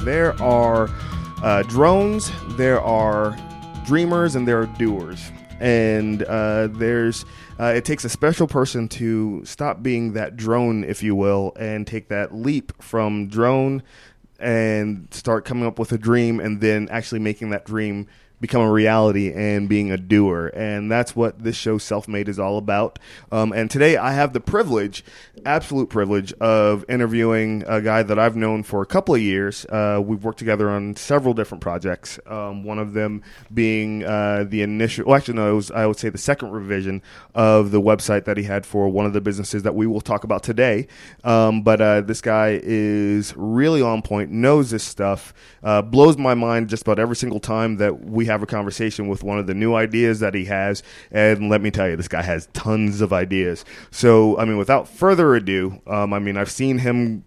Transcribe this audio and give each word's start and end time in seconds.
there 0.00 0.40
are 0.42 0.88
uh, 1.42 1.62
drones, 1.64 2.30
there 2.56 2.80
are 2.80 3.36
dreamers, 3.86 4.34
and 4.34 4.46
there 4.46 4.60
are 4.60 4.66
doers. 4.78 5.30
And 5.60 6.22
uh, 6.22 6.68
there's 6.68 7.24
uh, 7.58 7.72
it 7.74 7.84
takes 7.84 8.04
a 8.04 8.08
special 8.08 8.46
person 8.46 8.88
to 8.88 9.44
stop 9.44 9.82
being 9.82 10.12
that 10.12 10.36
drone, 10.36 10.84
if 10.84 11.02
you 11.02 11.16
will, 11.16 11.52
and 11.58 11.86
take 11.86 12.08
that 12.08 12.34
leap 12.34 12.80
from 12.80 13.26
drone 13.26 13.82
and 14.38 15.08
start 15.10 15.44
coming 15.44 15.66
up 15.66 15.78
with 15.78 15.90
a 15.90 15.98
dream 15.98 16.38
and 16.38 16.60
then 16.60 16.88
actually 16.90 17.18
making 17.18 17.50
that 17.50 17.64
dream 17.64 18.06
become 18.40 18.62
a 18.62 18.70
reality 18.70 19.32
and 19.32 19.68
being 19.68 19.90
a 19.90 19.96
doer. 19.96 20.48
And 20.54 20.90
that's 20.90 21.16
what 21.16 21.42
this 21.42 21.56
show, 21.56 21.78
Self 21.78 22.08
Made, 22.08 22.28
is 22.28 22.38
all 22.38 22.58
about. 22.58 22.98
Um, 23.32 23.52
and 23.52 23.70
today 23.70 23.96
I 23.96 24.12
have 24.12 24.32
the 24.32 24.40
privilege, 24.40 25.04
absolute 25.44 25.88
privilege, 25.88 26.32
of 26.34 26.84
interviewing 26.88 27.64
a 27.66 27.80
guy 27.80 28.02
that 28.02 28.18
I've 28.18 28.36
known 28.36 28.62
for 28.62 28.82
a 28.82 28.86
couple 28.86 29.14
of 29.14 29.20
years. 29.20 29.64
Uh, 29.66 30.00
we've 30.04 30.22
worked 30.22 30.38
together 30.38 30.70
on 30.70 30.96
several 30.96 31.34
different 31.34 31.62
projects, 31.62 32.18
um, 32.26 32.64
one 32.64 32.78
of 32.78 32.92
them 32.92 33.22
being 33.52 34.04
uh, 34.04 34.44
the 34.48 34.62
initial, 34.62 35.06
well, 35.06 35.16
actually, 35.16 35.34
no, 35.34 35.50
it 35.50 35.54
was, 35.54 35.70
I 35.70 35.86
would 35.86 35.98
say 35.98 36.08
the 36.08 36.18
second 36.18 36.50
revision 36.50 37.02
of 37.34 37.70
the 37.70 37.80
website 37.80 38.24
that 38.24 38.36
he 38.36 38.44
had 38.44 38.64
for 38.64 38.88
one 38.88 39.06
of 39.06 39.12
the 39.12 39.20
businesses 39.20 39.62
that 39.64 39.74
we 39.74 39.86
will 39.86 40.00
talk 40.00 40.24
about 40.24 40.42
today. 40.42 40.86
Um, 41.24 41.62
but 41.62 41.80
uh, 41.80 42.00
this 42.02 42.20
guy 42.20 42.60
is 42.62 43.34
really 43.36 43.82
on 43.82 44.02
point, 44.02 44.30
knows 44.30 44.70
this 44.70 44.84
stuff, 44.84 45.34
uh, 45.62 45.82
blows 45.82 46.16
my 46.16 46.34
mind 46.34 46.68
just 46.68 46.82
about 46.82 46.98
every 46.98 47.16
single 47.16 47.40
time 47.40 47.76
that 47.76 48.04
we 48.04 48.26
have 48.28 48.42
a 48.42 48.46
conversation 48.46 49.08
with 49.08 49.22
one 49.22 49.38
of 49.38 49.46
the 49.46 49.54
new 49.54 49.74
ideas 49.74 50.20
that 50.20 50.34
he 50.34 50.44
has. 50.46 50.82
And 51.10 51.48
let 51.48 51.60
me 51.60 51.70
tell 51.70 51.88
you, 51.88 51.96
this 51.96 52.08
guy 52.08 52.22
has 52.22 52.48
tons 52.52 53.00
of 53.00 53.12
ideas. 53.12 53.64
So, 53.90 54.38
I 54.38 54.44
mean, 54.44 54.56
without 54.56 54.88
further 54.88 55.34
ado, 55.34 55.80
um, 55.86 56.12
I 56.12 56.18
mean, 56.18 56.36
I've 56.36 56.50
seen 56.50 56.78
him 56.78 57.24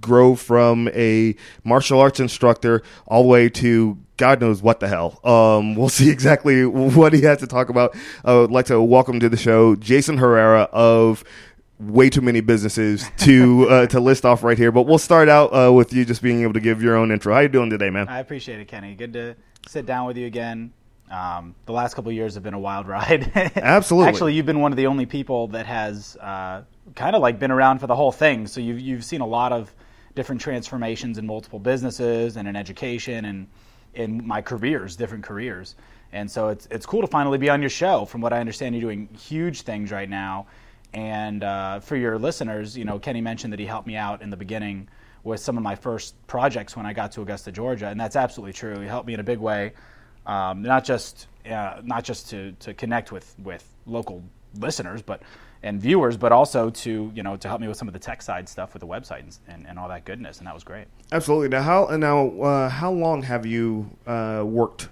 grow 0.00 0.34
from 0.34 0.88
a 0.88 1.34
martial 1.64 2.00
arts 2.00 2.20
instructor 2.20 2.82
all 3.06 3.22
the 3.22 3.28
way 3.28 3.48
to 3.48 3.96
God 4.16 4.40
knows 4.40 4.62
what 4.62 4.80
the 4.80 4.88
hell. 4.88 5.18
Um, 5.24 5.74
we'll 5.74 5.88
see 5.88 6.10
exactly 6.10 6.66
what 6.66 7.12
he 7.12 7.22
has 7.22 7.38
to 7.38 7.46
talk 7.46 7.70
about. 7.70 7.96
I 8.24 8.34
would 8.34 8.50
like 8.50 8.66
to 8.66 8.80
welcome 8.82 9.20
to 9.20 9.28
the 9.28 9.36
show 9.36 9.74
Jason 9.76 10.18
Herrera 10.18 10.68
of 10.72 11.24
way 11.80 12.08
too 12.08 12.20
many 12.20 12.40
businesses 12.40 13.10
to 13.18 13.68
uh, 13.70 13.86
to 13.86 14.00
list 14.00 14.24
off 14.24 14.42
right 14.42 14.58
here. 14.58 14.70
But 14.70 14.82
we'll 14.82 14.98
start 14.98 15.28
out 15.28 15.48
uh, 15.48 15.72
with 15.72 15.92
you 15.92 16.04
just 16.04 16.22
being 16.22 16.42
able 16.42 16.52
to 16.52 16.60
give 16.60 16.82
your 16.82 16.96
own 16.96 17.10
intro. 17.10 17.34
How 17.34 17.40
you 17.40 17.48
doing 17.48 17.70
today, 17.70 17.90
man? 17.90 18.08
I 18.08 18.20
appreciate 18.20 18.60
it, 18.60 18.68
Kenny. 18.68 18.94
Good 18.94 19.12
to 19.14 19.36
sit 19.66 19.86
down 19.86 20.06
with 20.06 20.16
you 20.16 20.26
again. 20.26 20.72
Um, 21.10 21.54
the 21.66 21.72
last 21.72 21.94
couple 21.94 22.10
of 22.10 22.16
years 22.16 22.34
have 22.34 22.42
been 22.42 22.54
a 22.54 22.58
wild 22.58 22.88
ride. 22.88 23.30
Absolutely. 23.56 24.08
Actually, 24.08 24.34
you've 24.34 24.46
been 24.46 24.60
one 24.60 24.72
of 24.72 24.76
the 24.76 24.86
only 24.86 25.04
people 25.04 25.48
that 25.48 25.66
has 25.66 26.16
uh, 26.16 26.62
kind 26.94 27.14
of 27.14 27.20
like 27.20 27.38
been 27.38 27.50
around 27.50 27.80
for 27.80 27.86
the 27.86 27.94
whole 27.94 28.12
thing. 28.12 28.46
So 28.46 28.60
you've 28.60 28.80
you've 28.80 29.04
seen 29.04 29.20
a 29.20 29.26
lot 29.26 29.52
of 29.52 29.74
different 30.14 30.40
transformations 30.40 31.18
in 31.18 31.26
multiple 31.26 31.58
businesses 31.58 32.36
and 32.36 32.48
in 32.48 32.56
education 32.56 33.24
and 33.24 33.46
in 33.94 34.26
my 34.26 34.40
careers, 34.40 34.96
different 34.96 35.24
careers. 35.24 35.74
And 36.12 36.30
so 36.30 36.48
it's 36.48 36.66
it's 36.70 36.86
cool 36.86 37.02
to 37.02 37.06
finally 37.06 37.38
be 37.38 37.50
on 37.50 37.60
your 37.60 37.70
show. 37.70 38.04
From 38.04 38.20
what 38.20 38.32
I 38.32 38.40
understand, 38.40 38.74
you're 38.74 38.82
doing 38.82 39.08
huge 39.14 39.62
things 39.62 39.90
right 39.90 40.08
now. 40.08 40.46
And 40.94 41.42
uh, 41.42 41.80
for 41.80 41.96
your 41.96 42.18
listeners, 42.18 42.76
you 42.76 42.84
know, 42.84 42.98
Kenny 42.98 43.20
mentioned 43.20 43.52
that 43.52 43.60
he 43.60 43.66
helped 43.66 43.86
me 43.86 43.96
out 43.96 44.22
in 44.22 44.30
the 44.30 44.36
beginning 44.36 44.88
with 45.24 45.40
some 45.40 45.56
of 45.56 45.62
my 45.62 45.74
first 45.74 46.14
projects 46.26 46.76
when 46.76 46.86
I 46.86 46.92
got 46.92 47.12
to 47.12 47.22
Augusta, 47.22 47.52
Georgia, 47.52 47.88
and 47.88 48.00
that's 48.00 48.16
absolutely 48.16 48.52
true. 48.52 48.80
He 48.80 48.86
helped 48.86 49.06
me 49.06 49.14
in 49.14 49.20
a 49.20 49.24
big 49.24 49.38
way, 49.38 49.72
um, 50.26 50.62
not 50.62 50.84
just 50.84 51.28
uh, 51.48 51.80
not 51.82 52.04
just 52.04 52.30
to, 52.30 52.52
to 52.52 52.74
connect 52.74 53.12
with 53.12 53.34
with 53.42 53.64
local 53.86 54.22
listeners, 54.58 55.02
but 55.02 55.22
and 55.62 55.80
viewers, 55.80 56.16
but 56.16 56.32
also 56.32 56.70
to 56.70 57.12
you 57.14 57.22
know 57.22 57.36
to 57.36 57.48
help 57.48 57.60
me 57.60 57.68
with 57.68 57.76
some 57.76 57.88
of 57.88 57.94
the 57.94 58.00
tech 58.00 58.22
side 58.22 58.48
stuff 58.48 58.74
with 58.74 58.80
the 58.80 58.86
website 58.86 59.20
and, 59.20 59.38
and, 59.48 59.66
and 59.66 59.78
all 59.78 59.88
that 59.88 60.04
goodness, 60.04 60.38
and 60.38 60.46
that 60.46 60.54
was 60.54 60.64
great. 60.64 60.86
Absolutely. 61.12 61.48
Now, 61.48 61.62
how 61.62 61.96
now 61.96 62.28
uh, 62.40 62.68
how 62.68 62.90
long 62.90 63.22
have 63.22 63.46
you 63.46 63.90
uh, 64.06 64.42
worked 64.44 64.88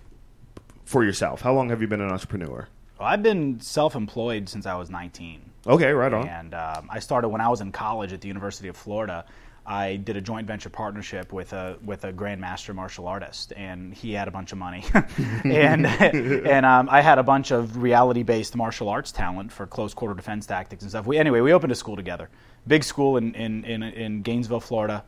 for 0.84 1.04
yourself? 1.04 1.40
How 1.40 1.52
long 1.52 1.70
have 1.70 1.80
you 1.80 1.88
been 1.88 2.00
an 2.00 2.10
entrepreneur? 2.10 2.68
Well, 2.98 3.08
I've 3.08 3.22
been 3.22 3.60
self-employed 3.60 4.48
since 4.48 4.66
I 4.66 4.74
was 4.74 4.90
19. 4.90 5.40
Okay, 5.66 5.90
right 5.92 6.12
on. 6.12 6.28
And 6.28 6.54
um, 6.54 6.88
I 6.90 6.98
started 6.98 7.28
when 7.28 7.40
I 7.40 7.48
was 7.48 7.62
in 7.62 7.72
college 7.72 8.12
at 8.12 8.20
the 8.20 8.28
University 8.28 8.68
of 8.68 8.76
Florida. 8.76 9.24
I 9.70 9.98
did 9.98 10.16
a 10.16 10.20
joint 10.20 10.48
venture 10.48 10.68
partnership 10.68 11.32
with 11.32 11.52
a 11.52 11.78
with 11.84 12.02
a 12.02 12.12
grandmaster 12.12 12.74
martial 12.74 13.06
artist, 13.06 13.52
and 13.56 13.94
he 13.94 14.12
had 14.12 14.26
a 14.26 14.30
bunch 14.32 14.50
of 14.50 14.58
money, 14.58 14.84
and 15.44 15.86
and 15.86 16.66
um, 16.66 16.88
I 16.90 17.00
had 17.00 17.20
a 17.20 17.22
bunch 17.22 17.52
of 17.52 17.76
reality 17.80 18.24
based 18.24 18.56
martial 18.56 18.88
arts 18.88 19.12
talent 19.12 19.52
for 19.52 19.68
close 19.68 19.94
quarter 19.94 20.14
defense 20.14 20.44
tactics 20.44 20.82
and 20.82 20.90
stuff. 20.90 21.06
We 21.06 21.18
anyway 21.18 21.40
we 21.40 21.52
opened 21.52 21.70
a 21.70 21.76
school 21.76 21.94
together, 21.94 22.28
big 22.66 22.82
school 22.82 23.16
in 23.16 23.32
in 23.36 23.64
in, 23.64 23.84
in 23.84 24.22
Gainesville, 24.22 24.58
Florida. 24.58 25.04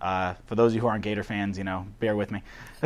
Uh, 0.00 0.32
for 0.46 0.54
those 0.54 0.72
of 0.72 0.76
you 0.76 0.80
who 0.80 0.86
aren't 0.86 1.04
Gator 1.04 1.22
fans, 1.22 1.58
you 1.58 1.64
know, 1.64 1.86
bear 2.00 2.16
with 2.16 2.30
me. 2.30 2.42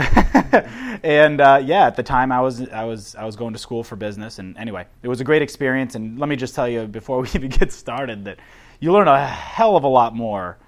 and 1.04 1.40
uh, 1.40 1.60
yeah, 1.64 1.86
at 1.86 1.94
the 1.94 2.02
time 2.02 2.32
I 2.32 2.40
was 2.40 2.68
I 2.70 2.82
was 2.82 3.14
I 3.14 3.24
was 3.24 3.36
going 3.36 3.52
to 3.52 3.58
school 3.60 3.84
for 3.84 3.94
business, 3.94 4.40
and 4.40 4.58
anyway, 4.58 4.84
it 5.04 5.06
was 5.06 5.20
a 5.20 5.24
great 5.24 5.42
experience. 5.42 5.94
And 5.94 6.18
let 6.18 6.28
me 6.28 6.34
just 6.34 6.56
tell 6.56 6.68
you 6.68 6.88
before 6.88 7.20
we 7.20 7.28
even 7.36 7.50
get 7.50 7.72
started 7.72 8.24
that 8.24 8.40
you 8.80 8.90
learn 8.90 9.06
a 9.06 9.24
hell 9.28 9.76
of 9.76 9.84
a 9.84 9.88
lot 9.88 10.16
more 10.16 10.58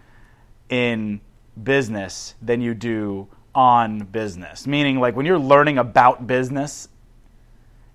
in 0.73 1.21
business 1.63 2.35
than 2.41 2.63
you 2.63 2.73
do 2.73 3.29
on 3.55 3.99
business. 3.99 4.67
Meaning, 4.67 4.99
like 4.99 5.15
when 5.15 5.27
you're 5.27 5.39
learning 5.39 5.77
about 5.77 6.27
business, 6.27 6.89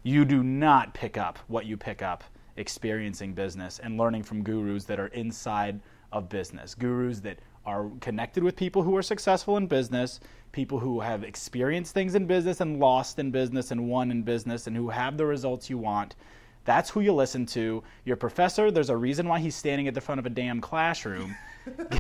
you 0.04 0.24
do 0.26 0.44
not 0.44 0.94
pick 0.94 1.18
up 1.18 1.40
what 1.48 1.66
you 1.66 1.76
pick 1.76 2.04
up 2.04 2.24
experiencing 2.56 3.34
business 3.34 3.80
and 3.80 3.98
learning 3.98 4.22
from 4.22 4.44
gurus 4.44 4.84
that 4.86 5.00
are 5.00 5.08
inside 5.08 5.80
of 6.12 6.30
business, 6.30 6.76
gurus 6.76 7.20
that 7.22 7.40
are 7.66 7.90
connected 8.00 8.44
with 8.44 8.56
people 8.56 8.84
who 8.84 8.96
are 8.96 9.02
successful 9.02 9.58
in 9.58 9.66
business, 9.66 10.20
people 10.52 10.78
who 10.78 11.00
have 11.00 11.24
experienced 11.24 11.96
things 11.96 12.14
in 12.14 12.28
business 12.28 12.62
and 12.62 12.80
lost 12.80 13.18
in 13.18 13.32
business 13.32 13.72
and 13.72 13.90
won 13.90 14.12
in 14.12 14.22
business 14.22 14.68
and 14.68 14.76
who 14.78 14.90
have 14.90 15.18
the 15.18 15.26
results 15.26 15.68
you 15.68 15.80
want. 15.80 16.16
That's 16.64 16.92
who 16.92 17.00
you 17.00 17.12
listen 17.12 17.48
to. 17.48 17.84
Your 18.06 18.18
professor, 18.18 18.70
there's 18.70 18.92
a 18.92 18.98
reason 18.98 19.28
why 19.28 19.40
he's 19.40 19.56
standing 19.56 19.88
at 19.88 19.96
the 19.96 20.02
front 20.02 20.20
of 20.20 20.28
a 20.28 20.30
damn 20.30 20.62
classroom 20.62 21.36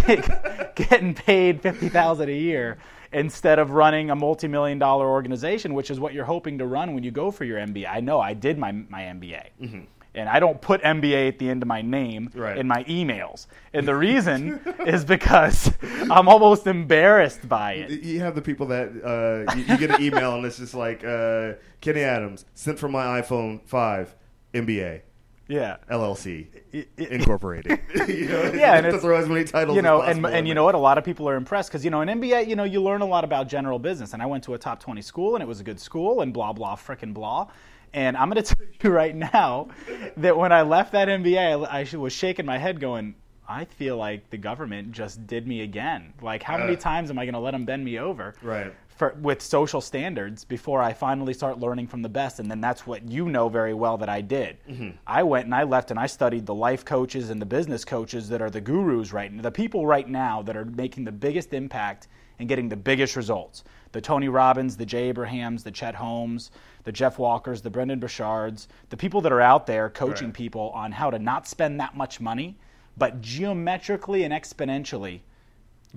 get, 0.05 0.75
getting 0.75 1.13
paid 1.13 1.61
50000 1.61 2.29
a 2.29 2.31
year 2.33 2.77
instead 3.13 3.59
of 3.59 3.71
running 3.71 4.09
a 4.09 4.15
multi-million 4.15 4.79
dollar 4.79 5.07
organization, 5.07 5.73
which 5.73 5.89
is 5.89 5.99
what 5.99 6.13
you're 6.13 6.25
hoping 6.25 6.57
to 6.57 6.65
run 6.65 6.93
when 6.93 7.03
you 7.03 7.11
go 7.11 7.31
for 7.31 7.45
your 7.45 7.57
MBA. 7.59 7.87
I 7.89 7.99
know 7.99 8.19
I 8.19 8.33
did 8.33 8.57
my, 8.57 8.71
my 8.71 9.01
MBA. 9.01 9.43
Mm-hmm 9.61 9.79
and 10.17 10.27
I 10.27 10.39
don't 10.39 10.59
put 10.59 10.81
MBA 10.81 11.27
at 11.27 11.39
the 11.39 11.47
end 11.47 11.61
of 11.61 11.67
my 11.67 11.83
name 11.83 12.31
right. 12.33 12.57
in 12.57 12.67
my 12.67 12.83
emails. 12.85 13.45
And 13.71 13.87
the 13.87 13.95
reason 13.95 14.59
is 14.85 15.05
because 15.05 15.71
I'm 15.81 16.27
almost 16.27 16.65
embarrassed 16.65 17.47
by 17.47 17.73
it. 17.73 18.01
You 18.01 18.19
have 18.21 18.33
the 18.33 18.41
people 18.41 18.65
that 18.67 18.89
uh, 18.89 19.55
you, 19.55 19.63
you, 19.65 19.77
get 19.77 19.91
an 19.91 20.01
email 20.01 20.35
and 20.35 20.45
it's 20.45 20.57
just 20.57 20.73
like 20.73 21.05
uh, 21.05 21.53
Kenny 21.81 22.01
Adams 22.01 22.45
sent 22.55 22.79
from 22.79 22.91
my 22.91 23.21
iPhone 23.21 23.61
five 23.65 24.15
MBA. 24.53 25.01
Yeah, 25.47 25.77
LLC 25.89 26.47
Incorporated. 26.97 27.79
you 28.07 28.27
know, 28.27 28.43
yeah, 28.53 28.77
and 28.77 28.91
to 28.91 28.99
throw 28.99 29.17
as 29.17 29.29
many 29.29 29.45
titles. 29.45 29.75
You 29.75 29.81
know, 29.81 30.01
and 30.01 30.25
and 30.25 30.47
you 30.47 30.53
know 30.53 30.63
what? 30.63 30.75
A 30.75 30.79
lot 30.79 30.97
of 30.97 31.03
people 31.03 31.27
are 31.29 31.35
impressed 31.35 31.69
because 31.69 31.85
you 31.85 31.91
know 31.91 32.01
in 32.01 32.09
MBA, 32.09 32.47
you 32.47 32.55
know, 32.55 32.63
you 32.63 32.81
learn 32.81 33.01
a 33.01 33.05
lot 33.05 33.23
about 33.23 33.47
general 33.47 33.79
business. 33.79 34.13
And 34.13 34.21
I 34.21 34.25
went 34.25 34.43
to 34.45 34.53
a 34.53 34.57
top 34.57 34.79
twenty 34.79 35.01
school, 35.01 35.35
and 35.35 35.41
it 35.41 35.47
was 35.47 35.59
a 35.59 35.63
good 35.63 35.79
school, 35.79 36.21
and 36.21 36.33
blah 36.33 36.53
blah 36.53 36.75
frickin' 36.75 37.13
blah. 37.13 37.47
And 37.93 38.17
I'm 38.17 38.29
going 38.29 38.43
to 38.43 38.55
tell 38.55 38.67
you 38.83 38.89
right 38.89 39.15
now 39.15 39.69
that 40.17 40.37
when 40.37 40.51
I 40.51 40.63
left 40.63 40.91
that 40.91 41.07
MBA, 41.07 41.67
I, 41.67 41.81
I 41.93 41.97
was 41.97 42.11
shaking 42.11 42.45
my 42.45 42.57
head 42.57 42.81
going, 42.81 43.15
I 43.47 43.65
feel 43.65 43.95
like 43.95 44.29
the 44.29 44.37
government 44.37 44.91
just 44.91 45.25
did 45.25 45.47
me 45.47 45.61
again. 45.61 46.13
Like, 46.21 46.43
how 46.43 46.57
many 46.57 46.73
uh, 46.73 46.79
times 46.79 47.09
am 47.09 47.17
I 47.17 47.25
going 47.25 47.33
to 47.33 47.39
let 47.39 47.51
them 47.51 47.63
bend 47.63 47.85
me 47.85 47.97
over? 47.97 48.35
Right. 48.41 48.73
For, 48.97 49.15
with 49.21 49.43
social 49.43 49.79
standards 49.79 50.43
before 50.43 50.81
I 50.81 50.91
finally 50.91 51.33
start 51.33 51.59
learning 51.59 51.85
from 51.85 52.01
the 52.01 52.09
best. 52.09 52.39
And 52.39 52.49
then 52.49 52.59
that's 52.61 52.87
what 52.87 53.07
you 53.07 53.29
know 53.29 53.47
very 53.47 53.75
well 53.75 53.95
that 53.97 54.09
I 54.09 54.21
did. 54.21 54.57
Mm-hmm. 54.67 54.89
I 55.05 55.21
went 55.21 55.45
and 55.45 55.53
I 55.53 55.63
left 55.63 55.91
and 55.91 55.99
I 55.99 56.07
studied 56.07 56.47
the 56.47 56.55
life 56.55 56.83
coaches 56.83 57.29
and 57.29 57.39
the 57.39 57.45
business 57.45 57.85
coaches 57.85 58.27
that 58.29 58.41
are 58.41 58.49
the 58.49 58.59
gurus 58.59 59.13
right 59.13 59.31
now, 59.31 59.43
the 59.43 59.51
people 59.51 59.85
right 59.85 60.09
now 60.09 60.41
that 60.41 60.57
are 60.57 60.65
making 60.65 61.03
the 61.03 61.11
biggest 61.11 61.53
impact 61.53 62.07
and 62.39 62.49
getting 62.49 62.69
the 62.69 62.75
biggest 62.75 63.15
results. 63.15 63.63
The 63.91 64.01
Tony 64.01 64.29
Robbins, 64.29 64.77
the 64.77 64.85
Jay 64.85 65.09
Abrahams, 65.09 65.63
the 65.63 65.71
Chet 65.71 65.95
Holmes, 65.95 66.51
the 66.83 66.91
Jeff 66.91 67.19
Walkers, 67.19 67.61
the 67.61 67.69
Brendon 67.69 67.99
Burchards, 67.99 68.67
the 68.89 68.97
people 68.97 69.21
that 69.21 69.31
are 69.31 69.41
out 69.41 69.67
there 69.67 69.89
coaching 69.89 70.29
right. 70.29 70.33
people 70.35 70.71
on 70.71 70.91
how 70.91 71.09
to 71.09 71.19
not 71.19 71.47
spend 71.47 71.79
that 71.79 71.95
much 71.95 72.19
money, 72.19 72.57
but 72.97 73.21
geometrically 73.21 74.23
and 74.23 74.33
exponentially 74.33 75.21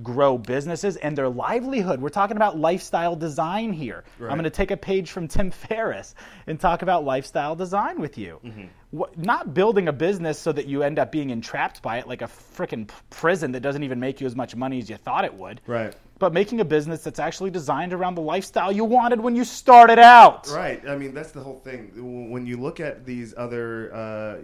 grow 0.03 0.39
businesses 0.39 0.97
and 0.97 1.17
their 1.17 1.29
livelihood. 1.29 2.01
We're 2.01 2.09
talking 2.09 2.37
about 2.37 2.59
lifestyle 2.59 3.17
design 3.17 3.73
here. 3.73 4.05
Right. 4.19 4.31
I'm 4.31 4.37
going 4.37 4.45
to 4.45 4.51
take 4.51 4.71
a 4.71 4.77
page 4.77 5.11
from 5.11 5.29
Tim 5.29 5.51
Ferriss 5.51 6.15
and 6.47 6.59
talk 6.59 6.83
about 6.83 7.05
lifestyle 7.05 7.57
design 7.57 8.01
with 8.01 8.19
you. 8.19 8.41
Mm-hmm. 8.45 8.65
What, 8.91 9.19
not 9.19 9.55
building 9.55 9.89
a 9.89 9.93
business 9.93 10.39
so 10.39 10.53
that 10.53 10.67
you 10.67 10.83
end 10.83 10.99
up 10.99 11.13
being 11.13 11.31
entrapped 11.31 11.83
by 11.83 11.99
it 11.99 12.09
like 12.09 12.23
a 12.23 12.27
freaking 12.27 12.91
prison 13.11 13.53
that 13.53 13.61
doesn't 13.61 13.83
even 13.83 14.01
make 14.01 14.21
you 14.21 14.27
as 14.27 14.35
much 14.35 14.57
money 14.57 14.79
as 14.79 14.91
you 14.91 14.97
thought 14.97 15.25
it 15.25 15.35
would. 15.35 15.61
Right 15.67 15.95
but 16.21 16.35
making 16.35 16.61
a 16.61 16.65
business 16.65 17.03
that's 17.03 17.19
actually 17.19 17.51
designed 17.51 17.95
around 17.95 18.15
the 18.15 18.21
lifestyle 18.21 18.71
you 18.71 18.85
wanted 18.85 19.21
when 19.21 19.35
you 19.35 19.43
started 19.43 19.99
out. 19.99 20.49
Right. 20.51 20.87
I 20.87 20.95
mean, 20.95 21.15
that's 21.15 21.33
the 21.33 21.41
whole 21.41 21.61
thing. 21.61 22.31
When 22.31 22.47
you 22.47 22.59
look 22.59 22.79
at 22.79 23.07
these 23.07 23.35
other, 23.37 23.93
uh, 23.93 24.37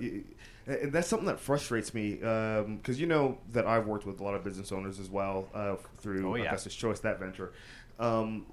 and 0.67 0.93
that's 0.93 1.09
something 1.09 1.27
that 1.29 1.39
frustrates 1.41 1.95
me 1.95 2.15
because 2.15 3.01
you 3.01 3.07
know 3.07 3.39
that 3.53 3.67
I've 3.67 3.87
worked 3.87 4.07
with 4.07 4.21
a 4.21 4.25
lot 4.25 4.35
of 4.35 4.43
business 4.45 4.73
owners 4.73 4.99
as 4.99 5.09
well 5.09 5.49
uh, 5.55 5.77
through 5.99 6.29
Oh, 6.31 6.35
yeah. 6.35 6.45
Augustus 6.45 6.75
Choice 6.75 7.01
that 7.01 7.19
venture. 7.21 7.53
Um, 7.99 8.47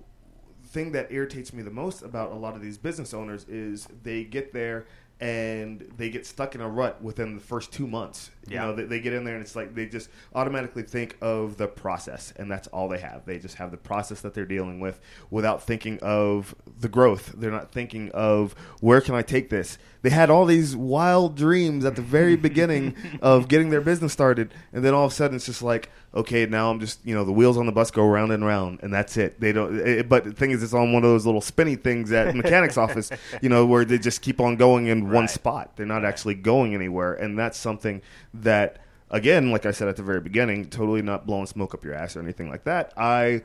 thing 0.66 0.92
that 0.94 1.12
irritates 1.12 1.54
me 1.54 1.62
the 1.62 1.70
most 1.72 2.02
about 2.02 2.32
a 2.32 2.36
lot 2.36 2.56
of 2.56 2.62
these 2.62 2.78
business 2.78 3.14
owners 3.14 3.46
is 3.50 3.88
they 4.04 4.24
get 4.24 4.54
there 4.54 4.86
and 5.24 5.90
they 5.96 6.10
get 6.10 6.26
stuck 6.26 6.54
in 6.54 6.60
a 6.60 6.68
rut 6.68 7.02
within 7.02 7.34
the 7.36 7.40
first 7.42 7.72
two 7.72 7.88
months. 7.88 8.30
You 8.46 8.56
Yeah. 8.56 8.66
know, 8.66 8.76
they, 8.76 8.84
they 8.84 9.00
get 9.00 9.14
in 9.14 9.24
there 9.24 9.36
and 9.36 9.42
it's 9.42 9.56
like 9.56 9.74
they 9.74 9.86
just 9.86 10.10
automatically 10.36 10.84
think 10.84 11.16
of 11.22 11.56
the 11.56 11.66
process, 11.68 12.34
and 12.36 12.52
that's 12.52 12.68
all 12.68 12.90
they 12.90 13.00
have. 13.00 13.24
They 13.26 13.40
just 13.40 13.56
have 13.56 13.72
the 13.72 13.78
process 13.78 14.20
that 14.20 14.34
they're 14.34 14.46
dealing 14.46 14.82
with 14.82 15.00
without 15.32 15.64
thinking 15.64 15.98
of 16.02 16.54
the 16.78 16.90
growth. 16.90 17.34
They're 17.38 17.52
not 17.52 17.72
thinking 17.72 18.12
of 18.12 18.54
where 18.82 19.00
can 19.00 19.16
I 19.16 19.22
take 19.22 19.50
this. 19.50 19.78
They 20.02 20.10
had 20.10 20.30
all 20.30 20.46
these 20.46 20.76
wild 20.76 21.38
dreams 21.38 21.86
at 21.86 21.96
the 21.96 22.02
very 22.02 22.36
beginning 22.50 22.94
of 23.22 23.48
getting 23.48 23.70
their 23.70 23.80
business 23.80 24.12
started, 24.12 24.54
and 24.74 24.84
then 24.84 24.94
all 24.94 25.06
of 25.06 25.14
a 25.14 25.16
sudden 25.16 25.38
it's 25.38 25.46
just 25.46 25.64
like, 25.64 25.90
okay, 26.16 26.46
now 26.46 26.70
I'm 26.70 26.80
just 26.80 27.00
you 27.06 27.16
know 27.16 27.24
the 27.26 27.32
wheels 27.32 27.58
on 27.58 27.66
the 27.66 27.72
bus 27.72 27.92
go 27.92 28.06
round 28.06 28.32
and 28.32 28.46
round, 28.46 28.80
and 28.84 28.94
that's 28.94 29.18
it. 29.18 29.40
They 29.40 29.52
don't. 29.52 29.80
It, 29.80 30.08
but 30.10 30.24
the 30.26 30.32
thing 30.34 30.52
is, 30.52 30.62
it's 30.64 30.74
on 30.74 30.94
one 30.94 31.04
of 31.04 31.10
those 31.10 31.26
little 31.26 31.42
spinny 31.42 31.76
things 31.76 32.12
at 32.12 32.36
mechanic's 32.36 32.78
office, 32.78 33.12
you 33.42 33.50
know, 33.50 33.66
where 33.66 33.84
they 33.86 33.98
just 33.98 34.22
keep 34.22 34.40
on 34.40 34.56
going 34.56 34.88
in 34.88 35.10
one 35.12 35.28
spot. 35.28 35.76
They're 35.76 35.86
not 35.86 36.06
actually 36.06 36.36
going 36.36 36.74
anywhere, 36.76 37.14
and 37.14 37.38
that's 37.38 37.58
something 37.58 38.02
that, 38.34 38.78
again, 39.10 39.52
like 39.52 39.66
I 39.66 39.72
said 39.72 39.88
at 39.88 39.96
the 39.96 40.04
very 40.04 40.22
beginning, 40.22 40.70
totally 40.70 41.02
not 41.02 41.26
blowing 41.26 41.46
smoke 41.48 41.74
up 41.74 41.84
your 41.84 41.94
ass 41.94 42.16
or 42.16 42.22
anything 42.22 42.50
like 42.50 42.64
that. 42.66 42.94
I 42.98 43.42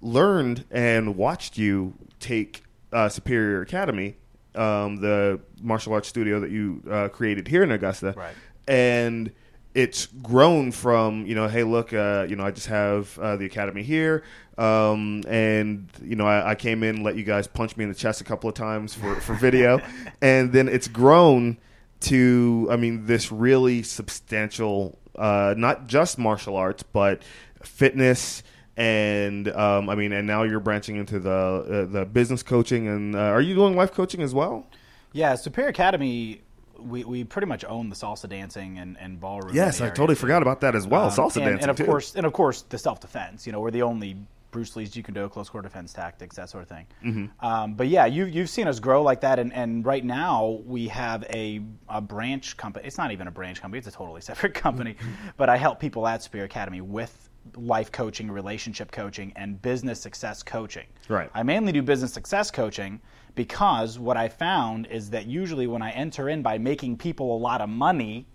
learned 0.00 0.64
and 0.70 1.16
watched 1.16 1.58
you 1.58 1.94
take 2.20 2.62
uh, 2.92 3.08
Superior 3.08 3.60
Academy, 3.62 4.16
um, 4.54 4.96
the 5.00 5.40
martial 5.60 5.92
arts 5.92 6.08
studio 6.08 6.40
that 6.40 6.50
you 6.50 6.82
uh, 6.90 7.08
created 7.08 7.48
here 7.48 7.62
in 7.62 7.70
Augusta, 7.70 8.14
Right. 8.16 8.34
and 8.68 9.32
it's 9.74 10.06
grown 10.06 10.72
from 10.72 11.26
you 11.26 11.34
know, 11.34 11.48
hey, 11.48 11.64
look, 11.64 11.92
uh, 11.92 12.26
you 12.28 12.36
know, 12.36 12.44
I 12.44 12.50
just 12.50 12.66
have 12.66 13.18
uh, 13.18 13.36
the 13.36 13.46
academy 13.46 13.82
here, 13.82 14.22
um, 14.58 15.22
and 15.26 15.88
you 16.02 16.16
know, 16.16 16.26
I, 16.26 16.50
I 16.50 16.54
came 16.54 16.82
in, 16.82 17.02
let 17.02 17.16
you 17.16 17.24
guys 17.24 17.46
punch 17.46 17.76
me 17.76 17.84
in 17.84 17.90
the 17.90 17.96
chest 17.96 18.20
a 18.20 18.24
couple 18.24 18.48
of 18.48 18.54
times 18.54 18.94
for 18.94 19.14
for 19.16 19.34
video, 19.34 19.80
and 20.22 20.52
then 20.52 20.68
it's 20.68 20.88
grown 20.88 21.58
to, 22.00 22.68
I 22.70 22.76
mean, 22.76 23.06
this 23.06 23.30
really 23.30 23.82
substantial, 23.82 24.98
uh, 25.16 25.54
not 25.56 25.86
just 25.86 26.18
martial 26.18 26.56
arts, 26.56 26.82
but 26.82 27.22
fitness. 27.62 28.42
And 28.76 29.48
um, 29.48 29.90
I 29.90 29.94
mean, 29.94 30.12
and 30.12 30.26
now 30.26 30.44
you're 30.44 30.60
branching 30.60 30.96
into 30.96 31.20
the 31.20 31.30
uh, 31.30 31.92
the 31.92 32.06
business 32.06 32.42
coaching, 32.42 32.88
and 32.88 33.14
uh, 33.14 33.18
are 33.18 33.40
you 33.40 33.54
doing 33.54 33.76
life 33.76 33.92
coaching 33.92 34.22
as 34.22 34.32
well? 34.34 34.66
Yeah, 35.12 35.34
Superior 35.34 35.68
Academy. 35.68 36.40
We, 36.84 37.04
we 37.04 37.24
pretty 37.24 37.46
much 37.46 37.64
own 37.64 37.88
the 37.88 37.96
salsa 37.96 38.28
dancing 38.28 38.78
and, 38.78 38.96
and 38.98 39.20
ballroom. 39.20 39.54
Yes, 39.54 39.80
I 39.80 39.88
totally 39.88 40.14
forgot 40.14 40.42
about 40.42 40.60
that 40.60 40.74
as 40.74 40.86
well. 40.86 41.04
Um, 41.04 41.10
Salsa 41.10 41.36
and, 41.36 41.44
dancing 41.44 41.60
and 41.62 41.70
of 41.70 41.76
too. 41.76 41.84
course, 41.84 42.14
and 42.14 42.26
of 42.26 42.32
course, 42.32 42.62
the 42.62 42.78
self 42.78 43.00
defense. 43.00 43.46
You 43.46 43.52
know, 43.52 43.60
we're 43.60 43.70
the 43.70 43.82
only 43.82 44.16
Bruce 44.52 44.76
Lee's 44.76 44.90
Jeet 44.90 45.04
Kune 45.06 45.14
Do, 45.14 45.28
close 45.28 45.48
quarter 45.48 45.66
defense 45.66 45.92
tactics, 45.92 46.36
that 46.36 46.50
sort 46.50 46.62
of 46.62 46.68
thing. 46.68 46.86
Mm-hmm. 47.04 47.44
Um, 47.44 47.74
but 47.74 47.88
yeah, 47.88 48.06
you 48.06 48.26
you've 48.26 48.50
seen 48.50 48.68
us 48.68 48.78
grow 48.78 49.02
like 49.02 49.22
that, 49.22 49.38
and, 49.38 49.52
and 49.52 49.84
right 49.84 50.04
now 50.04 50.60
we 50.66 50.88
have 50.88 51.24
a 51.24 51.60
a 51.88 52.00
branch 52.00 52.56
company. 52.56 52.86
It's 52.86 52.98
not 52.98 53.10
even 53.10 53.26
a 53.26 53.30
branch 53.32 53.60
company; 53.60 53.78
it's 53.78 53.88
a 53.88 53.92
totally 53.92 54.20
separate 54.30 54.54
company. 54.54 54.96
but 55.36 55.48
I 55.48 55.56
help 55.56 55.80
people 55.80 56.06
at 56.06 56.22
Superior 56.22 56.44
Academy 56.44 56.80
with 56.80 57.30
life 57.56 57.90
coaching, 57.90 58.30
relationship 58.30 58.92
coaching, 58.92 59.32
and 59.34 59.60
business 59.62 60.00
success 60.00 60.42
coaching. 60.42 60.86
Right. 61.08 61.28
I 61.34 61.42
mainly 61.42 61.72
do 61.72 61.82
business 61.82 62.12
success 62.12 62.50
coaching 62.50 63.00
because 63.34 63.98
what 63.98 64.16
I 64.16 64.28
found 64.28 64.86
is 64.86 65.10
that 65.10 65.26
usually 65.26 65.66
when 65.66 65.82
I 65.82 65.90
enter 65.90 66.28
in 66.28 66.42
by 66.42 66.58
making 66.58 66.98
people 66.98 67.36
a 67.36 67.38
lot 67.38 67.60
of 67.60 67.68
money, 67.68 68.26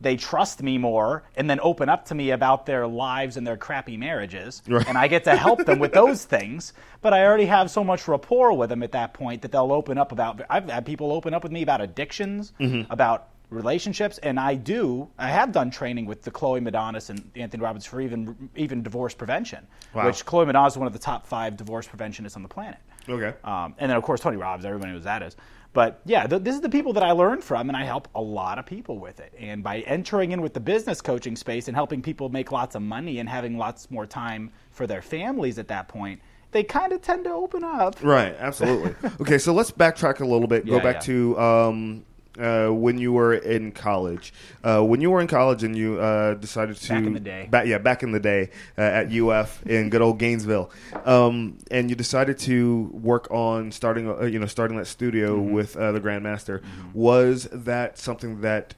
they 0.00 0.16
trust 0.16 0.62
me 0.62 0.76
more 0.78 1.22
and 1.36 1.48
then 1.48 1.58
open 1.62 1.88
up 1.88 2.06
to 2.06 2.14
me 2.14 2.30
about 2.30 2.66
their 2.66 2.86
lives 2.86 3.36
and 3.38 3.46
their 3.46 3.56
crappy 3.56 3.96
marriages. 3.96 4.62
Right. 4.68 4.86
And 4.86 4.98
I 4.98 5.08
get 5.08 5.24
to 5.24 5.34
help 5.36 5.64
them 5.64 5.78
with 5.78 5.92
those 5.92 6.24
things. 6.36 6.72
But 7.00 7.14
I 7.14 7.24
already 7.24 7.46
have 7.46 7.70
so 7.70 7.82
much 7.82 8.06
rapport 8.06 8.52
with 8.52 8.68
them 8.68 8.82
at 8.82 8.92
that 8.92 9.14
point 9.14 9.42
that 9.42 9.52
they'll 9.52 9.72
open 9.72 9.96
up 9.96 10.12
about. 10.12 10.42
I've 10.50 10.68
had 10.68 10.84
people 10.84 11.12
open 11.12 11.32
up 11.32 11.42
with 11.42 11.52
me 11.52 11.62
about 11.62 11.80
addictions, 11.80 12.52
Mm-hmm. 12.60 12.90
about 12.92 13.28
relationships, 13.48 14.18
and 14.18 14.40
I 14.40 14.56
do. 14.56 15.08
I 15.16 15.28
have 15.28 15.52
done 15.52 15.70
training 15.70 16.06
with 16.06 16.22
the 16.22 16.32
Cloé 16.32 16.60
Madanes 16.60 17.10
and 17.10 17.30
Anthony 17.36 17.62
Robbins 17.62 17.86
for 17.86 18.00
even 18.00 18.50
even 18.56 18.82
divorce 18.82 19.14
prevention, 19.14 19.66
Wow. 19.94 20.06
which 20.06 20.26
Cloé 20.26 20.50
Madanes 20.50 20.72
is 20.72 20.76
one 20.78 20.88
of 20.88 20.92
the 20.92 20.98
top 20.98 21.26
five 21.28 21.56
divorce 21.56 21.86
preventionists 21.86 22.34
on 22.36 22.42
the 22.42 22.48
planet. 22.48 22.78
Okay. 23.08 23.34
Um, 23.44 23.74
and 23.78 23.90
then, 23.90 23.96
of 23.96 24.02
course, 24.02 24.20
Tony 24.20 24.36
Robbins, 24.36 24.64
everybody 24.64 24.92
knows 24.92 25.04
that 25.04 25.22
is. 25.22 25.36
But 25.72 26.00
yeah, 26.06 26.26
th- 26.26 26.42
this 26.42 26.54
is 26.54 26.62
the 26.62 26.70
people 26.70 26.94
that 26.94 27.02
I 27.02 27.10
learned 27.10 27.44
from, 27.44 27.68
and 27.68 27.76
I 27.76 27.84
help 27.84 28.08
a 28.14 28.20
lot 28.20 28.58
of 28.58 28.64
people 28.64 28.98
with 28.98 29.20
it. 29.20 29.34
And 29.38 29.62
by 29.62 29.80
entering 29.80 30.32
in 30.32 30.40
with 30.40 30.54
the 30.54 30.60
business 30.60 31.02
coaching 31.02 31.36
space 31.36 31.68
and 31.68 31.76
helping 31.76 32.00
people 32.00 32.30
make 32.30 32.50
lots 32.50 32.74
of 32.74 32.82
money 32.82 33.18
and 33.18 33.28
having 33.28 33.58
lots 33.58 33.90
more 33.90 34.06
time 34.06 34.50
for 34.70 34.86
their 34.86 35.02
families 35.02 35.58
at 35.58 35.68
that 35.68 35.86
point, 35.86 36.22
they 36.52 36.62
kind 36.62 36.94
of 36.94 37.02
tend 37.02 37.24
to 37.24 37.30
open 37.30 37.62
up. 37.62 38.02
Right, 38.02 38.34
absolutely. 38.38 38.94
okay, 39.20 39.36
so 39.36 39.52
let's 39.52 39.70
backtrack 39.70 40.20
a 40.20 40.24
little 40.24 40.46
bit. 40.46 40.64
Go 40.64 40.80
back 40.80 40.94
yeah. 40.94 41.00
to 41.00 41.38
um, 41.38 42.04
uh, 42.38 42.68
when 42.68 42.98
you 42.98 43.12
were 43.12 43.34
in 43.34 43.72
college. 43.72 44.32
Uh, 44.62 44.82
when 44.82 45.00
you 45.00 45.10
were 45.10 45.20
in 45.20 45.26
college 45.26 45.62
and 45.64 45.76
you 45.76 45.98
uh, 46.00 46.34
decided 46.34 46.76
to 46.76 46.88
Back 46.88 47.04
in 47.04 47.12
the 47.12 47.20
day. 47.20 47.48
ba- 47.50 47.64
yeah, 47.66 47.78
back 47.78 48.02
in 48.02 48.12
the 48.12 48.20
day 48.20 48.50
uh, 48.78 48.80
at 48.82 49.12
UF 49.12 49.64
in 49.66 49.90
good 49.90 50.02
old 50.02 50.18
Gainesville, 50.18 50.70
um, 51.04 51.58
and 51.70 51.88
you 51.90 51.96
decided 51.96 52.38
to 52.40 52.90
work 52.92 53.30
on 53.30 53.70
starting, 53.72 54.08
uh, 54.08 54.22
you 54.24 54.38
know, 54.38 54.46
starting 54.46 54.76
that 54.78 54.86
studio 54.86 55.36
Mm-hmm. 55.36 55.52
with 55.52 55.76
uh, 55.76 55.92
the 55.92 56.00
Grandmaster. 56.00 56.62
Was 56.94 57.48
that 57.52 57.98
something 57.98 58.40
that 58.42 58.74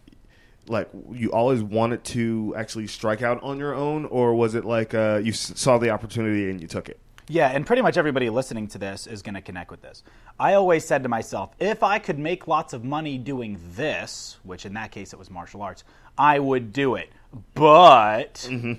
like 0.66 0.88
you 1.12 1.32
always 1.32 1.62
wanted 1.62 2.04
to 2.04 2.54
actually 2.56 2.86
strike 2.86 3.22
out 3.22 3.42
on 3.42 3.58
your 3.58 3.74
own, 3.74 4.04
or 4.06 4.34
was 4.34 4.54
it 4.54 4.64
like 4.64 4.92
uh, 4.94 5.20
you 5.22 5.32
s- 5.32 5.52
saw 5.56 5.78
the 5.78 5.90
opportunity 5.90 6.50
and 6.50 6.60
you 6.60 6.66
took 6.68 6.88
it? 6.88 6.98
Yeah, 7.28 7.48
and 7.48 7.66
pretty 7.66 7.82
much 7.82 7.98
everybody 7.98 8.30
listening 8.30 8.68
to 8.68 8.78
this 8.78 9.06
is 9.06 9.20
going 9.20 9.34
to 9.34 9.42
connect 9.42 9.70
with 9.70 9.82
this. 9.82 10.02
I 10.40 10.54
always 10.54 10.84
said 10.84 11.02
to 11.02 11.08
myself, 11.08 11.50
if 11.58 11.82
I 11.82 11.98
could 11.98 12.18
make 12.18 12.48
lots 12.48 12.72
of 12.72 12.84
money 12.84 13.18
doing 13.18 13.60
this, 13.74 14.38
which 14.44 14.64
in 14.64 14.74
that 14.74 14.90
case 14.92 15.12
it 15.12 15.18
was 15.18 15.30
martial 15.30 15.60
arts, 15.60 15.84
I 16.16 16.38
would 16.38 16.72
do 16.72 16.94
it. 16.94 17.12
But 17.54 18.34
mm-hmm. 18.34 18.74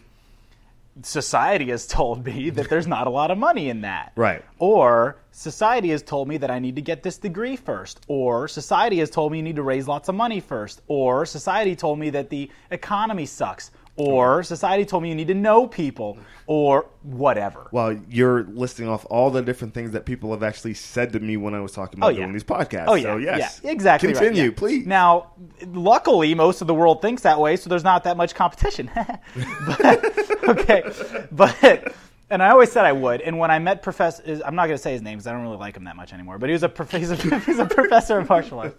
society 1.03 1.69
has 1.69 1.85
told 1.85 2.25
me 2.25 2.49
that 2.49 2.69
there's 2.69 2.87
not 2.87 3.05
a 3.05 3.11
lot 3.11 3.29
of 3.29 3.37
money 3.37 3.69
in 3.69 3.81
that. 3.81 4.13
Right. 4.15 4.43
Or 4.57 5.17
society 5.31 5.89
has 5.89 6.01
told 6.01 6.27
me 6.27 6.37
that 6.37 6.49
I 6.49 6.57
need 6.57 6.75
to 6.77 6.81
get 6.81 7.03
this 7.03 7.17
degree 7.17 7.55
first. 7.55 8.01
Or 8.07 8.47
society 8.47 8.97
has 8.97 9.11
told 9.11 9.31
me 9.31 9.37
you 9.37 9.43
need 9.43 9.57
to 9.57 9.63
raise 9.63 9.87
lots 9.87 10.09
of 10.09 10.15
money 10.15 10.39
first. 10.39 10.81
Or 10.87 11.25
society 11.27 11.75
told 11.75 11.99
me 11.99 12.09
that 12.09 12.31
the 12.31 12.49
economy 12.71 13.27
sucks. 13.27 13.69
Or 13.99 14.43
society 14.43 14.85
told 14.85 15.03
me 15.03 15.09
you 15.09 15.15
need 15.15 15.27
to 15.27 15.33
know 15.35 15.67
people. 15.67 16.17
Or 16.47 16.87
whatever. 17.03 17.67
Well, 17.71 17.99
you're 18.09 18.43
listing 18.45 18.87
off 18.87 19.05
all 19.09 19.29
the 19.29 19.41
different 19.41 19.73
things 19.75 19.91
that 19.91 20.05
people 20.05 20.31
have 20.31 20.41
actually 20.41 20.73
said 20.73 21.13
to 21.13 21.19
me 21.19 21.37
when 21.37 21.53
I 21.53 21.59
was 21.59 21.73
talking 21.73 21.99
about 21.99 22.07
Oh, 22.07 22.09
yeah. 22.09 22.17
doing 22.21 22.33
these 22.33 22.43
podcasts. 22.43 22.85
Oh 22.87 22.95
yeah, 22.95 23.03
so, 23.03 23.17
yes. 23.17 23.61
yeah, 23.63 23.71
exactly. 23.71 24.07
right, 24.09 24.17
Continue, 24.17 24.45
yeah. 24.45 24.55
please. 24.57 24.87
Now, 24.87 25.33
luckily, 25.67 26.33
most 26.33 26.61
of 26.61 26.67
the 26.67 26.73
world 26.73 27.01
thinks 27.03 27.21
that 27.21 27.39
way, 27.39 27.55
so 27.55 27.69
there's 27.69 27.83
not 27.83 28.03
that 28.05 28.17
much 28.17 28.33
competition. 28.33 28.89
but, 29.67 30.43
okay, 30.49 30.83
but 31.31 31.93
and 32.31 32.43
I 32.43 32.49
always 32.49 32.71
said 32.71 32.85
I 32.85 32.91
would. 32.91 33.21
And 33.21 33.37
when 33.37 33.51
I 33.51 33.59
met 33.59 33.81
Professor, 33.81 34.23
I'm 34.45 34.55
not 34.55 34.65
going 34.67 34.77
to 34.77 34.81
say 34.81 34.93
his 34.93 35.01
name 35.01 35.17
because 35.17 35.27
I 35.27 35.31
don't 35.33 35.41
really 35.41 35.57
like 35.57 35.75
him 35.75 35.83
that 35.85 35.95
much 35.95 36.13
anymore. 36.13 36.37
But 36.37 36.49
he 36.49 36.53
was 36.53 36.63
a 36.63 36.69
prof- 36.69 36.91
he's 36.91 37.11
a, 37.11 37.15
he's 37.45 37.59
a 37.59 37.65
professor 37.65 38.19
of 38.19 38.29
martial 38.29 38.59
arts. 38.59 38.75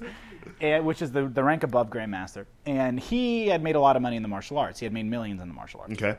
And, 0.60 0.84
which 0.84 1.00
is 1.02 1.10
the, 1.12 1.26
the 1.26 1.42
rank 1.42 1.62
above 1.62 1.88
Grandmaster. 1.90 2.44
And 2.66 3.00
he 3.00 3.46
had 3.48 3.62
made 3.62 3.76
a 3.76 3.80
lot 3.80 3.96
of 3.96 4.02
money 4.02 4.16
in 4.16 4.22
the 4.22 4.28
martial 4.28 4.58
arts. 4.58 4.78
He 4.78 4.86
had 4.86 4.92
made 4.92 5.06
millions 5.06 5.40
in 5.40 5.48
the 5.48 5.54
martial 5.54 5.80
arts. 5.80 5.92
okay. 5.92 6.18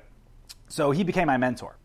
So 0.68 0.92
he 0.92 1.04
became 1.04 1.28
my 1.28 1.38
mentor, 1.38 1.76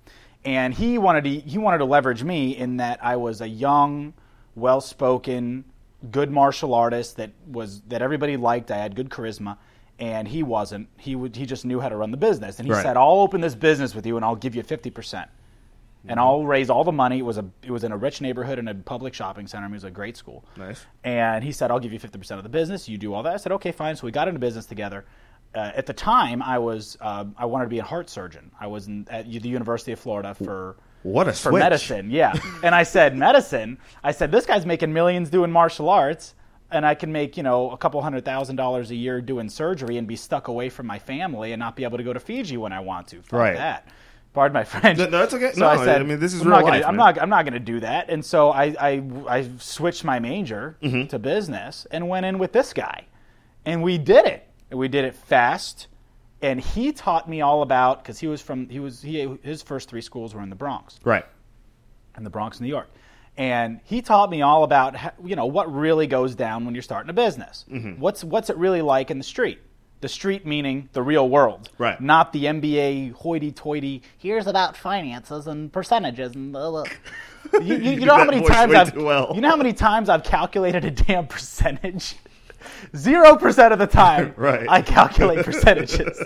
and 0.44 0.72
he 0.72 0.96
wanted 0.96 1.24
to 1.24 1.30
he 1.30 1.58
wanted 1.58 1.78
to 1.78 1.84
leverage 1.84 2.22
me 2.22 2.56
in 2.56 2.76
that 2.76 2.98
I 3.04 3.16
was 3.16 3.40
a 3.40 3.48
young, 3.48 4.14
well-spoken, 4.54 5.64
good 6.10 6.30
martial 6.30 6.74
artist 6.74 7.16
that 7.16 7.30
was 7.50 7.80
that 7.88 8.02
everybody 8.02 8.36
liked. 8.36 8.70
I 8.70 8.76
had 8.78 8.94
good 8.94 9.08
charisma, 9.10 9.56
and 9.98 10.26
he 10.28 10.42
wasn't. 10.42 10.88
He 10.98 11.16
would 11.16 11.34
he 11.36 11.46
just 11.46 11.64
knew 11.64 11.80
how 11.80 11.88
to 11.88 11.96
run 11.96 12.10
the 12.10 12.16
business, 12.16 12.58
and 12.58 12.66
he 12.66 12.72
Right. 12.72 12.82
said, 12.82 12.96
"I'll 12.96 13.20
open 13.20 13.40
this 13.40 13.54
business 13.54 13.94
with 13.94 14.06
you, 14.06 14.16
and 14.16 14.24
I'll 14.24 14.36
give 14.36 14.54
you 14.54 14.62
fifty 14.62 14.90
percent." 14.90 15.30
And 16.08 16.20
I'll 16.20 16.44
raise 16.44 16.70
all 16.70 16.84
the 16.84 16.92
money. 16.92 17.18
It 17.18 17.24
was 17.24 17.38
a 17.38 17.44
it 17.62 17.70
was 17.70 17.84
in 17.84 17.92
a 17.92 17.96
rich 17.96 18.20
neighborhood 18.20 18.58
in 18.58 18.68
a 18.68 18.74
public 18.74 19.12
shopping 19.14 19.46
center. 19.46 19.66
It 19.66 19.72
was 19.72 19.84
a 19.84 19.90
great 19.90 20.16
school. 20.16 20.44
Nice. 20.56 20.84
And 21.04 21.42
he 21.42 21.52
said, 21.52 21.70
I'll 21.70 21.80
give 21.80 21.92
you 21.92 21.98
50% 22.00 22.30
of 22.36 22.42
the 22.42 22.48
business. 22.48 22.88
You 22.88 22.98
do 22.98 23.12
all 23.14 23.22
that. 23.24 23.34
I 23.34 23.36
said, 23.38 23.52
okay, 23.52 23.72
fine. 23.72 23.96
So 23.96 24.04
we 24.06 24.12
got 24.12 24.28
into 24.28 24.38
business 24.40 24.66
together. 24.66 25.04
Uh, 25.54 25.72
at 25.74 25.86
the 25.86 25.92
time, 25.92 26.42
I 26.42 26.58
was 26.58 26.96
uh, 27.00 27.24
I 27.36 27.46
wanted 27.46 27.64
to 27.64 27.70
be 27.70 27.78
a 27.78 27.84
heart 27.84 28.10
surgeon. 28.10 28.50
I 28.60 28.66
was 28.66 28.88
in, 28.88 29.06
at 29.10 29.24
the 29.30 29.48
University 29.48 29.92
of 29.92 29.98
Florida 29.98 30.34
for 30.34 30.76
What 31.02 31.28
a 31.28 31.32
for 31.32 31.50
switch. 31.50 31.60
medicine. 31.60 32.10
Yeah, 32.10 32.34
and 32.62 32.74
I 32.74 32.82
said 32.82 33.16
medicine. 33.16 33.78
I 34.04 34.12
said 34.12 34.30
this 34.30 34.44
guy's 34.44 34.66
making 34.66 34.92
millions 34.92 35.30
doing 35.30 35.50
martial 35.50 35.88
arts, 35.88 36.34
and 36.70 36.84
I 36.84 36.94
can 36.94 37.10
make 37.10 37.36
you 37.38 37.42
know 37.42 37.70
a 37.70 37.76
couple 37.78 38.02
hundred 38.02 38.24
thousand 38.24 38.56
dollars 38.56 38.90
a 38.90 38.94
year 38.96 39.20
doing 39.22 39.48
surgery 39.48 39.96
and 39.96 40.06
be 40.06 40.16
stuck 40.16 40.48
away 40.48 40.68
from 40.68 40.86
my 40.86 40.98
family 40.98 41.52
and 41.52 41.60
not 41.60 41.74
be 41.74 41.84
able 41.84 41.96
to 41.98 42.04
go 42.04 42.12
to 42.12 42.20
Fiji 42.20 42.58
when 42.58 42.72
I 42.72 42.80
want 42.80 43.06
to. 43.08 43.22
Fuck 43.22 43.32
Right. 43.32 43.56
that. 43.56 43.88
Pardon 44.36 44.52
my 44.54 44.64
French. 44.64 44.98
No, 44.98 45.06
that's 45.06 45.34
okay. 45.34 45.52
So 45.52 45.60
No, 45.60 45.66
I 45.68 45.84
said, 45.84 46.00
I 46.00 46.04
mean, 46.04 46.20
this 46.20 46.34
is 46.34 46.42
I'm 46.42 46.48
real 46.48 46.56
not 46.58 46.62
gonna, 46.64 46.76
life, 46.76 46.86
I'm 46.86 46.96
man. 46.96 47.14
not. 47.14 47.22
I'm 47.22 47.28
not 47.30 47.44
going 47.44 47.54
to 47.54 47.58
do 47.58 47.80
that. 47.80 48.10
And 48.10 48.24
so 48.24 48.50
I, 48.50 48.64
I, 48.78 49.02
I 49.28 49.48
switched 49.58 50.04
my 50.04 50.18
major 50.18 50.76
Mm-hmm. 50.82 51.06
to 51.08 51.18
business 51.18 51.86
and 51.90 52.08
went 52.08 52.26
in 52.26 52.38
with 52.38 52.52
this 52.52 52.72
guy. 52.72 53.06
and 53.64 53.82
we 53.82 53.98
did 53.98 54.26
it. 54.26 54.46
And 54.70 54.78
we 54.78 54.88
did 54.88 55.04
it 55.04 55.14
fast. 55.14 55.86
And 56.42 56.60
he 56.60 56.92
taught 56.92 57.28
me 57.28 57.40
all 57.40 57.62
about 57.62 58.02
because 58.02 58.18
he 58.18 58.26
was 58.26 58.42
from 58.42 58.68
he 58.68 58.78
was 58.78 59.00
he 59.00 59.26
his 59.42 59.62
first 59.62 59.88
three 59.88 60.02
schools 60.02 60.34
were 60.34 60.42
in 60.42 60.50
the 60.50 60.56
Bronx, 60.56 61.00
Right. 61.02 61.24
in 62.18 62.22
the 62.24 62.30
Bronx, 62.30 62.60
New 62.60 62.68
York. 62.68 62.88
And 63.38 63.80
he 63.84 64.02
taught 64.02 64.28
me 64.30 64.42
all 64.42 64.62
about 64.64 64.96
you 65.24 65.34
know 65.34 65.46
what 65.46 65.72
really 65.74 66.06
goes 66.06 66.34
down 66.34 66.64
when 66.66 66.74
you're 66.74 66.82
starting 66.82 67.08
a 67.08 67.14
business. 67.14 67.64
What's 67.98 68.22
what's 68.22 68.50
it 68.50 68.56
really 68.58 68.82
like 68.82 69.10
in 69.10 69.16
the 69.18 69.24
street? 69.24 69.60
The 70.06 70.12
street 70.12 70.46
meaning 70.46 70.88
the 70.92 71.02
real 71.02 71.28
world, 71.28 71.68
Right. 71.78 72.00
Not 72.00 72.32
the 72.32 72.44
MBA 72.44 73.10
hoity-toity. 73.14 74.02
Here's 74.16 74.46
about 74.46 74.76
finances 74.76 75.48
and 75.48 75.72
percentages 75.72 76.32
and 76.36 76.52
blah, 76.52 76.70
blah. 76.70 76.84
You, 77.60 77.74
you, 77.74 77.90
you 77.90 78.06
know 78.06 78.14
how 78.14 78.24
many 78.24 78.40
times 78.46 78.72
I've 78.72 78.94
well. 78.94 79.32
you 79.34 79.40
know 79.40 79.50
how 79.50 79.56
many 79.56 79.72
times 79.72 80.08
I've 80.08 80.22
calculated 80.22 80.84
a 80.84 80.92
damn 80.92 81.26
percentage. 81.26 82.14
Zero 82.96 83.36
percent 83.36 83.72
of 83.72 83.80
the 83.80 83.88
time, 83.88 84.32
Right. 84.36 84.64
I 84.68 84.80
calculate 84.80 85.44
percentages. 85.44 86.18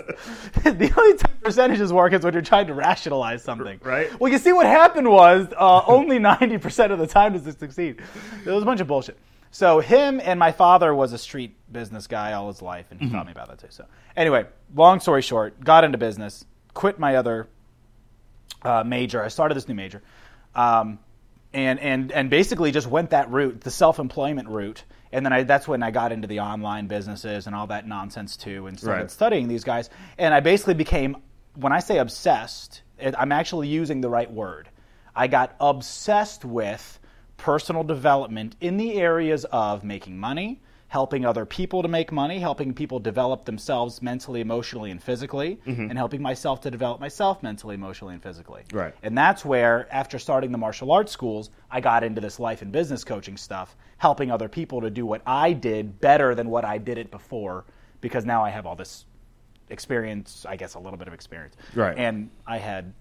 the 0.63 0.93
only 0.95 1.17
time 1.17 1.37
percentages 1.41 1.91
work 1.91 2.13
is 2.13 2.23
when 2.23 2.33
you're 2.33 2.43
trying 2.43 2.67
to 2.67 2.75
rationalize 2.75 3.43
something. 3.43 3.79
Right. 3.83 4.07
Well, 4.19 4.31
you 4.31 4.37
see, 4.37 4.53
what 4.53 4.67
happened 4.67 5.09
was 5.09 5.47
uh, 5.57 5.81
only 5.87 6.19
ninety 6.19 6.59
percent 6.59 6.91
of 6.93 6.99
the 6.99 7.07
time 7.07 7.33
does 7.33 7.47
it 7.47 7.59
succeed. 7.59 7.99
It 8.45 8.49
was 8.51 8.61
a 8.61 8.65
bunch 8.65 8.79
of 8.81 8.87
bullshit. 8.87 9.17
So 9.51 9.81
him 9.81 10.21
and 10.23 10.39
my 10.39 10.51
father 10.53 10.95
was 10.95 11.11
a 11.13 11.17
street 11.17 11.55
business 11.71 12.07
guy 12.07 12.33
all 12.33 12.47
his 12.47 12.61
life, 12.61 12.85
and 12.89 12.99
he 13.01 13.09
taught 13.09 13.25
me 13.25 13.33
about 13.33 13.49
that 13.49 13.59
too. 13.59 13.67
So 13.69 13.85
anyway, 14.15 14.45
long 14.73 14.99
story 15.01 15.21
short, 15.21 15.61
got 15.63 15.83
into 15.83 15.97
business, 15.97 16.45
quit 16.73 16.97
my 16.99 17.17
other 17.17 17.47
uh, 18.61 18.83
major. 18.85 19.21
I 19.21 19.27
started 19.27 19.55
this 19.55 19.67
new 19.67 19.75
major, 19.75 20.01
um, 20.55 20.99
and 21.53 21.79
and 21.79 22.11
and 22.13 22.29
basically 22.29 22.71
just 22.71 22.87
went 22.87 23.09
that 23.09 23.29
route, 23.29 23.61
the 23.61 23.71
self-employment 23.71 24.47
route. 24.47 24.83
And 25.13 25.25
then 25.25 25.33
I, 25.33 25.43
that's 25.43 25.67
when 25.67 25.83
I 25.83 25.91
got 25.91 26.13
into 26.13 26.27
the 26.27 26.39
online 26.39 26.87
businesses 26.87 27.45
and 27.45 27.53
all 27.53 27.67
that 27.67 27.85
nonsense 27.85 28.37
too, 28.37 28.67
and 28.67 28.79
started 28.79 29.01
Right. 29.01 29.11
studying 29.11 29.49
these 29.49 29.65
guys. 29.65 29.89
And 30.17 30.33
I 30.33 30.39
basically 30.39 30.75
became, 30.75 31.17
when 31.55 31.73
I 31.73 31.79
say 31.79 31.97
obsessed, 31.97 32.81
I'm 33.17 33.33
actually 33.33 33.67
using 33.67 33.99
the 33.99 34.09
right 34.09 34.31
word. 34.31 34.69
I 35.13 35.27
got 35.27 35.53
obsessed 35.59 36.45
with 36.45 36.97
personal 37.41 37.83
development 37.83 38.55
in 38.61 38.77
the 38.77 38.93
areas 38.93 39.45
of 39.45 39.83
making 39.83 40.15
money, 40.15 40.61
helping 40.89 41.25
other 41.25 41.43
people 41.43 41.81
to 41.81 41.87
make 41.87 42.11
money, 42.11 42.37
helping 42.37 42.71
people 42.71 42.99
develop 42.99 43.45
themselves 43.45 43.99
mentally, 43.99 44.41
emotionally, 44.41 44.91
and 44.91 45.01
physically, 45.01 45.59
mm-hmm. 45.65 45.89
and 45.89 45.97
helping 45.97 46.21
myself 46.21 46.61
to 46.61 46.69
develop 46.69 46.99
myself 46.99 47.41
mentally, 47.41 47.73
emotionally, 47.73 48.13
and 48.13 48.21
physically. 48.21 48.61
Right. 48.71 48.93
And 49.01 49.17
that's 49.17 49.43
where, 49.43 49.87
after 49.91 50.19
starting 50.19 50.51
the 50.51 50.59
martial 50.59 50.91
arts 50.91 51.11
schools, 51.11 51.49
I 51.71 51.81
got 51.81 52.03
into 52.03 52.21
this 52.21 52.39
life 52.39 52.61
and 52.61 52.71
business 52.71 53.03
coaching 53.03 53.37
stuff, 53.37 53.75
helping 53.97 54.29
other 54.29 54.47
people 54.47 54.79
to 54.81 54.91
do 54.91 55.07
what 55.07 55.23
I 55.25 55.53
did 55.53 55.99
better 55.99 56.35
than 56.35 56.47
what 56.47 56.63
I 56.63 56.77
did 56.77 56.99
it 56.99 57.09
before, 57.09 57.65
because 58.01 58.23
now 58.23 58.43
I 58.43 58.51
have 58.51 58.67
all 58.67 58.75
this 58.75 59.05
experience, 59.71 60.45
I 60.47 60.57
guess 60.57 60.75
a 60.75 60.79
little 60.79 60.99
bit 60.99 61.07
of 61.07 61.13
experience. 61.15 61.55
Right. 61.73 61.97
And 61.97 62.29
I 62.45 62.59
had 62.59 62.93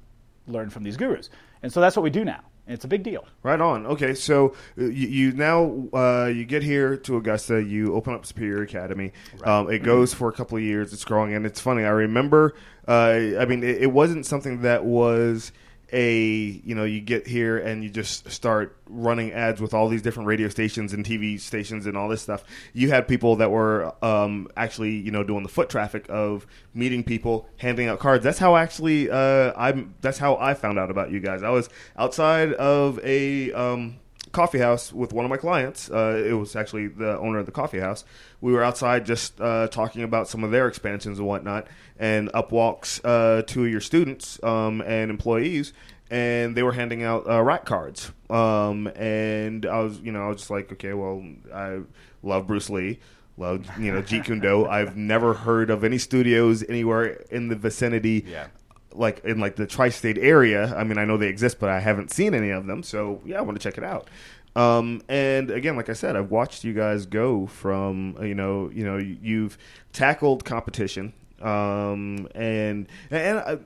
learned 0.46 0.72
from 0.72 0.82
these 0.82 0.96
gurus. 0.96 1.28
And 1.62 1.70
so 1.70 1.82
that's 1.82 1.94
what 1.94 2.04
we 2.04 2.10
do 2.10 2.24
now. 2.24 2.40
And 2.70 2.76
it's 2.76 2.84
a 2.84 2.88
big 2.88 3.02
deal. 3.02 3.24
Right 3.42 3.60
on. 3.60 3.84
Okay, 3.84 4.14
so 4.14 4.54
uh, 4.78 4.84
you, 4.84 5.08
you 5.08 5.32
now 5.32 5.88
uh, 5.92 6.26
you 6.26 6.44
get 6.44 6.62
here 6.62 6.96
to 6.98 7.16
Augusta. 7.16 7.60
You 7.60 7.96
open 7.96 8.14
up 8.14 8.24
Superior 8.24 8.62
Academy. 8.62 9.10
Um, 9.42 9.68
it 9.68 9.80
goes 9.82 10.14
for 10.14 10.28
a 10.28 10.32
couple 10.32 10.56
of 10.56 10.62
years. 10.62 10.92
It's 10.92 11.04
growing, 11.04 11.34
and 11.34 11.44
it's 11.44 11.58
funny. 11.58 11.82
I 11.82 11.88
remember. 11.88 12.54
Uh, 12.86 13.32
I 13.40 13.44
mean, 13.44 13.64
it, 13.64 13.82
it 13.82 13.92
wasn't 13.92 14.24
something 14.24 14.62
that 14.62 14.84
was 14.84 15.50
a 15.92 16.22
you 16.64 16.74
know 16.74 16.84
you 16.84 17.00
get 17.00 17.26
here 17.26 17.58
and 17.58 17.82
you 17.82 17.90
just 17.90 18.30
start 18.30 18.76
running 18.86 19.32
ads 19.32 19.60
with 19.60 19.74
all 19.74 19.88
these 19.88 20.02
different 20.02 20.26
radio 20.26 20.48
stations 20.48 20.92
and 20.92 21.04
TV 21.04 21.38
stations 21.40 21.86
and 21.86 21.96
all 21.96 22.08
this 22.08 22.22
stuff. 22.22 22.44
You 22.72 22.90
had 22.90 23.06
people 23.08 23.36
that 23.36 23.50
were 23.50 23.94
um, 24.04 24.48
actually 24.56 24.92
you 24.92 25.10
know 25.10 25.22
doing 25.22 25.42
the 25.42 25.48
foot 25.48 25.68
traffic 25.68 26.06
of 26.08 26.46
meeting 26.74 27.04
people, 27.04 27.48
handing 27.56 27.88
out 27.88 27.98
cards. 27.98 28.24
That's 28.24 28.38
how 28.38 28.56
actually 28.56 29.10
uh, 29.10 29.52
I'm. 29.56 29.94
That's 30.00 30.18
how 30.18 30.36
I 30.36 30.54
found 30.54 30.78
out 30.78 30.90
about 30.90 31.10
you 31.10 31.20
guys. 31.20 31.42
I 31.42 31.50
was 31.50 31.68
outside 31.96 32.52
of 32.54 32.98
a. 33.04 33.52
Um, 33.52 33.98
coffee 34.32 34.58
house 34.58 34.92
with 34.92 35.12
one 35.12 35.24
of 35.24 35.30
my 35.30 35.36
clients. 35.36 35.90
Uh, 35.90 36.22
it 36.24 36.32
was 36.32 36.54
actually 36.56 36.88
the 36.88 37.18
owner 37.18 37.38
of 37.38 37.46
the 37.46 37.52
coffee 37.52 37.80
house. 37.80 38.04
We 38.40 38.52
were 38.52 38.62
outside 38.62 39.04
just 39.04 39.40
uh, 39.40 39.68
talking 39.68 40.02
about 40.02 40.28
some 40.28 40.44
of 40.44 40.50
their 40.50 40.68
expansions 40.68 41.18
and 41.18 41.26
whatnot, 41.26 41.66
and 41.98 42.30
up 42.34 42.52
walks 42.52 43.04
uh, 43.04 43.42
two 43.46 43.64
of 43.64 43.70
your 43.70 43.80
students 43.80 44.42
um, 44.42 44.80
and 44.82 45.10
employees, 45.10 45.72
and 46.10 46.56
they 46.56 46.62
were 46.62 46.72
handing 46.72 47.02
out 47.02 47.28
uh, 47.28 47.42
rat 47.42 47.64
cards. 47.64 48.12
Um, 48.28 48.86
and 48.88 49.66
I 49.66 49.80
was, 49.80 50.00
you 50.00 50.12
know, 50.12 50.24
I 50.24 50.28
was 50.28 50.38
just 50.38 50.50
like, 50.50 50.72
okay, 50.72 50.92
well, 50.94 51.24
I 51.52 51.80
love 52.22 52.46
Bruce 52.46 52.70
Lee. 52.70 52.98
Love, 53.36 53.66
you 53.78 53.90
know, 53.90 54.02
Jeet 54.02 54.26
Kune 54.26 54.40
Do. 54.40 54.66
I've 54.66 54.96
never 54.98 55.32
heard 55.32 55.70
of 55.70 55.82
any 55.82 55.96
studios 55.96 56.62
anywhere 56.68 57.24
in 57.30 57.48
the 57.48 57.56
vicinity 57.56 58.26
Yeah. 58.28 58.48
Like 58.92 59.24
in 59.24 59.40
like 59.40 59.56
the 59.56 59.66
tri-state 59.66 60.18
area. 60.18 60.74
I 60.74 60.84
mean, 60.84 60.98
I 60.98 61.04
know 61.04 61.16
they 61.16 61.28
exist, 61.28 61.58
but 61.58 61.68
I 61.68 61.80
haven't 61.80 62.10
seen 62.10 62.34
any 62.34 62.50
of 62.50 62.66
them. 62.66 62.82
So 62.82 63.20
yeah, 63.24 63.38
I 63.38 63.42
want 63.42 63.60
to 63.60 63.62
check 63.62 63.78
it 63.78 63.84
out. 63.84 64.08
Um, 64.56 65.02
and 65.08 65.50
again, 65.50 65.76
like 65.76 65.88
I 65.88 65.92
said, 65.92 66.16
I've 66.16 66.30
watched 66.30 66.64
you 66.64 66.72
guys 66.72 67.06
go 67.06 67.46
from 67.46 68.16
uh, 68.18 68.24
you 68.24 68.34
know 68.34 68.70
you 68.70 68.84
know 68.84 68.96
you've 68.96 69.56
tackled 69.92 70.44
competition, 70.44 71.12
um, 71.40 72.28
and 72.34 72.88
and 73.10 73.38
uh, 73.38 73.56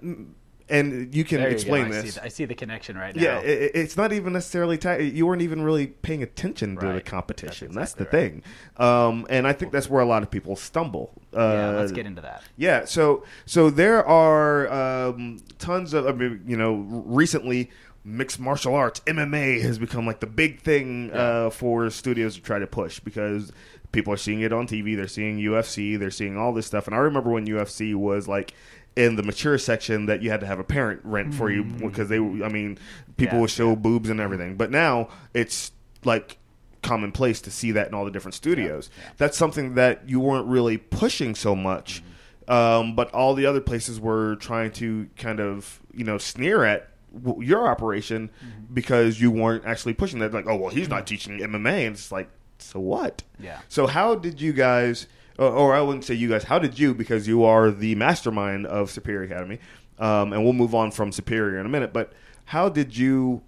and 0.68 1.14
you 1.14 1.24
can 1.24 1.40
you 1.40 1.46
go. 1.46 1.50
explain 1.52 1.86
I 1.86 1.90
see 1.90 2.00
this. 2.02 2.14
the- 2.14 2.24
I 2.24 2.28
see 2.28 2.44
the 2.46 2.54
connection 2.54 2.96
right 2.96 3.14
Yeah, 3.14 3.34
now. 3.34 3.40
it, 3.40 3.72
it's 3.74 3.96
not 3.96 4.12
even 4.12 4.32
necessarily 4.32 4.78
ta- 4.78 4.94
you 4.94 5.26
weren't 5.26 5.42
even 5.42 5.62
really 5.62 5.88
paying 5.88 6.22
attention 6.22 6.76
to 6.78 6.92
the 6.92 7.00
competition. 7.00 7.72
That's 7.72 7.92
That's, 7.92 8.00
exactly 8.00 8.04
the 8.04 8.42
thing, 8.78 8.84
um, 8.86 9.26
and 9.28 9.46
I 9.46 9.52
think 9.52 9.72
that's 9.72 9.90
where 9.90 10.00
a 10.00 10.06
lot 10.06 10.22
of 10.22 10.30
people 10.30 10.56
stumble. 10.56 11.12
Uh, 11.36 11.38
yeah, 11.40 11.68
let's 11.80 11.92
get 11.92 12.06
into 12.06 12.22
that. 12.22 12.42
yeah, 12.56 12.84
so 12.84 13.24
so 13.46 13.68
there 13.70 14.04
are 14.06 14.72
um, 14.72 15.38
tons 15.58 15.92
of 15.92 16.06
I 16.06 16.12
mean, 16.12 16.42
you 16.46 16.56
know 16.56 16.74
recently 16.74 17.70
mixed 18.06 18.38
martial 18.38 18.74
arts 18.74 19.00
MMA 19.06 19.62
has 19.62 19.78
become 19.78 20.06
like 20.06 20.20
the 20.20 20.26
big 20.26 20.60
thing 20.60 21.10
uh, 21.12 21.48
for 21.50 21.88
studios 21.90 22.34
to 22.36 22.42
try 22.42 22.58
to 22.58 22.66
push 22.66 23.00
because 23.00 23.50
people 23.92 24.12
are 24.12 24.16
seeing 24.18 24.40
it 24.42 24.52
on 24.52 24.66
TV, 24.66 24.94
they're 24.96 25.08
seeing 25.08 25.38
UFC, 25.38 25.98
they're 25.98 26.10
seeing 26.10 26.36
all 26.36 26.52
this 26.52 26.66
stuff, 26.66 26.86
and 26.86 26.94
I 26.94 26.98
remember 27.00 27.30
when 27.30 27.46
UFC 27.46 27.94
was 27.94 28.26
like. 28.28 28.54
In 28.96 29.16
the 29.16 29.22
mature 29.24 29.58
section, 29.58 30.06
that 30.06 30.22
you 30.22 30.30
had 30.30 30.40
to 30.40 30.46
have 30.46 30.60
a 30.60 30.64
parent 30.64 31.00
rent 31.02 31.34
for 31.34 31.50
you 31.50 31.64
mm. 31.64 31.80
because 31.80 32.08
they, 32.08 32.18
I 32.18 32.48
mean, 32.48 32.78
people 33.16 33.36
Yeah, 33.36 33.40
would 33.42 33.50
show 33.50 33.74
boobs 33.74 34.08
and 34.08 34.20
everything. 34.20 34.56
But 34.56 34.70
now 34.70 35.08
it's 35.32 35.72
like 36.04 36.38
commonplace 36.84 37.40
to 37.40 37.50
see 37.50 37.72
that 37.72 37.88
in 37.88 37.94
all 37.94 38.04
the 38.04 38.10
different 38.10 38.34
studios. 38.34 38.90
That's 39.16 39.36
something 39.36 39.74
that 39.74 40.08
you 40.08 40.20
weren't 40.20 40.46
really 40.46 40.78
pushing 40.78 41.34
so 41.34 41.56
much, 41.56 42.02
mm-hmm. 42.46 42.52
um, 42.52 42.94
but 42.94 43.12
all 43.12 43.34
the 43.34 43.46
other 43.46 43.60
places 43.60 43.98
were 43.98 44.36
trying 44.36 44.70
to 44.72 45.08
kind 45.16 45.40
of 45.40 45.80
you 45.92 46.04
know 46.04 46.18
sneer 46.18 46.64
at 46.64 46.90
w- 47.22 47.42
your 47.46 47.66
operation 47.66 48.28
mm-hmm. 48.28 48.74
because 48.74 49.20
you 49.20 49.30
weren't 49.30 49.64
actually 49.64 49.94
pushing 49.94 50.20
that. 50.20 50.32
Like, 50.32 50.46
oh 50.46 50.56
well, 50.56 50.70
he's 50.70 50.88
not 50.88 50.98
mm-hmm. 50.98 51.04
teaching 51.06 51.38
MMA, 51.40 51.86
and 51.86 51.96
it's 51.96 52.12
like, 52.12 52.28
so 52.64 52.80
what? 52.80 53.22
Yeah. 53.38 53.60
So 53.68 53.86
how 53.86 54.14
did 54.14 54.40
you 54.40 54.52
guys, 54.52 55.06
or, 55.38 55.48
or 55.48 55.74
I 55.74 55.80
wouldn't 55.80 56.04
say 56.04 56.14
you 56.14 56.28
guys, 56.28 56.44
how 56.44 56.58
did 56.58 56.78
you, 56.78 56.94
because 56.94 57.28
you 57.28 57.44
are 57.44 57.70
the 57.70 57.94
mastermind 57.94 58.66
of 58.66 58.90
Superior 58.90 59.22
Academy, 59.22 59.58
um, 59.98 60.32
and 60.32 60.42
we'll 60.42 60.52
move 60.52 60.74
on 60.74 60.90
from 60.90 61.12
Superior 61.12 61.58
in 61.60 61.66
a 61.66 61.68
minute, 61.68 61.92
but 61.92 62.12
how 62.46 62.68
did 62.68 62.96
you 62.96 63.42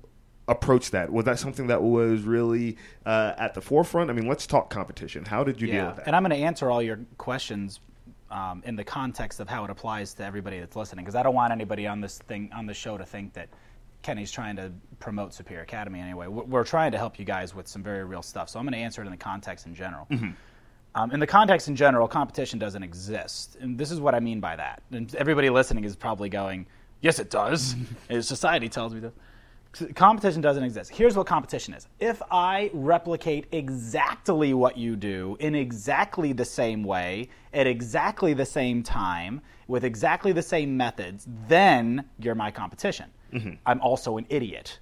approach 0.48 0.92
that? 0.92 1.12
Was 1.12 1.24
that 1.24 1.38
something 1.38 1.66
that 1.66 1.82
was 1.82 2.22
really 2.22 2.76
uh, 3.04 3.34
at 3.36 3.54
the 3.54 3.60
forefront? 3.60 4.10
I 4.10 4.12
mean, 4.12 4.28
let's 4.28 4.46
talk 4.46 4.70
competition. 4.70 5.24
How 5.24 5.42
did 5.42 5.60
you 5.60 5.66
deal 5.66 5.86
with 5.86 5.96
that? 5.96 6.06
And 6.06 6.14
I'm 6.14 6.22
going 6.22 6.38
to 6.38 6.44
answer 6.46 6.70
all 6.70 6.80
your 6.80 7.00
questions 7.18 7.80
um, 8.30 8.62
in 8.64 8.76
the 8.76 8.84
context 8.84 9.40
of 9.40 9.48
how 9.48 9.64
it 9.64 9.70
applies 9.70 10.14
to 10.14 10.24
everybody 10.24 10.60
that's 10.60 10.76
listening, 10.76 11.04
because 11.04 11.16
I 11.16 11.22
don't 11.22 11.34
want 11.34 11.52
anybody 11.52 11.86
on 11.86 12.00
this 12.00 12.18
thing 12.18 12.50
on 12.54 12.66
the 12.66 12.74
show 12.74 12.96
to 12.96 13.04
think 13.04 13.32
that 13.34 13.48
Kenny's 14.06 14.30
trying 14.30 14.54
to 14.54 14.72
promote 15.00 15.34
Superior 15.34 15.64
Academy 15.64 15.98
anyway. 15.98 16.28
We're, 16.28 16.62
trying 16.62 16.92
to 16.92 16.98
help 16.98 17.18
you 17.18 17.24
guys 17.24 17.56
with 17.56 17.66
some 17.66 17.82
very 17.82 18.04
real 18.04 18.22
stuff. 18.22 18.48
So 18.48 18.60
I'm 18.60 18.64
going 18.64 18.74
to 18.74 18.78
answer 18.78 19.02
it 19.02 19.06
in 19.06 19.10
the 19.10 19.16
context 19.16 19.66
in 19.66 19.74
general. 19.74 20.06
Mm-hmm. 20.08 20.30
Um, 20.94 21.10
in 21.10 21.18
the 21.18 21.26
context 21.26 21.66
in 21.66 21.74
general, 21.74 22.06
competition 22.06 22.60
doesn't 22.60 22.84
exist, 22.84 23.56
and 23.60 23.76
this 23.76 23.90
is 23.90 23.98
what 23.98 24.14
I 24.14 24.20
mean 24.20 24.38
by 24.38 24.54
that. 24.54 24.84
And 24.92 25.12
everybody 25.16 25.50
listening 25.50 25.82
is 25.82 25.96
probably 25.96 26.28
going, 26.28 26.66
"Yes, 27.00 27.18
it 27.18 27.30
does." 27.30 27.74
society 28.20 28.68
tells 28.68 28.94
me 28.94 29.00
that 29.00 29.12
competition 29.94 30.40
doesn't 30.40 30.62
exist. 30.62 30.90
Here's 30.90 31.16
what 31.16 31.26
competition 31.26 31.74
is. 31.74 31.88
If 31.98 32.22
I 32.30 32.70
replicate 32.72 33.46
exactly 33.52 34.54
what 34.54 34.78
you 34.78 34.94
do 34.96 35.36
in 35.40 35.54
exactly 35.54 36.32
the 36.32 36.44
same 36.44 36.84
way, 36.84 37.28
at 37.52 37.66
exactly 37.66 38.32
the 38.34 38.46
same 38.46 38.82
time, 38.82 39.42
with 39.66 39.84
exactly 39.84 40.32
the 40.32 40.42
same 40.42 40.76
methods, 40.76 41.26
then 41.48 42.08
you're 42.18 42.36
my 42.36 42.50
competition. 42.50 43.10
Mm-hmm. 43.32 43.54
I'm 43.64 43.80
also 43.80 44.16
an 44.16 44.26
idiot 44.28 44.78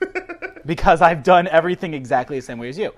because 0.66 1.02
I've 1.02 1.22
done 1.22 1.48
everything 1.48 1.94
exactly 1.94 2.38
the 2.38 2.42
same 2.42 2.58
way 2.58 2.68
as 2.68 2.78
you. 2.78 2.92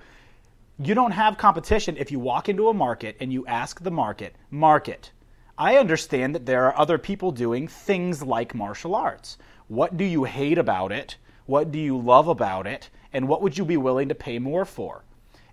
You 0.79 0.95
don't 0.95 1.11
have 1.11 1.37
competition 1.37 1.97
if 1.97 2.11
you 2.11 2.19
walk 2.19 2.49
into 2.49 2.69
a 2.69 2.73
market 2.73 3.17
and 3.19 3.31
you 3.31 3.45
ask 3.45 3.81
the 3.81 3.91
market, 3.91 4.35
market, 4.49 5.11
I 5.57 5.77
understand 5.77 6.33
that 6.33 6.45
there 6.45 6.65
are 6.65 6.77
other 6.77 6.97
people 6.97 7.31
doing 7.31 7.67
things 7.67 8.23
like 8.23 8.55
martial 8.55 8.95
arts. 8.95 9.37
What 9.67 9.95
do 9.95 10.03
you 10.03 10.23
hate 10.23 10.57
about 10.57 10.91
it? 10.91 11.17
What 11.45 11.71
do 11.71 11.79
you 11.79 11.97
love 11.97 12.27
about 12.27 12.65
it? 12.65 12.89
And 13.13 13.27
what 13.27 13.41
would 13.41 13.57
you 13.57 13.65
be 13.65 13.77
willing 13.77 14.09
to 14.09 14.15
pay 14.15 14.39
more 14.39 14.65
for? 14.65 15.03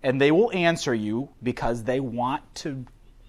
And 0.03 0.21
they 0.21 0.31
will 0.31 0.51
answer 0.53 0.95
you 0.95 1.29
because 1.43 1.85
they 1.85 2.01
want 2.01 2.43
to 2.57 2.87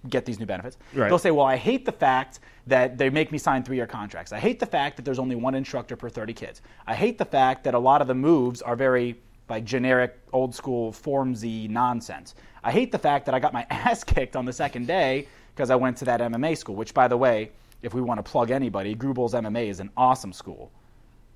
get 0.08 0.25
these 0.25 0.39
new 0.39 0.46
benefits. 0.46 0.77
Right. 0.94 1.10
They'll 1.10 1.20
say, 1.20 1.32
well, 1.32 1.46
I 1.46 1.56
hate 1.56 1.86
the 1.86 1.91
fact 1.91 2.39
that 2.68 2.98
they 2.98 3.10
make 3.10 3.32
me 3.32 3.38
sign 3.38 3.63
three 3.63 3.75
year 3.75 3.88
contracts. 3.88 4.32
I 4.32 4.39
hate 4.39 4.60
the 4.60 4.65
fact 4.65 4.96
that 4.96 5.03
there's 5.03 5.20
only 5.20 5.36
one 5.36 5.56
instructor 5.56 5.96
per 5.96 6.10
30 6.10 6.34
kids. 6.34 6.62
I 6.88 6.96
hate 6.96 7.18
the 7.18 7.25
fact 7.25 7.63
that 7.65 7.74
a 7.74 7.79
lot 7.79 8.01
of 8.01 8.08
the 8.08 8.15
moves 8.15 8.62
are 8.62 8.75
very 8.75 9.20
like 9.50 9.65
generic, 9.65 10.18
old 10.32 10.53
school, 10.53 10.91
formsy 10.91 11.68
nonsense. 11.68 12.36
I 12.63 12.72
hate 12.72 12.91
the 12.91 13.00
fact 13.00 13.25
that 13.25 13.36
I 13.36 13.39
got 13.39 13.51
my 13.51 13.65
ass 13.70 14.03
kicked 14.03 14.36
on 14.36 14.46
the 14.46 14.53
second 14.53 14.88
day 14.88 15.27
because 15.56 15.72
I 15.72 15.75
went 15.75 15.98
to 15.98 16.06
that 16.06 16.22
MMA 16.22 16.58
school, 16.58 16.75
which, 16.75 16.94
by 16.94 17.08
the 17.08 17.18
way, 17.18 17.51
if 17.82 17.94
we 17.94 18.01
want 18.01 18.20
to 18.20 18.24
plug 18.24 18.51
anybody, 18.51 18.96
Grubel's 18.96 19.34
MMA 19.34 19.68
is 19.68 19.79
an 19.79 19.89
awesome 19.98 20.34
school 20.34 20.72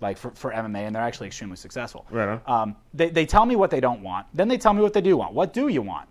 like 0.04 0.18
for, 0.18 0.32
for 0.32 0.52
MMA, 0.52 0.80
and 0.80 0.96
they're 0.96 1.02
actually 1.02 1.28
extremely 1.28 1.56
successful. 1.56 2.06
Right. 2.12 2.40
Um, 2.48 2.76
they, 2.94 3.10
they 3.10 3.26
tell 3.26 3.46
me 3.46 3.56
what 3.56 3.72
they 3.72 3.80
don't 3.80 4.04
want. 4.04 4.28
Then 4.34 4.48
they 4.48 4.58
tell 4.58 4.74
me 4.74 4.82
what 4.82 4.94
they 4.94 5.02
do 5.02 5.18
want. 5.18 5.34
What 5.34 5.54
do 5.54 5.70
you 5.70 5.82
want? 5.82 6.10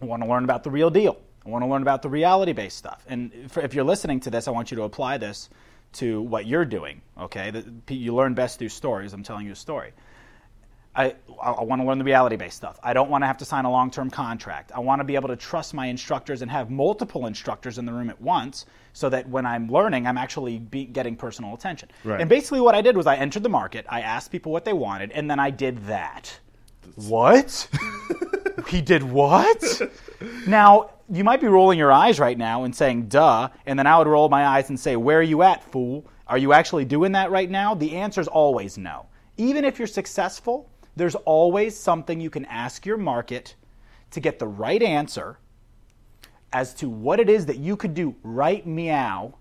I 0.00 0.06
want 0.06 0.22
to 0.22 0.28
learn 0.28 0.42
about 0.42 0.64
the 0.64 0.70
real 0.70 0.90
deal. 0.90 1.18
I 1.44 1.48
want 1.48 1.62
to 1.64 1.68
learn 1.68 1.82
about 1.82 2.02
the 2.02 2.08
reality 2.08 2.52
based 2.52 2.76
stuff. 2.76 3.04
And 3.08 3.32
if, 3.32 3.56
if 3.56 3.74
you're 3.74 3.84
listening 3.84 4.20
to 4.20 4.30
this, 4.30 4.46
I 4.48 4.50
want 4.50 4.70
you 4.70 4.76
to 4.76 4.82
apply 4.82 5.18
this 5.18 5.48
to 5.94 6.20
what 6.22 6.46
you're 6.46 6.64
doing. 6.64 7.00
Okay, 7.18 7.62
you 7.88 8.14
learn 8.14 8.34
best 8.34 8.58
through 8.58 8.68
stories. 8.68 9.12
I'm 9.12 9.22
telling 9.22 9.46
you 9.46 9.52
a 9.52 9.56
story. 9.56 9.92
I, 10.94 11.14
I 11.40 11.62
want 11.62 11.80
to 11.80 11.86
learn 11.86 11.98
the 11.98 12.04
reality 12.04 12.36
based 12.36 12.56
stuff. 12.56 12.78
I 12.82 12.92
don't 12.92 13.10
want 13.10 13.22
to 13.22 13.26
have 13.26 13.38
to 13.38 13.44
sign 13.44 13.64
a 13.64 13.70
long 13.70 13.90
term 13.90 14.10
contract. 14.10 14.72
I 14.74 14.80
want 14.80 15.00
to 15.00 15.04
be 15.04 15.14
able 15.14 15.28
to 15.28 15.36
trust 15.36 15.72
my 15.72 15.86
instructors 15.86 16.42
and 16.42 16.50
have 16.50 16.68
multiple 16.68 17.26
instructors 17.26 17.78
in 17.78 17.86
the 17.86 17.92
room 17.92 18.10
at 18.10 18.20
once 18.20 18.66
so 18.92 19.08
that 19.08 19.28
when 19.28 19.46
I'm 19.46 19.70
learning, 19.70 20.06
I'm 20.08 20.18
actually 20.18 20.58
be, 20.58 20.84
getting 20.84 21.14
personal 21.14 21.54
attention. 21.54 21.90
Right. 22.02 22.20
And 22.20 22.28
basically, 22.28 22.60
what 22.60 22.74
I 22.74 22.82
did 22.82 22.96
was 22.96 23.06
I 23.06 23.16
entered 23.16 23.44
the 23.44 23.48
market, 23.48 23.86
I 23.88 24.00
asked 24.00 24.32
people 24.32 24.50
what 24.50 24.64
they 24.64 24.72
wanted, 24.72 25.12
and 25.12 25.30
then 25.30 25.38
I 25.38 25.50
did 25.50 25.86
that. 25.86 26.38
What? 26.96 27.68
he 28.68 28.80
did 28.80 29.04
what? 29.04 29.62
now, 30.46 30.90
you 31.12 31.24
might 31.24 31.40
be 31.40 31.48
rolling 31.48 31.78
your 31.78 31.92
eyes 31.92 32.20
right 32.20 32.38
now 32.38 32.64
and 32.64 32.74
saying, 32.74 33.08
duh, 33.08 33.48
and 33.66 33.78
then 33.78 33.86
I 33.86 33.98
would 33.98 34.06
roll 34.06 34.28
my 34.28 34.46
eyes 34.46 34.68
and 34.68 34.78
say, 34.78 34.96
where 34.96 35.18
are 35.18 35.22
you 35.22 35.42
at, 35.42 35.64
fool? 35.64 36.06
Are 36.26 36.38
you 36.38 36.52
actually 36.52 36.84
doing 36.84 37.12
that 37.12 37.30
right 37.30 37.50
now? 37.50 37.74
The 37.74 37.96
answer 37.96 38.20
is 38.20 38.28
always 38.28 38.78
no. 38.78 39.06
Even 39.36 39.64
if 39.64 39.78
you're 39.78 39.88
successful, 39.88 40.70
there's 40.94 41.16
always 41.16 41.76
something 41.76 42.20
you 42.20 42.30
can 42.30 42.44
ask 42.44 42.86
your 42.86 42.96
market 42.96 43.54
to 44.12 44.20
get 44.20 44.38
the 44.38 44.46
right 44.46 44.82
answer 44.82 45.38
as 46.52 46.74
to 46.74 46.88
what 46.88 47.20
it 47.20 47.28
is 47.28 47.46
that 47.46 47.58
you 47.58 47.76
could 47.76 47.94
do 47.94 48.14
right 48.22 48.66
meow 48.66 49.34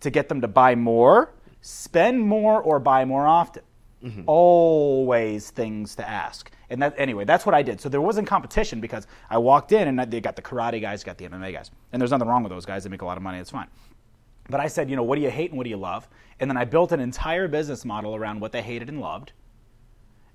to 0.00 0.10
get 0.10 0.28
them 0.28 0.40
to 0.40 0.48
buy 0.48 0.74
more, 0.74 1.32
spend 1.62 2.20
more, 2.20 2.62
or 2.62 2.78
buy 2.78 3.04
more 3.04 3.26
often. 3.26 3.62
Mm-hmm. 4.04 4.22
Always 4.26 5.50
things 5.50 5.94
to 5.96 6.08
ask. 6.08 6.50
And 6.70 6.82
that 6.82 6.94
anyway, 6.98 7.24
that's 7.24 7.46
what 7.46 7.54
I 7.54 7.62
did. 7.62 7.80
So 7.80 7.88
there 7.88 8.00
wasn't 8.00 8.28
competition 8.28 8.80
because 8.80 9.06
I 9.30 9.38
walked 9.38 9.72
in 9.72 9.88
and 9.88 10.10
they 10.12 10.20
got 10.20 10.36
the 10.36 10.42
karate 10.42 10.80
guys, 10.80 11.02
got 11.02 11.16
the 11.18 11.26
MMA 11.26 11.52
guys. 11.52 11.70
And 11.92 12.00
there's 12.00 12.10
nothing 12.10 12.28
wrong 12.28 12.42
with 12.42 12.50
those 12.52 12.66
guys. 12.66 12.84
They 12.84 12.90
make 12.90 13.02
a 13.02 13.06
lot 13.06 13.16
of 13.16 13.22
money. 13.22 13.38
It's 13.38 13.50
fine. 13.50 13.68
But 14.50 14.60
I 14.60 14.66
said, 14.66 14.90
you 14.90 14.96
know, 14.96 15.02
what 15.02 15.16
do 15.16 15.22
you 15.22 15.30
hate 15.30 15.50
and 15.50 15.56
what 15.58 15.64
do 15.64 15.70
you 15.70 15.78
love? 15.78 16.06
And 16.38 16.50
then 16.50 16.56
I 16.58 16.64
built 16.66 16.92
an 16.92 17.00
entire 17.00 17.48
business 17.48 17.84
model 17.84 18.14
around 18.14 18.40
what 18.40 18.52
they 18.52 18.60
hated 18.60 18.88
and 18.90 19.00
loved. 19.00 19.32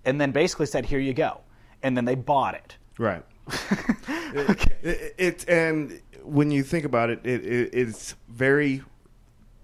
And 0.04 0.20
then 0.20 0.32
basically 0.32 0.66
said, 0.66 0.86
here 0.86 1.00
you 1.00 1.14
go. 1.14 1.42
And 1.84 1.96
then 1.96 2.06
they 2.06 2.16
bought 2.16 2.56
it. 2.56 2.78
Right. 2.98 3.24
it, 4.34 4.68
it, 4.84 5.16
it- 5.18 5.50
and 5.50 6.02
when 6.24 6.52
you 6.52 6.64
think 6.64 6.86
about 6.86 7.10
it, 7.10 7.20
it, 7.24 7.46
it, 7.46 7.70
it's 7.74 8.16
very, 8.28 8.82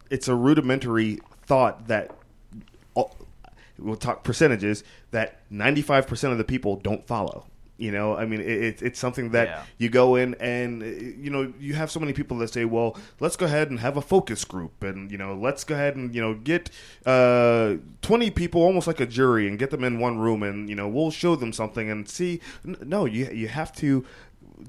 it's 0.09 0.27
a 0.27 0.35
rudimentary 0.35 1.19
thought 1.45 1.87
that 1.87 2.11
all- 2.11 2.15
we'll 3.79 3.95
talk 3.95 4.23
percentages 4.23 4.83
that 5.11 5.39
ninety 5.49 5.81
five 5.81 6.07
percent 6.07 6.31
of 6.31 6.37
the 6.37 6.43
people 6.43 6.75
don't 6.77 7.05
follow. 7.07 7.45
You 7.77 7.91
know, 7.91 8.15
I 8.15 8.25
mean, 8.25 8.39
it, 8.39 8.47
it's 8.47 8.81
it's 8.81 8.99
something 8.99 9.31
that 9.31 9.47
Yeah. 9.49 9.63
you 9.79 9.89
go 9.89 10.15
in 10.15 10.33
and 10.35 10.81
you 10.81 11.29
know 11.29 11.51
you 11.59 11.73
have 11.73 11.91
so 11.91 11.99
many 11.99 12.13
people 12.13 12.37
that 12.37 12.47
say, 12.53 12.63
well, 12.63 12.97
let's 13.19 13.35
go 13.35 13.45
ahead 13.45 13.69
and 13.69 13.81
have 13.81 13.97
a 13.97 14.01
focus 14.01 14.45
group, 14.45 14.81
and 14.81 15.11
you 15.11 15.17
know, 15.17 15.35
let's 15.35 15.65
go 15.65 15.75
ahead 15.75 15.97
and 15.97 16.15
you 16.15 16.21
know 16.21 16.35
get 16.35 16.69
uh, 17.05 17.75
twenty 18.01 18.31
people, 18.31 18.61
almost 18.61 18.87
like 18.87 19.01
a 19.01 19.05
jury, 19.05 19.45
and 19.47 19.59
get 19.59 19.71
them 19.71 19.83
in 19.83 19.99
one 19.99 20.17
room, 20.19 20.41
and 20.41 20.69
you 20.69 20.75
know, 20.75 20.87
we'll 20.87 21.11
show 21.11 21.35
them 21.35 21.51
something 21.51 21.89
and 21.91 22.07
see. 22.07 22.39
No, 22.63 23.03
you 23.03 23.29
you 23.31 23.49
have 23.49 23.73
to 23.77 24.05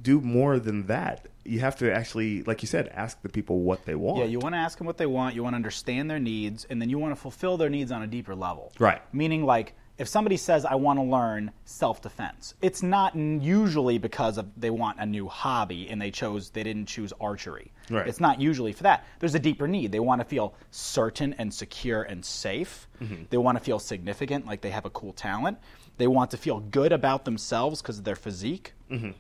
do 0.03 0.21
more 0.21 0.59
than 0.59 0.87
that. 0.87 1.29
You 1.45 1.61
have 1.61 1.77
to 1.77 1.93
actually, 1.93 2.43
like 2.43 2.63
you 2.63 2.69
said, 2.69 2.89
ask 2.89 3.23
the 3.23 3.29
people 3.29 3.61
what 3.61 3.85
they 3.85 3.95
want. 3.95 4.19
Yeah, 4.19 4.25
you 4.27 4.39
want 4.39 4.55
to 4.55 4.59
ask 4.59 4.79
them 4.79 4.87
what 4.87 4.97
they 4.97 5.07
want, 5.07 5.35
you 5.35 5.43
want 5.43 5.53
to 5.53 5.57
understand 5.57 6.11
their 6.11 6.19
needs, 6.19 6.67
and 6.69 6.81
then 6.83 6.91
you 6.91 6.99
want 6.99 7.15
to 7.15 7.21
fulfill 7.21 7.57
their 7.57 7.71
needs 7.71 7.93
on 7.93 8.03
a 8.03 8.07
deeper 8.07 8.35
level. 8.35 8.73
Right. 8.79 9.01
Meaning, 9.15 9.45
like, 9.45 9.75
if 9.99 10.09
somebody 10.09 10.37
says, 10.37 10.65
I 10.67 10.75
want 10.75 10.99
to 10.99 11.03
learn 11.05 11.53
self 11.65 12.03
defense, 12.03 12.55
it's 12.61 12.83
not 12.83 13.17
usually 13.17 13.99
because 13.99 14.37
of 14.37 14.47
they 14.57 14.71
want 14.71 14.99
a 15.01 15.07
new 15.07 15.27
hobby 15.27 15.89
and 15.89 16.01
they 16.01 16.11
chose, 16.11 16.51
they 16.51 16.63
didn't 16.63 16.87
choose 16.87 17.13
archery. 17.21 17.73
Right. 17.89 18.07
It's 18.07 18.21
not 18.21 18.41
usually 18.41 18.73
for 18.73 18.83
that. 18.83 19.07
There's 19.21 19.35
a 19.35 19.39
deeper 19.39 19.67
need. 19.67 19.93
They 19.93 20.01
want 20.01 20.21
to 20.21 20.27
feel 20.27 20.55
certain 20.71 21.35
and 21.35 21.53
secure 21.53 22.03
and 22.03 22.25
safe. 22.25 22.89
Mm-hmm. 23.01 23.25
They 23.31 23.39
want 23.39 23.57
to 23.57 23.65
feel 23.65 23.79
significant, 23.79 24.47
like 24.47 24.61
they 24.61 24.71
have 24.71 24.85
a 24.85 24.91
cool 24.91 25.13
talent. 25.13 25.59
They 25.97 26.09
want 26.09 26.31
to 26.33 26.37
feel 26.37 26.61
good 26.61 26.93
about 26.93 27.25
themselves 27.25 27.81
because 27.81 27.99
of 27.99 28.05
their 28.05 28.17
physique. 28.17 28.75
Mm-hmm. 28.91 29.13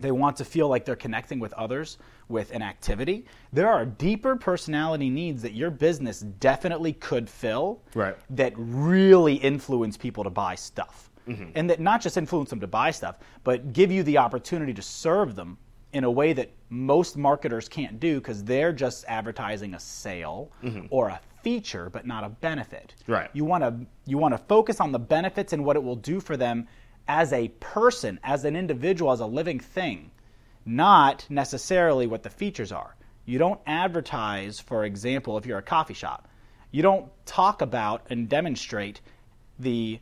They 0.00 0.10
want 0.10 0.36
to 0.36 0.44
feel 0.44 0.68
like 0.68 0.84
they're 0.84 0.96
connecting 0.96 1.38
with 1.38 1.52
others 1.54 1.98
with 2.28 2.50
an 2.52 2.62
activity. 2.62 3.24
There 3.52 3.68
are 3.68 3.86
deeper 3.86 4.36
personality 4.36 5.10
needs 5.10 5.42
that 5.42 5.52
your 5.54 5.70
business 5.70 6.20
definitely 6.20 6.92
could 6.94 7.28
fill 7.28 7.82
Right. 7.94 8.16
that 8.30 8.52
really 8.56 9.34
influence 9.34 9.96
people 9.96 10.24
to 10.24 10.30
buy 10.30 10.54
stuff. 10.54 11.10
Mm-hmm. 11.28 11.50
And 11.54 11.70
that 11.70 11.80
not 11.80 12.00
just 12.00 12.16
influence 12.16 12.50
them 12.50 12.60
to 12.60 12.66
buy 12.66 12.90
stuff, 12.90 13.16
but 13.42 13.72
give 13.72 13.90
you 13.90 14.02
the 14.02 14.18
opportunity 14.18 14.72
to 14.74 14.82
serve 14.82 15.34
them 15.34 15.58
in 15.92 16.04
a 16.04 16.10
way 16.10 16.32
that 16.32 16.50
most 16.68 17.16
marketers 17.16 17.68
can't 17.68 17.98
do 17.98 18.16
because 18.20 18.44
they're 18.44 18.72
just 18.72 19.04
advertising 19.08 19.74
a 19.74 19.80
sale 19.80 20.50
mm-hmm. 20.62 20.86
or 20.90 21.08
a 21.08 21.20
feature 21.42 21.88
but 21.90 22.06
not 22.06 22.24
a 22.24 22.28
benefit. 22.28 22.94
Right. 23.06 23.30
You 23.32 23.44
want 23.44 23.62
to 23.62 23.86
you 24.04 24.18
want 24.18 24.34
to 24.34 24.38
focus 24.38 24.80
on 24.80 24.92
the 24.92 24.98
benefits 24.98 25.52
and 25.52 25.64
what 25.64 25.76
it 25.76 25.82
will 25.82 25.96
do 25.96 26.20
for 26.20 26.36
them 26.36 26.66
as 27.08 27.32
a 27.32 27.48
person, 27.60 28.18
as 28.24 28.44
an 28.44 28.56
individual, 28.56 29.12
as 29.12 29.20
a 29.20 29.26
living 29.26 29.60
thing, 29.60 30.10
not 30.64 31.26
necessarily 31.28 32.06
what 32.06 32.22
the 32.22 32.30
features 32.30 32.72
are. 32.72 32.96
You 33.24 33.38
don't 33.38 33.60
advertise, 33.66 34.60
for 34.60 34.84
example, 34.84 35.36
if 35.38 35.46
you're 35.46 35.58
a 35.58 35.62
coffee 35.62 35.94
shop, 35.94 36.28
you 36.70 36.82
don't 36.82 37.08
talk 37.24 37.62
about 37.62 38.06
and 38.10 38.28
demonstrate 38.28 39.00
the 39.58 40.00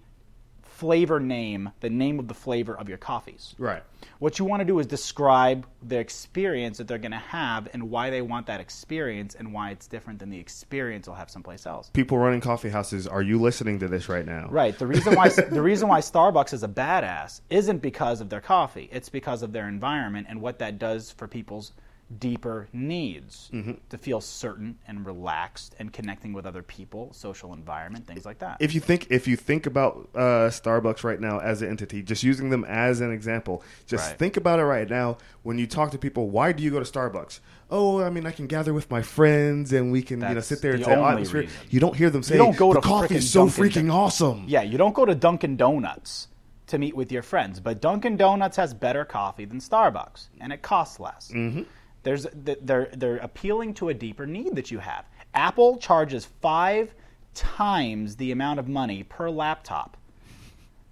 flavor 0.85 1.18
name, 1.18 1.70
the 1.81 1.88
name 1.88 2.18
of 2.18 2.29
the 2.29 2.35
flavor 2.35 2.77
of 2.77 2.90
your 2.90 2.99
coffees. 2.99 3.55
Right. 3.57 3.83
What 4.18 4.38
you 4.38 4.44
want 4.44 4.61
to 4.61 4.66
do 4.66 4.79
is 4.81 4.87
describe 4.87 5.66
the 5.83 5.99
experience 5.99 6.77
that 6.77 6.87
they're 6.87 6.99
going 6.99 7.12
to 7.12 7.16
have 7.16 7.70
and 7.73 7.88
why 7.90 8.11
they 8.11 8.20
want 8.20 8.47
that 8.49 8.61
experience 8.61 9.35
and 9.35 9.51
why 9.51 9.70
it's 9.70 9.87
different 9.87 10.18
than 10.18 10.29
the 10.29 10.38
experience 10.38 11.07
they'll 11.07 11.14
have 11.14 11.31
someplace 11.31 11.64
else. 11.64 11.88
People 11.94 12.18
running 12.18 12.42
coffee 12.42 12.68
houses, 12.68 13.07
are 13.07 13.23
you 13.23 13.40
listening 13.40 13.79
to 13.79 13.88
this 13.88 14.11
right 14.11 14.27
now? 14.27 14.47
Right. 14.51 14.79
The 14.79 14.87
reason 14.87 15.14
why 15.14 15.29
the 15.51 15.62
reason 15.62 15.88
why 15.88 16.01
Starbucks 16.01 16.53
is 16.53 16.62
a 16.62 16.68
badass 16.68 17.40
isn't 17.49 17.79
because 17.79 18.20
of 18.20 18.29
their 18.29 18.42
coffee. 18.42 18.90
It's 18.92 19.09
because 19.09 19.42
of 19.42 19.53
their 19.53 19.68
environment 19.68 20.27
and 20.29 20.42
what 20.42 20.59
that 20.59 20.79
does 20.79 21.11
for 21.11 21.27
people's 21.27 21.73
deeper 22.21 22.69
needs 22.73 23.51
to 23.88 23.99
feel 23.99 24.21
certain 24.21 24.79
and 24.87 25.07
relaxed 25.07 25.75
and 25.79 25.93
connecting 25.93 26.33
with 26.33 26.47
other 26.47 26.62
people, 26.62 27.12
social 27.12 27.53
environment, 27.55 28.07
things 28.07 28.25
like 28.25 28.38
that. 28.40 28.57
if 28.61 28.75
you 28.75 28.81
think 28.81 29.07
if 29.11 29.27
you 29.27 29.37
think 29.37 29.67
about 29.67 30.09
uh, 30.14 30.49
Starbucks 30.51 31.03
right 31.03 31.19
now 31.21 31.38
as 31.40 31.62
an 31.62 31.69
entity, 31.71 32.03
just 32.03 32.23
using 32.23 32.51
them 32.51 32.64
as 32.64 33.01
an 33.01 33.11
example, 33.12 33.62
just 33.87 34.09
Right. 34.11 34.19
think 34.19 34.37
about 34.37 34.59
it 34.61 34.64
right 34.64 34.88
now. 34.88 35.17
When 35.43 35.59
you 35.59 35.67
talk 35.67 35.90
to 35.93 35.99
people, 35.99 36.29
why 36.31 36.53
do 36.53 36.62
you 36.62 36.71
go 36.71 36.79
to 36.83 36.90
Starbucks? 36.90 37.40
Oh, 37.71 38.03
I 38.03 38.11
mean, 38.11 38.27
I 38.27 38.31
can 38.31 38.47
gather 38.47 38.73
with 38.75 38.90
my 38.90 39.03
friends 39.03 39.73
and 39.73 39.90
we 39.90 40.03
can 40.03 40.21
you 40.21 40.35
know 40.35 40.40
sit 40.40 40.61
there 40.62 40.73
and 40.75 40.83
the 40.83 40.87
say, 40.87 40.95
oh, 40.95 41.05
atmosphere." 41.07 41.40
reason. 41.43 41.57
You 41.71 41.81
don't 41.81 41.97
hear 41.97 42.11
them 42.11 42.23
say, 42.23 42.35
you 42.35 42.38
don't 42.43 42.57
go 42.57 42.73
the 42.75 42.81
to 42.81 42.87
coffee 42.87 43.17
is 43.17 43.31
so 43.31 43.47
Dunkin' 43.49 43.64
freaking 43.64 43.87
Don- 43.88 43.90
awesome. 43.90 44.45
Yeah, 44.47 44.62
you 44.62 44.77
don't 44.79 44.95
go 44.95 45.05
to 45.05 45.14
Dunkin' 45.14 45.57
Donuts 45.57 46.29
to 46.67 46.79
meet 46.79 46.95
with 46.95 47.11
your 47.12 47.23
friends, 47.23 47.61
but 47.61 47.81
Dunkin' 47.81 48.17
Donuts 48.17 48.57
has 48.57 48.73
better 48.75 49.05
coffee 49.05 49.45
than 49.47 49.59
Starbucks, 49.59 50.29
and 50.40 50.53
it 50.53 50.62
costs 50.62 51.01
less. 51.01 51.31
Mm-hmm. 51.35 51.62
There's 52.05 52.27
they're 52.33 52.90
they're 52.93 53.17
appealing 53.17 53.75
to 53.75 53.88
a 53.88 53.95
deeper 53.95 54.27
need 54.27 54.55
that 54.55 54.71
you 54.71 54.79
have. 54.79 55.05
Apple 55.35 55.79
charges 55.79 56.27
five 56.40 56.95
times 57.35 58.17
the 58.17 58.31
amount 58.31 58.61
of 58.61 58.69
money 58.69 59.03
per 59.03 59.29
laptop 59.29 59.97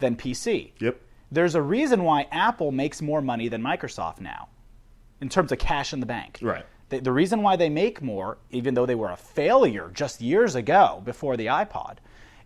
than 0.00 0.16
PC. 0.16 0.72
Yep. 0.80 1.00
There's 1.30 1.54
a 1.54 1.62
reason 1.62 2.02
why 2.02 2.26
Apple 2.30 2.72
makes 2.72 3.00
more 3.00 3.22
money 3.22 3.48
than 3.48 3.62
Microsoft 3.62 4.20
now, 4.20 4.48
in 5.20 5.28
terms 5.28 5.52
of 5.52 5.58
cash 5.58 5.92
in 5.92 6.00
the 6.00 6.06
bank. 6.06 6.40
Right. 6.42 6.66
The, 6.90 7.00
the 7.00 7.12
reason 7.12 7.42
why 7.42 7.56
they 7.56 7.70
make 7.70 8.02
more, 8.02 8.36
even 8.50 8.74
though 8.74 8.84
they 8.84 8.94
were 8.94 9.10
a 9.10 9.16
failure 9.16 9.90
just 9.94 10.20
years 10.20 10.54
ago 10.54 11.00
before 11.04 11.38
the 11.38 11.46
iPod, 11.46 11.98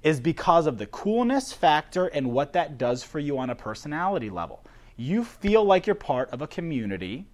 is 0.05 0.21
because 0.21 0.67
of 0.67 0.79
the 0.79 0.87
coolness 0.87 1.53
factor 1.53 2.07
and 2.07 2.31
what 2.31 2.53
that 2.53 2.79
does 2.79 3.03
for 3.03 3.19
you 3.19 3.39
on 3.39 3.51
a 3.51 3.57
personality 3.57 4.31
level. 4.31 4.63
You 4.97 5.25
feel 5.25 5.65
like 5.65 5.87
you're 5.87 5.97
part 5.97 6.31
of 6.31 6.43
a 6.43 6.47
community. 6.47 7.27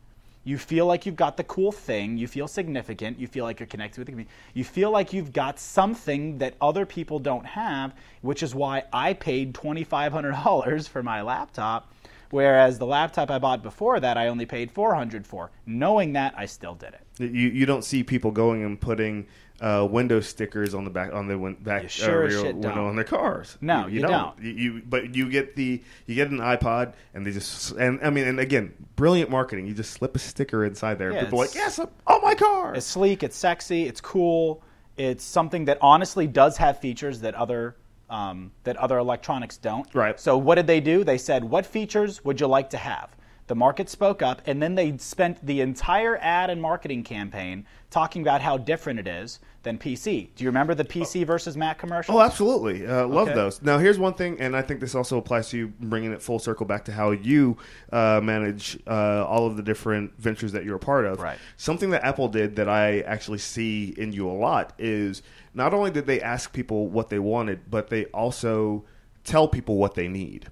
You 0.44 0.59
feel 0.59 0.87
like 0.87 1.07
you've 1.07 1.16
got 1.16 1.37
the 1.37 1.44
cool 1.44 1.72
thing. 1.72 2.16
You 2.18 2.26
feel 2.26 2.48
significant. 2.48 3.18
You 3.18 3.28
feel 3.28 3.44
like 3.44 3.61
you're 3.61 3.66
connected 3.66 4.00
with 4.00 4.07
the 4.07 4.12
community. 4.12 4.35
You 4.55 4.64
feel 4.64 4.90
like 4.90 5.12
you've 5.12 5.33
got 5.33 5.59
something 5.59 6.38
that 6.38 6.55
other 6.61 6.85
people 6.85 7.18
don't 7.18 7.46
have, 7.46 7.94
which 8.22 8.42
is 8.42 8.55
why 8.55 8.85
I 8.92 9.12
paid 9.14 9.55
$2,500 9.55 10.88
for 10.88 11.02
my 11.02 11.22
laptop 11.22 11.92
Whereas 12.33 12.78
the 12.78 12.87
laptop 12.87 13.31
I 13.31 13.38
bought 13.38 13.62
before 13.62 14.00
that, 14.00 14.16
I 14.16 14.28
only 14.28 14.46
paid 14.46 14.70
400 14.70 15.26
for. 15.26 15.50
Knowing 15.66 16.14
that, 16.14 16.33
I 16.35 16.46
still 16.46 16.74
did 16.74 16.94
it. 16.94 17.31
You 17.31 17.50
you 17.50 17.66
don't 17.66 17.85
see 17.85 18.02
people 18.02 18.31
going 18.31 18.64
and 18.64 18.81
putting 18.81 19.26
uh, 19.62 19.87
window 19.88 20.20
stickers 20.20 20.75
on 20.75 20.85
the 20.85 20.90
back 20.90 21.12
on 21.14 21.29
the 21.29 21.38
win- 21.38 21.55
back 21.55 21.85
You 21.85 21.88
sure 21.88 22.25
uh, 22.25 22.29
rear 22.29 22.44
window 22.46 22.75
don't. 22.75 22.79
on 22.79 22.96
their 22.96 23.05
cars. 23.05 23.57
No, 23.61 23.87
you 23.87 24.01
don't. 24.01 24.37
You, 24.42 24.51
you 24.51 24.83
but 24.85 25.14
you 25.14 25.31
get 25.31 25.55
the 25.55 25.81
you 26.07 26.14
get 26.16 26.31
an 26.31 26.38
iPod 26.38 26.94
and 27.14 27.25
they 27.25 27.31
just 27.31 27.70
and 27.72 28.01
I 28.03 28.11
mean 28.11 28.27
and 28.27 28.40
again 28.40 28.75
brilliant 28.96 29.31
marketing. 29.31 29.66
You 29.68 29.75
just 29.75 29.92
slip 29.92 30.16
a 30.16 30.18
sticker 30.18 30.64
inside 30.64 30.98
there. 30.98 31.12
Yeah, 31.12 31.25
people 31.25 31.40
are 31.40 31.46
like 31.46 31.55
yes 31.55 31.79
on 31.79 32.22
my 32.22 32.35
car. 32.35 32.75
It's 32.75 32.87
sleek, 32.87 33.22
it's 33.22 33.37
sexy, 33.37 33.85
it's 33.85 34.01
cool. 34.01 34.62
It's 34.96 35.25
something 35.25 35.64
that 35.66 35.79
honestly 35.81 36.27
does 36.27 36.57
have 36.57 36.81
features 36.81 37.20
that 37.20 37.35
other 37.37 37.77
um, 38.11 38.51
that 38.64 38.77
other 38.77 38.98
electronics 38.98 39.57
don't. 39.57 39.92
Right. 39.94 40.18
So 40.18 40.37
what 40.37 40.57
did 40.57 40.66
they 40.66 40.81
do? 40.81 41.05
They 41.05 41.18
said, 41.18 41.44
"What 41.44 41.64
features 41.64 42.25
would 42.25 42.40
you 42.40 42.48
like 42.48 42.68
to 42.70 42.77
have?" 42.79 43.16
The 43.46 43.55
market 43.55 43.88
spoke 43.88 44.22
up, 44.22 44.42
and 44.46 44.62
then 44.62 44.75
they 44.75 44.96
spent 44.98 45.44
the 45.44 45.61
entire 45.61 46.16
ad 46.18 46.51
and 46.51 46.61
marketing 46.61 47.05
campaign 47.05 47.66
talking 47.92 48.22
about 48.22 48.40
how 48.40 48.57
different 48.57 48.98
it 48.98 49.07
is 49.07 49.38
than 49.62 49.78
PC. 49.78 50.31
Do 50.35 50.42
you 50.42 50.50
remember 50.50 50.74
the 50.74 50.85
PC 50.85 51.24
versus 51.24 51.57
Mac 51.57 51.78
commercial? 51.78 52.16
Oh, 52.16 52.20
absolutely. 52.20 52.85
Uh, 52.85 53.07
love 53.07 53.28
Okay. 53.28 53.35
those. 53.35 53.62
Now, 53.62 53.78
here's 53.78 53.98
one 53.98 54.14
thing, 54.14 54.40
and 54.40 54.57
I 54.57 54.62
think 54.62 54.81
this 54.81 54.96
also 54.96 55.18
applies 55.18 55.50
to 55.50 55.59
you, 55.59 55.68
bringing 55.78 56.11
it 56.12 56.20
full 56.20 56.40
circle 56.40 56.66
back 56.66 56.85
to 56.87 56.92
how 56.92 57.12
you 57.12 57.57
uh, 57.92 58.20
manage 58.20 58.76
uh, 58.88 59.24
all 59.24 59.46
of 59.46 59.57
the 59.57 59.62
different 59.62 60.18
ventures 60.18 60.50
that 60.52 60.64
you're 60.64 60.76
a 60.76 60.81
part 60.81 61.05
of. 61.05 61.20
Right. 61.20 61.38
Something 61.59 61.90
that 61.90 62.02
Apple 62.05 62.26
did 62.26 62.57
that 62.57 62.68
I 62.68 63.00
actually 63.02 63.38
see 63.38 63.94
in 63.96 64.12
you 64.12 64.28
a 64.28 64.33
lot 64.33 64.72
is 64.78 65.22
not 65.55 65.72
only 65.74 65.92
did 65.92 66.07
they 66.07 66.20
ask 66.20 66.52
people 66.52 66.88
what 66.88 67.09
they 67.11 67.20
wanted, 67.20 67.70
but 67.70 67.88
they 67.88 68.07
also 68.07 68.85
tell 69.22 69.46
people 69.46 69.76
what 69.76 69.94
they 69.94 70.09
need. 70.09 70.48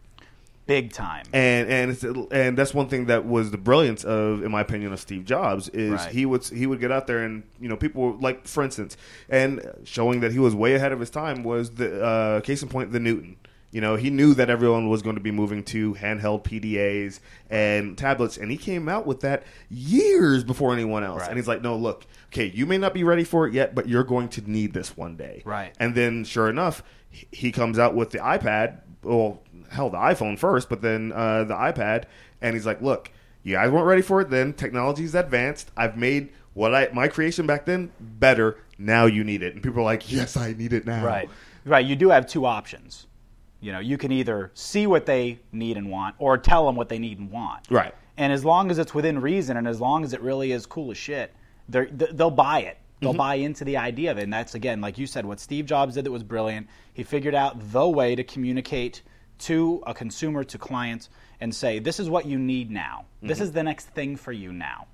Big 0.70 0.92
time. 0.92 1.24
And 1.32 1.68
and 1.68 1.90
it's, 1.90 2.04
and 2.32 2.56
that's 2.56 2.72
one 2.72 2.88
thing 2.88 3.06
that 3.06 3.26
was 3.26 3.50
the 3.50 3.58
brilliance 3.58 4.04
of, 4.04 4.44
in 4.44 4.50
my 4.52 4.60
opinion, 4.60 4.92
of 4.92 5.00
Steve 5.00 5.24
Jobs 5.24 5.68
is 5.70 5.90
Right. 5.92 6.12
he 6.12 6.24
would 6.26 6.44
he 6.46 6.66
would 6.66 6.78
get 6.80 6.92
out 6.92 7.08
there 7.08 7.24
and 7.24 7.42
you 7.60 7.68
know 7.68 7.76
people 7.76 8.02
were 8.02 8.12
like 8.12 8.46
for 8.46 8.62
instance, 8.62 8.96
and 9.28 9.60
showing 9.84 10.20
that 10.20 10.30
he 10.32 10.38
was 10.38 10.54
way 10.54 10.74
ahead 10.74 10.92
of 10.92 11.00
his 11.00 11.10
time 11.10 11.42
was 11.42 11.70
the 11.70 12.02
uh, 12.02 12.40
case 12.42 12.62
in 12.62 12.68
point 12.68 12.92
the 12.92 13.00
Newton. 13.00 13.36
You 13.72 13.80
know, 13.80 13.94
he 13.94 14.10
knew 14.10 14.34
that 14.34 14.50
everyone 14.50 14.88
was 14.88 15.00
going 15.00 15.14
to 15.14 15.20
be 15.22 15.30
moving 15.30 15.62
to 15.66 15.94
handheld 15.94 16.42
PDAs 16.42 17.20
and 17.50 17.96
tablets, 17.96 18.36
and 18.36 18.50
he 18.50 18.56
came 18.56 18.88
out 18.88 19.06
with 19.06 19.20
that 19.20 19.44
years 19.68 20.44
before 20.44 20.72
anyone 20.72 21.04
else. 21.04 21.20
Right. 21.20 21.28
And 21.30 21.36
he's 21.38 21.46
like, 21.48 21.62
"No, 21.62 21.76
look, 21.76 22.04
okay, 22.28 22.46
you 22.54 22.66
may 22.66 22.78
not 22.78 22.94
be 22.94 23.04
ready 23.04 23.24
for 23.24 23.46
it 23.46 23.54
yet, 23.54 23.74
but 23.74 23.88
you're 23.88 24.04
going 24.04 24.28
to 24.30 24.50
need 24.50 24.72
this 24.72 24.96
one 24.96 25.16
day." 25.16 25.42
Right. 25.44 25.72
And 25.80 25.94
then, 25.94 26.24
sure 26.24 26.48
enough, 26.48 26.82
he- 27.10 27.28
he 27.30 27.52
comes 27.52 27.78
out 27.78 27.94
with 27.94 28.10
the 28.10 28.18
iPad. 28.18 28.80
Well, 29.02 29.40
hell, 29.70 29.90
the 29.90 29.98
iPhone 29.98 30.38
first, 30.38 30.68
but 30.68 30.82
then 30.82 31.12
uh, 31.12 31.44
the 31.44 31.54
iPad, 31.54 32.04
and 32.40 32.54
he's 32.54 32.66
like, 32.66 32.82
"Look, 32.82 33.10
you 33.42 33.54
guys 33.54 33.70
weren't 33.70 33.86
ready 33.86 34.02
for 34.02 34.20
it 34.20 34.30
then. 34.30 34.52
Technology's 34.52 35.14
advanced. 35.14 35.70
I've 35.76 35.96
made 35.96 36.30
what 36.54 36.74
I 36.74 36.88
my 36.92 37.08
creation 37.08 37.46
back 37.46 37.64
then 37.64 37.90
better. 38.00 38.58
Now 38.78 39.06
you 39.06 39.24
need 39.24 39.42
it." 39.42 39.54
And 39.54 39.62
people 39.62 39.80
are 39.80 39.84
like, 39.84 40.10
"Yes, 40.10 40.36
I 40.36 40.52
need 40.52 40.72
it 40.72 40.86
now." 40.86 41.04
Right. 41.04 41.30
Right. 41.64 41.84
You 41.84 41.96
do 41.96 42.10
have 42.10 42.26
two 42.26 42.46
options. 42.46 43.06
You 43.60 43.72
know, 43.72 43.78
you 43.78 43.98
can 43.98 44.10
either 44.10 44.50
see 44.54 44.86
what 44.86 45.04
they 45.04 45.38
need 45.52 45.76
and 45.76 45.90
want 45.90 46.14
or 46.18 46.38
tell 46.38 46.64
them 46.66 46.76
what 46.76 46.88
they 46.88 46.98
need 46.98 47.18
and 47.18 47.30
want. 47.30 47.66
Right. 47.70 47.94
And 48.16 48.32
as 48.32 48.44
long 48.44 48.70
as 48.70 48.78
it's 48.78 48.94
within 48.94 49.20
reason 49.20 49.56
and 49.56 49.68
as 49.68 49.80
long 49.80 50.02
as 50.02 50.14
it 50.14 50.20
really 50.22 50.52
is 50.52 50.64
cool 50.64 50.90
as 50.90 50.96
shit, 50.96 51.34
they're, 51.68 51.84
th- 51.86 52.12
they'll 52.12 52.30
buy 52.30 52.60
it. 52.60 52.78
They'll 53.00 53.14
buy 53.14 53.36
into 53.36 53.64
the 53.64 53.78
idea 53.78 54.10
of 54.10 54.18
it. 54.18 54.24
And 54.24 54.32
that's, 54.32 54.54
again, 54.54 54.82
like 54.82 54.98
you 54.98 55.06
said, 55.06 55.24
what 55.24 55.40
Steve 55.40 55.64
Jobs 55.64 55.94
did 55.94 56.04
that 56.04 56.10
was 56.10 56.22
brilliant. 56.22 56.68
He 56.92 57.02
figured 57.02 57.34
out 57.34 57.56
the 57.72 57.88
way 57.88 58.14
to 58.14 58.22
communicate 58.22 59.00
to 59.40 59.82
a 59.86 59.94
consumer, 59.94 60.44
to 60.44 60.58
clients, 60.58 61.08
and 61.40 61.54
say, 61.54 61.78
this 61.78 61.98
is 62.00 62.08
what 62.10 62.26
you 62.26 62.38
need 62.38 62.70
now. 62.70 63.04
This 63.22 63.40
is 63.40 63.52
the 63.52 63.62
next 63.62 63.86
thing 63.88 64.16
for 64.16 64.32
you 64.32 64.52
now. 64.52 64.86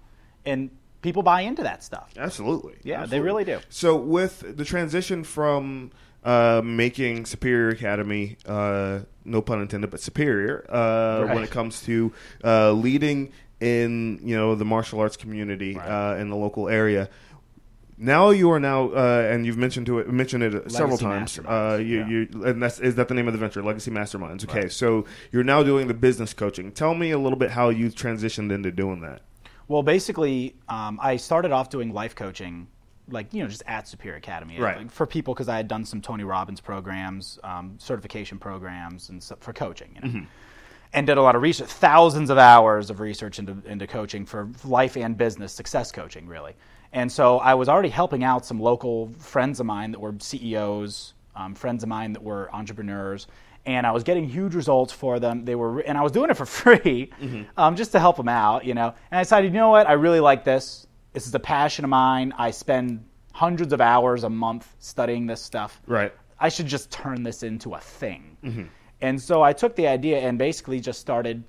And 0.45 0.71
people 1.03 1.23
buy 1.23 1.43
into 1.43 1.63
that 1.65 1.83
stuff. 1.83 2.13
Absolutely. 2.17 2.75
Yeah, 2.83 3.07
they 3.07 3.21
really 3.21 3.45
do. 3.45 3.59
So 3.69 3.97
with 3.97 4.57
the 4.57 4.65
transition 4.65 5.25
from 5.25 5.91
uh, 6.25 6.61
making 6.65 7.27
Superior 7.27 7.69
Academy, 7.71 8.37
uh, 8.47 9.01
no 9.25 9.43
pun 9.43 9.61
intended, 9.61 9.91
but 9.91 10.01
superior 10.01 10.65
uh, 10.69 11.25
Right. 11.25 11.35
when 11.35 11.45
it 11.45 11.51
comes 11.51 11.83
to 11.83 12.13
uh, 12.45 12.73
leading 12.73 13.33
in 13.59 14.21
you 14.23 14.37
know 14.37 14.55
the 14.55 14.65
martial 14.67 15.01
arts 15.01 15.17
community 15.17 15.77
Right. 15.77 16.13
uh, 16.15 16.17
in 16.17 16.29
the 16.29 16.37
local 16.37 16.69
area. 16.69 17.09
Now 17.99 18.31
you 18.31 18.51
are 18.51 18.61
now, 18.61 18.91
uh, 18.91 19.27
and 19.31 19.47
you've 19.47 19.57
mentioned 19.57 19.87
to 19.87 19.99
it, 20.01 20.09
mentioned 20.13 20.43
it 20.43 20.71
several 20.71 20.99
times. 20.99 21.39
Uh, 21.39 21.79
you, 21.81 21.99
yeah. 22.01 22.09
you, 22.09 22.29
and 22.45 22.63
that's 22.63 22.79
is 22.79 22.95
that 22.97 23.09
the 23.09 23.15
name 23.15 23.27
of 23.27 23.33
the 23.33 23.39
venture, 23.39 23.63
Legacy 23.63 23.91
Masterminds? 23.91 24.45
Okay, 24.45 24.61
Right. 24.63 24.73
so 24.73 25.07
you're 25.33 25.45
now 25.45 25.63
doing 25.63 25.87
the 25.89 25.95
business 25.95 26.35
coaching. 26.35 26.73
Tell 26.73 26.95
me 26.95 27.11
a 27.11 27.19
little 27.19 27.39
bit 27.39 27.51
how 27.53 27.71
you 27.71 27.89
transitioned 27.89 28.53
into 28.53 28.71
doing 28.71 29.01
that. 29.01 29.23
Well, 29.69 29.83
basically, 29.83 30.57
um, 30.69 30.99
I 31.03 31.17
started 31.17 31.53
off 31.53 31.71
doing 31.71 31.93
life 31.93 32.15
coaching, 32.15 32.69
like 33.09 33.33
you 33.33 33.43
know, 33.43 33.49
just 33.49 33.63
at 33.67 33.89
Superior 33.89 34.19
Academy, 34.19 34.61
Right. 34.61 34.77
like, 34.77 34.91
for 34.91 35.07
people 35.07 35.33
because 35.33 35.49
I 35.49 35.57
had 35.57 35.67
done 35.67 35.85
some 35.87 36.03
Tony 36.03 36.23
Robbins 36.25 36.61
programs, 36.61 37.39
um, 37.43 37.77
certification 37.79 38.39
programs, 38.39 39.09
and 39.09 39.23
stuff 39.23 39.39
for 39.41 39.53
coaching, 39.55 39.93
you 39.95 40.01
know. 40.03 40.09
Mm-hmm. 40.09 40.25
And 40.93 41.07
did 41.07 41.19
a 41.19 41.23
lot 41.23 41.35
of 41.35 41.43
research, 41.43 41.69
thousands 41.69 42.31
of 42.31 42.39
hours 42.39 42.91
of 42.91 43.01
research 43.01 43.39
into, 43.39 43.57
into 43.67 43.87
coaching 43.87 44.25
for 44.25 44.49
life 44.65 44.97
and 44.97 45.17
business, 45.17 45.53
success 45.53 45.91
coaching, 45.93 46.27
really. 46.27 46.55
And 46.97 47.13
so 47.13 47.39
I 47.39 47.53
was 47.53 47.69
already 47.69 47.91
helping 47.91 48.25
out 48.25 48.47
some 48.47 48.59
local 48.59 49.09
friends 49.19 49.61
of 49.61 49.67
mine 49.67 49.91
that 49.93 50.01
were 50.01 50.15
CEOs, 50.19 51.13
um, 51.35 51.55
friends 51.55 51.83
of 51.83 51.91
mine 51.91 52.15
that 52.15 52.23
were 52.23 52.49
entrepreneurs, 52.55 53.27
and 53.67 53.87
I 53.87 53.91
was 53.91 54.03
getting 54.03 54.27
huge 54.27 54.55
results 54.55 54.95
for 54.95 55.21
them. 55.21 55.45
They 55.45 55.57
were, 55.57 55.81
and 55.81 55.99
I 55.99 56.01
was 56.01 56.11
doing 56.11 56.31
it 56.31 56.39
for 56.39 56.47
free, 56.63 57.11
um, 57.59 57.77
just 57.77 57.93
to 57.93 58.01
help 58.01 58.17
them 58.17 58.31
out, 58.31 58.65
you 58.65 58.73
know. 58.73 58.95
And 59.11 59.19
I 59.19 59.23
decided, 59.25 59.53
you 59.53 59.61
know 59.61 59.69
what, 59.69 59.87
I 59.87 59.93
really 59.93 60.21
like 60.21 60.43
this. 60.43 60.87
This 61.13 61.27
is 61.27 61.35
a 61.35 61.39
passion 61.39 61.85
of 61.85 61.91
mine. 61.91 62.33
I 62.39 62.51
spend 62.51 63.05
hundreds 63.35 63.75
of 63.75 63.83
hours 63.83 64.25
a 64.25 64.31
month 64.31 64.67
studying 64.79 65.27
this 65.27 65.43
stuff. 65.43 65.83
Right. 65.87 66.15
I 66.41 66.49
should 66.49 66.67
just 66.67 66.91
turn 66.91 67.23
this 67.23 67.43
into 67.43 67.75
a 67.75 67.81
thing. 67.81 68.39
And 69.03 69.21
so 69.21 69.43
I 69.43 69.53
took 69.53 69.77
the 69.77 69.87
idea 69.87 70.21
and 70.21 70.39
basically 70.39 70.81
just 70.81 70.99
started, 70.99 71.45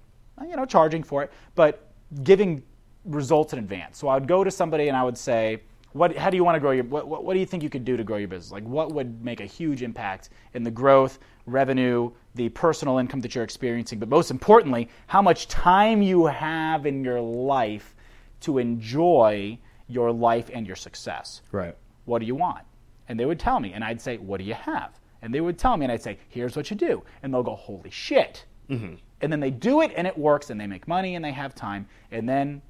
you 0.45 0.57
know, 0.57 0.65
charging 0.65 1.03
for 1.03 1.23
it, 1.23 1.31
but 1.55 1.89
giving 2.23 2.63
results 3.07 3.53
in 3.53 3.59
advance. 3.59 3.97
So 3.97 4.07
I 4.07 4.15
would 4.15 4.27
go 4.27 4.43
to 4.43 4.51
somebody 4.51 4.87
and 4.87 4.97
I 4.97 5.03
would 5.03 5.17
say, 5.17 5.61
what, 5.93 6.15
how 6.15 6.29
do 6.29 6.37
you 6.37 6.43
want 6.43 6.55
to 6.55 6.59
grow 6.59 6.71
your, 6.71 6.83
what, 6.83 7.07
what, 7.07 7.23
what 7.23 7.33
do 7.33 7.39
you 7.39 7.45
think 7.45 7.63
you 7.63 7.69
could 7.69 7.85
do 7.85 7.97
to 7.97 8.03
grow 8.03 8.17
your 8.17 8.27
business? 8.27 8.51
Like 8.51 8.63
what 8.65 8.91
would 8.91 9.23
make 9.23 9.39
a 9.39 9.45
huge 9.45 9.81
impact 9.81 10.29
in 10.53 10.63
the 10.63 10.69
growth, 10.69 11.17
revenue, 11.45 12.11
the 12.35 12.49
personal 12.49 12.97
income 12.99 13.21
that 13.21 13.33
you're 13.33 13.43
experiencing, 13.43 13.97
but 13.97 14.09
most 14.09 14.29
importantly, 14.29 14.89
how 15.07 15.21
much 15.21 15.47
time 15.47 16.01
you 16.01 16.25
have 16.27 16.85
in 16.85 17.03
your 17.03 17.21
life 17.21 17.95
to 18.41 18.59
enjoy 18.59 19.57
your 19.87 20.11
life 20.11 20.49
and 20.53 20.67
your 20.67 20.75
success 20.75 21.41
Right. 21.51 21.75
what 22.05 22.19
do 22.19 22.25
you 22.25 22.35
want? 22.35 22.65
And 23.09 23.19
they 23.19 23.25
would 23.25 23.39
tell 23.39 23.59
me, 23.59 23.73
and 23.73 23.83
I'd 23.83 24.01
say, 24.01 24.17
what 24.17 24.37
do 24.37 24.43
you 24.43 24.53
have? 24.53 24.99
And 25.21 25.33
they 25.33 25.41
would 25.41 25.57
tell 25.57 25.77
me, 25.77 25.85
and 25.85 25.91
I'd 25.91 26.03
say, 26.03 26.19
here's 26.27 26.55
what 26.55 26.69
you 26.69 26.75
do. 26.75 27.01
And 27.23 27.33
they'll 27.33 27.41
go, 27.41 27.55
holy 27.55 27.89
shit. 27.89 28.45
Mm-hmm. 28.69 28.95
And 29.21 29.31
then 29.31 29.39
they 29.39 29.49
do 29.49 29.81
it, 29.81 29.93
and 29.95 30.05
it 30.05 30.15
works, 30.15 30.49
and 30.49 30.59
they 30.61 30.67
make 30.67 30.87
money, 30.87 31.15
and 31.15 31.25
they 31.25 31.31
have 31.31 31.55
time, 31.55 31.87
and 32.11 32.27
then 32.29 32.61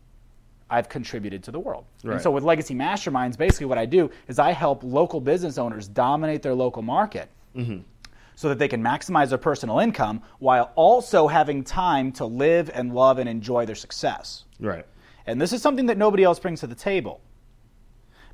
I've 0.70 0.90
contributed 0.90 1.44
to 1.44 1.52
the 1.52 1.60
world. 1.60 1.86
Right. 2.04 2.14
And 2.14 2.22
so 2.22 2.32
with 2.32 2.44
Legacy 2.44 2.76
Masterminds, 2.76 3.38
basically 3.38 3.68
what 3.68 3.78
I 3.78 3.86
do 3.86 4.12
is 4.28 4.38
I 4.40 4.52
help 4.52 4.84
local 4.84 5.22
business 5.22 5.58
owners 5.58 5.88
dominate 5.88 6.42
their 6.42 6.54
local 6.56 6.82
market. 6.82 7.30
Mm-hmm. 7.56 7.80
So 8.36 8.50
that 8.50 8.60
they 8.60 8.68
can 8.68 8.84
maximize 8.84 9.30
their 9.30 9.40
personal 9.40 9.80
income 9.80 10.22
while 10.38 10.72
also 10.76 11.28
having 11.28 11.64
time 11.64 12.12
to 12.14 12.26
live 12.26 12.70
and 12.72 12.94
love 12.94 13.18
and 13.18 13.28
enjoy 13.28 13.66
their 13.66 13.74
success. 13.74 14.44
Right. 14.60 14.86
And 15.26 15.42
this 15.42 15.54
is 15.54 15.64
something 15.64 15.88
that 15.88 15.98
nobody 15.98 16.24
else 16.24 16.38
brings 16.38 16.60
to 16.60 16.68
the 16.68 16.76
table. 16.76 17.20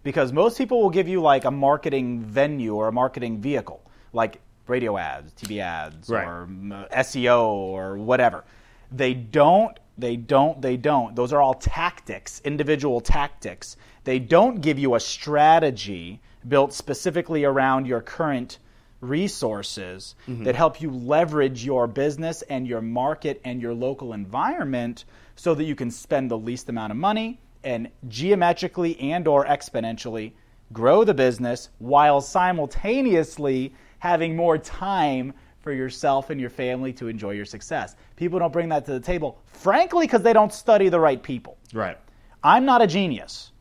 Because 0.04 0.34
most 0.34 0.58
people 0.58 0.82
will 0.82 0.90
give 0.90 1.08
you 1.08 1.22
like 1.22 1.46
a 1.46 1.52
marketing 1.52 2.20
venue 2.20 2.76
or 2.76 2.90
a 2.90 2.92
marketing 2.92 3.40
vehicle, 3.40 3.82
like 4.12 4.42
radio 4.68 4.98
ads, 4.98 5.32
TV 5.34 5.60
ads, 5.62 6.10
Right. 6.10 6.28
or 6.28 6.48
mm, 6.52 6.92
SEO 6.92 7.46
or 7.48 7.98
whatever. 7.98 8.44
They 8.92 9.14
don't, 9.14 9.78
they 9.98 10.16
don't, 10.16 10.62
they 10.62 10.78
don't. 10.78 11.16
Those 11.16 11.34
are 11.34 11.42
all 11.42 11.54
tactics, 11.54 12.42
individual 12.44 13.00
tactics. 13.00 13.78
They 14.04 14.20
don't 14.20 14.62
give 14.62 14.80
you 14.80 14.96
a 14.96 15.00
strategy 15.00 16.22
built 16.48 16.74
specifically 16.74 17.46
around 17.46 17.86
your 17.88 18.02
current 18.02 18.60
resources 19.02 20.16
mm-hmm. 20.28 20.44
that 20.44 20.56
help 20.56 20.82
you 20.82 20.90
leverage 20.90 21.64
your 21.64 21.88
business 21.88 22.42
and 22.44 22.68
your 22.68 22.82
market 22.82 23.42
and 23.44 23.62
your 23.62 23.74
local 23.74 24.14
environment 24.14 25.06
so 25.36 25.54
that 25.54 25.66
you 25.66 25.76
can 25.76 25.92
spend 25.92 26.32
the 26.32 26.38
least 26.38 26.70
amount 26.70 26.92
of 26.92 26.98
money 26.98 27.40
and 27.64 27.90
geometrically 28.08 29.00
and 29.00 29.28
or 29.28 29.46
exponentially 29.46 30.32
grow 30.72 31.04
the 31.04 31.14
business 31.14 31.70
while 31.80 32.22
simultaneously 32.22 33.74
having 34.00 34.36
more 34.36 34.58
time 34.58 35.34
for 35.64 35.72
yourself 35.72 36.30
and 36.30 36.40
your 36.40 36.50
family 36.50 36.94
to 36.94 37.08
enjoy 37.08 37.32
your 37.32 37.46
success. 37.46 37.96
People 38.18 38.38
don't 38.38 38.54
bring 38.54 38.70
that 38.70 38.86
to 38.86 38.92
the 38.92 39.00
table, 39.00 39.40
frankly, 39.46 40.06
because 40.06 40.22
they 40.22 40.34
don't 40.34 40.54
study 40.54 40.90
the 40.90 41.00
right 41.00 41.24
people. 41.24 41.58
Right. 41.74 41.98
I'm 42.44 42.66
not 42.66 42.82
a 42.82 42.88
genius. 42.88 43.52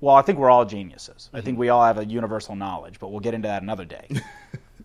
Well, 0.00 0.14
I 0.14 0.22
think 0.22 0.38
we're 0.38 0.50
all 0.50 0.66
geniuses. 0.66 1.30
I 1.32 1.40
think 1.40 1.54
mm-hmm. 1.54 1.60
we 1.60 1.68
all 1.70 1.82
have 1.82 1.98
a 1.98 2.04
universal 2.04 2.54
knowledge, 2.54 3.00
but 3.00 3.08
we'll 3.08 3.20
get 3.20 3.32
into 3.32 3.48
that 3.48 3.62
another 3.62 3.86
day. 3.86 4.06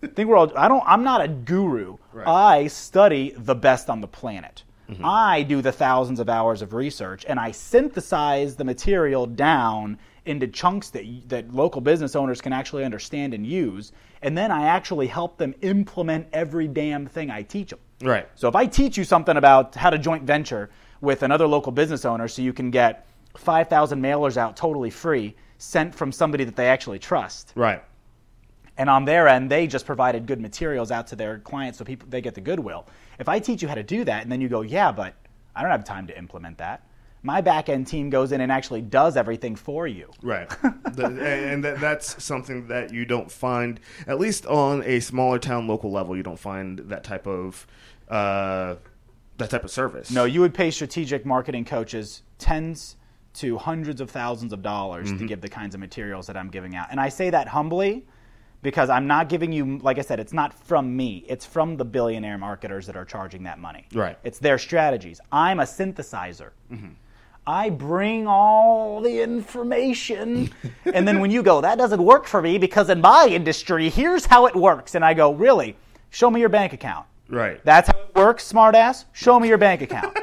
I 0.03 0.07
think 0.07 0.29
we're 0.29 0.37
all. 0.37 0.51
I 0.57 0.67
don't. 0.67 0.83
I'm 0.87 1.03
not 1.03 1.21
a 1.21 1.27
guru. 1.27 1.97
Right. 2.13 2.27
I 2.27 2.67
study 2.67 3.33
the 3.37 3.53
best 3.53 3.89
on 3.89 3.99
the 4.01 4.07
planet. 4.07 4.63
Mm-hmm. 4.89 5.05
I 5.05 5.43
do 5.43 5.61
the 5.61 5.71
thousands 5.71 6.19
of 6.19 6.27
hours 6.27 6.61
of 6.61 6.73
research 6.73 7.25
and 7.27 7.39
I 7.39 7.51
synthesize 7.51 8.55
the 8.57 8.65
material 8.65 9.25
down 9.25 9.97
into 10.25 10.47
chunks 10.47 10.89
that 10.91 11.05
that 11.29 11.53
local 11.53 11.81
business 11.81 12.15
owners 12.15 12.41
can 12.41 12.53
actually 12.53 12.83
understand 12.83 13.33
and 13.33 13.45
use, 13.45 13.91
and 14.21 14.37
then 14.37 14.51
I 14.51 14.67
actually 14.67 15.07
help 15.07 15.37
them 15.37 15.55
implement 15.61 16.27
every 16.33 16.67
damn 16.67 17.07
thing 17.07 17.31
I 17.31 17.41
teach 17.41 17.71
them. 17.71 17.79
Right. 18.01 18.27
So 18.35 18.47
if 18.47 18.55
I 18.55 18.65
teach 18.65 18.97
you 18.97 19.03
something 19.03 19.37
about 19.37 19.75
how 19.75 19.89
to 19.89 19.97
joint 19.97 20.23
venture 20.23 20.69
with 21.01 21.23
another 21.23 21.47
local 21.47 21.71
business 21.71 22.05
owner 22.05 22.27
so 22.27 22.41
you 22.41 22.53
can 22.53 22.71
get 22.71 23.07
5,000 23.35 24.01
mailers 24.01 24.37
out 24.37 24.55
totally 24.55 24.89
free 24.89 25.35
sent 25.57 25.93
from 25.93 26.11
somebody 26.11 26.43
that 26.43 26.55
they 26.55 26.67
actually 26.67 26.99
trust. 26.99 27.53
Right. 27.55 27.83
And 28.77 28.89
on 28.89 29.05
their 29.05 29.27
end, 29.27 29.49
they 29.49 29.67
just 29.67 29.85
provided 29.85 30.25
good 30.25 30.39
materials 30.39 30.91
out 30.91 31.07
to 31.07 31.15
their 31.15 31.39
clients 31.39 31.77
so 31.77 31.85
people 31.85 32.07
they 32.09 32.21
get 32.21 32.35
the 32.35 32.41
goodwill. 32.41 32.87
If 33.19 33.29
I 33.29 33.39
teach 33.39 33.61
you 33.61 33.67
how 33.67 33.75
to 33.75 33.83
do 33.83 34.03
that 34.05 34.23
and 34.23 34.31
then 34.31 34.41
you 34.41 34.49
go, 34.49 34.61
"Yeah, 34.61 34.91
but 34.91 35.13
I 35.55 35.61
don't 35.61 35.71
have 35.71 35.83
time 35.83 36.07
to 36.07 36.17
implement 36.17 36.57
that." 36.59 36.83
My 37.23 37.41
back 37.41 37.69
end 37.69 37.87
team 37.87 38.09
goes 38.09 38.31
in 38.31 38.41
and 38.41 38.51
actually 38.51 38.81
does 38.81 39.15
everything 39.15 39.55
for 39.55 39.87
you. 39.87 40.09
Right. 40.23 40.49
the, 40.93 41.05
and 41.05 41.63
that, 41.63 41.79
that's 41.79 42.23
something 42.23 42.67
that 42.67 42.91
you 42.91 43.05
don't 43.05 43.31
find, 43.31 43.79
at 44.07 44.19
least 44.19 44.45
on 44.47 44.83
a 44.83 44.99
smaller 44.99 45.37
town 45.37 45.67
local 45.67 45.91
level, 45.91 46.17
you 46.17 46.23
don't 46.23 46.39
find 46.39 46.79
that 46.79 47.03
type 47.03 47.27
of 47.27 47.67
uh, 48.09 48.75
that 49.37 49.49
type 49.49 49.63
of 49.63 49.71
service. 49.71 50.11
No, 50.11 50.25
you 50.25 50.41
would 50.41 50.53
pay 50.53 50.71
strategic 50.71 51.25
marketing 51.25 51.65
coaches 51.65 52.23
tens 52.37 52.95
to 53.33 53.57
hundreds 53.57 54.01
of 54.01 54.09
thousands 54.09 54.51
of 54.51 54.61
dollars 54.61 55.09
to 55.11 55.25
give 55.25 55.39
the 55.39 55.47
kinds 55.47 55.73
of 55.73 55.79
materials 55.79 56.27
that 56.27 56.35
I'm 56.35 56.49
giving 56.49 56.75
out. 56.75 56.87
And 56.91 56.99
I 56.99 57.07
say 57.07 57.29
that 57.29 57.47
humbly 57.47 58.05
because 58.61 58.89
I'm 58.89 59.07
not 59.07 59.29
giving 59.29 59.51
you, 59.51 59.77
like 59.79 59.97
I 59.97 60.01
said, 60.01 60.19
it's 60.19 60.33
not 60.33 60.53
from 60.53 60.95
me. 60.95 61.25
It's 61.27 61.45
from 61.45 61.77
the 61.77 61.85
billionaire 61.85 62.37
marketers 62.37 62.85
that 62.87 62.95
are 62.95 63.05
charging 63.05 63.43
that 63.43 63.57
money. 63.57 63.87
Right. 63.93 64.17
It's 64.23 64.39
their 64.39 64.57
strategies. 64.57 65.21
I'm 65.31 65.59
a 65.59 65.63
synthesizer. 65.63 66.51
I 67.45 67.69
bring 67.69 68.27
all 68.27 69.01
the 69.01 69.21
information. 69.21 70.51
and 70.85 71.07
then 71.07 71.19
when 71.19 71.31
you 71.31 71.41
go, 71.41 71.61
that 71.61 71.77
doesn't 71.77 72.01
work 72.01 72.27
for 72.27 72.41
me 72.41 72.57
because 72.57 72.89
in 72.89 73.01
my 73.01 73.27
industry, 73.29 73.89
here's 73.89 74.25
how 74.25 74.45
it 74.45 74.55
works. 74.55 74.95
And 74.95 75.03
I 75.03 75.13
go, 75.13 75.33
really? 75.33 75.75
Show 76.11 76.29
me 76.29 76.39
your 76.39 76.49
bank 76.49 76.73
account. 76.73 77.05
Right. 77.29 77.63
That's 77.63 77.87
how 77.87 77.97
it 77.97 78.15
works, 78.15 78.51
smartass. 78.51 79.05
Show 79.13 79.39
me 79.39 79.47
your 79.47 79.57
bank 79.57 79.81
account. 79.81 80.17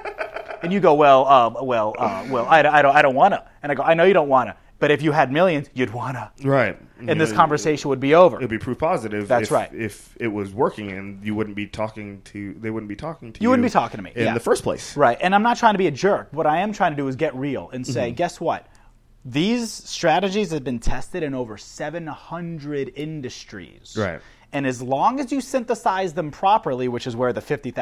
and 0.62 0.72
you 0.72 0.81
go, 0.81 0.94
well, 0.94 1.26
uh, 1.26 1.62
well, 1.62 1.94
uh, 1.98 2.26
well, 2.31 2.46
I, 2.46 2.61
I 2.61 2.83
don't, 2.83 2.94
I 2.94 3.02
don't 3.02 3.14
want 3.14 3.35
to. 3.35 3.44
And 3.62 3.72
I 3.72 3.74
go, 3.74 3.83
I 3.83 3.94
know 3.94 4.04
you 4.04 4.14
don't 4.14 4.28
want 4.28 4.50
to. 4.50 4.57
But 4.80 4.92
if 4.92 5.02
you 5.02 5.10
had 5.10 5.32
millions, 5.32 5.68
you'd 5.74 5.92
want 5.92 6.16
to. 6.16 6.48
right. 6.48 6.78
And 7.00 7.20
this 7.20 7.32
conversation 7.32 7.88
would 7.90 8.00
be 8.00 8.14
over. 8.14 8.36
It'd 8.38 8.50
be 8.50 8.58
proof 8.58 8.78
positive. 8.78 9.28
That's 9.28 9.48
if, 9.48 9.50
right. 9.52 9.72
If 9.72 10.16
it 10.20 10.28
was 10.28 10.52
working, 10.52 10.90
and 10.92 11.24
you 11.24 11.34
wouldn't 11.34 11.56
be 11.56 11.66
talking 11.66 12.22
to, 12.26 12.54
they 12.54 12.70
wouldn't 12.70 12.88
be 12.88 12.96
talking 12.96 13.32
to 13.32 13.40
you. 13.40 13.44
You 13.44 13.50
wouldn't 13.50 13.66
be 13.66 13.70
talking 13.70 13.98
to 13.98 14.02
me, 14.02 14.12
in 14.14 14.24
yeah. 14.26 14.34
the 14.34 14.40
first 14.40 14.62
place. 14.62 14.96
Right. 14.96 15.18
And 15.20 15.34
I'm 15.34 15.42
not 15.42 15.58
trying 15.58 15.74
to 15.74 15.78
be 15.78 15.86
a 15.86 15.92
jerk. 15.92 16.28
What 16.32 16.46
I 16.46 16.58
am 16.58 16.72
trying 16.72 16.92
to 16.92 16.96
do 16.96 17.06
is 17.08 17.16
get 17.16 17.34
real 17.34 17.70
and 17.72 17.84
Mm-hmm. 17.84 17.92
say, 17.92 18.10
guess 18.12 18.40
what? 18.40 18.66
These 19.24 19.70
strategies 19.72 20.50
have 20.52 20.64
been 20.64 20.78
tested 20.78 21.22
in 21.22 21.34
over 21.34 21.56
700 21.58 22.92
industries. 22.96 23.96
Right. 23.98 24.20
And 24.52 24.66
as 24.66 24.80
long 24.80 25.20
as 25.20 25.30
you 25.30 25.40
synthesize 25.42 26.14
them 26.14 26.30
properly, 26.30 26.88
which 26.88 27.06
is 27.06 27.14
where 27.14 27.32
the 27.34 27.40
$50,000, 27.42 27.72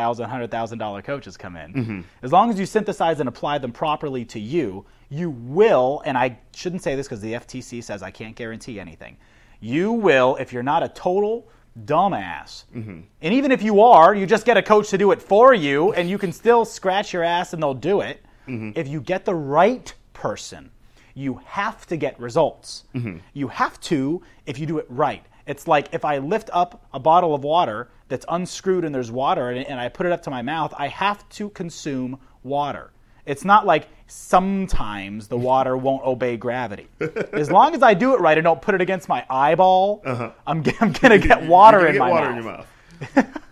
$100,000 0.51 1.05
coaches 1.05 1.37
come 1.37 1.57
in, 1.57 1.73
Mm-hmm. 1.73 2.01
as 2.23 2.33
long 2.33 2.51
as 2.51 2.59
you 2.59 2.67
synthesize 2.67 3.21
and 3.21 3.29
apply 3.29 3.59
them 3.59 3.71
properly 3.73 4.25
to 4.27 4.41
you, 4.41 4.85
you 5.09 5.31
will, 5.31 6.03
and 6.05 6.19
I 6.19 6.39
shouldn't 6.55 6.83
say 6.83 6.97
this 6.97 7.07
because 7.07 7.21
the 7.21 7.35
FTC 7.35 7.85
says 7.85 8.03
I 8.03 8.11
can't 8.11 8.35
guarantee 8.35 8.81
anything, 8.81 9.17
you 9.61 9.93
will, 9.93 10.35
if 10.37 10.53
you're 10.53 10.65
not 10.65 10.83
a 10.83 10.89
total 10.89 11.49
dumbass, 11.85 12.65
Mm-hmm. 12.75 13.01
and 13.23 13.35
even 13.35 13.53
if 13.53 13.63
you 13.63 13.81
are, 13.81 14.15
you 14.15 14.27
just 14.27 14.45
get 14.45 14.57
a 14.57 14.63
coach 14.63 14.91
to 14.91 14.99
do 14.99 15.13
it 15.13 15.23
for 15.23 15.55
you, 15.55 15.93
and 15.93 16.11
you 16.11 16.19
can 16.19 16.33
still 16.33 16.65
scratch 16.65 17.13
your 17.13 17.23
ass 17.23 17.53
and 17.53 17.63
they'll 17.63 17.75
do 17.75 18.01
it. 18.01 18.25
Mm-hmm. 18.49 18.73
If 18.75 18.89
you 18.89 19.01
get 19.01 19.25
the 19.25 19.35
right 19.35 19.93
person, 20.15 20.71
you 21.15 21.41
have 21.45 21.87
to 21.87 21.97
get 21.97 22.19
results. 22.21 22.85
Mm-hmm. 22.95 23.19
You 23.35 23.49
have 23.49 23.79
to 23.83 24.23
if 24.47 24.59
you 24.59 24.67
do 24.67 24.79
it 24.79 24.87
right. 24.89 25.25
It's 25.47 25.67
like 25.69 25.89
if 25.93 26.05
I 26.05 26.19
lift 26.19 26.51
up 26.53 26.85
a 26.93 26.99
bottle 26.99 27.35
of 27.35 27.45
water 27.45 27.89
that's 28.09 28.27
unscrewed 28.29 28.85
and 28.85 28.95
there's 28.95 29.11
water 29.11 29.51
in 29.51 29.59
it 29.59 29.69
and 29.69 29.79
I 29.81 29.89
put 29.89 30.07
it 30.07 30.13
up 30.13 30.23
to 30.25 30.31
my 30.31 30.43
mouth, 30.43 30.75
I 30.77 30.89
have 30.89 31.29
to 31.31 31.51
consume 31.51 32.19
water. 32.43 32.93
It's 33.27 33.45
not 33.45 33.67
like 33.67 33.89
sometimes 34.07 35.29
the 35.29 35.37
water 35.37 35.77
won't 35.77 36.05
obey 36.05 36.37
gravity. 36.37 36.89
As 37.33 37.51
long 37.51 37.75
as 37.75 37.83
I 37.83 37.95
do 37.95 38.15
it 38.15 38.21
right 38.21 38.37
and 38.39 38.45
don't 38.45 38.61
put 38.63 38.75
it 38.75 38.81
against 38.81 39.09
my 39.09 39.25
eyeball, 39.31 40.03
I'm, 40.47 40.63
g- 40.63 40.73
I'm 40.81 40.93
going 40.93 41.21
to 41.21 41.27
get 41.27 41.43
water 41.47 41.79
Uh-huh. 41.79 41.87
In 41.89 41.93
get 41.95 41.99
my 42.01 42.11
water 42.11 42.31
in 42.31 42.35
your 42.37 42.45
mouth. 42.45 42.67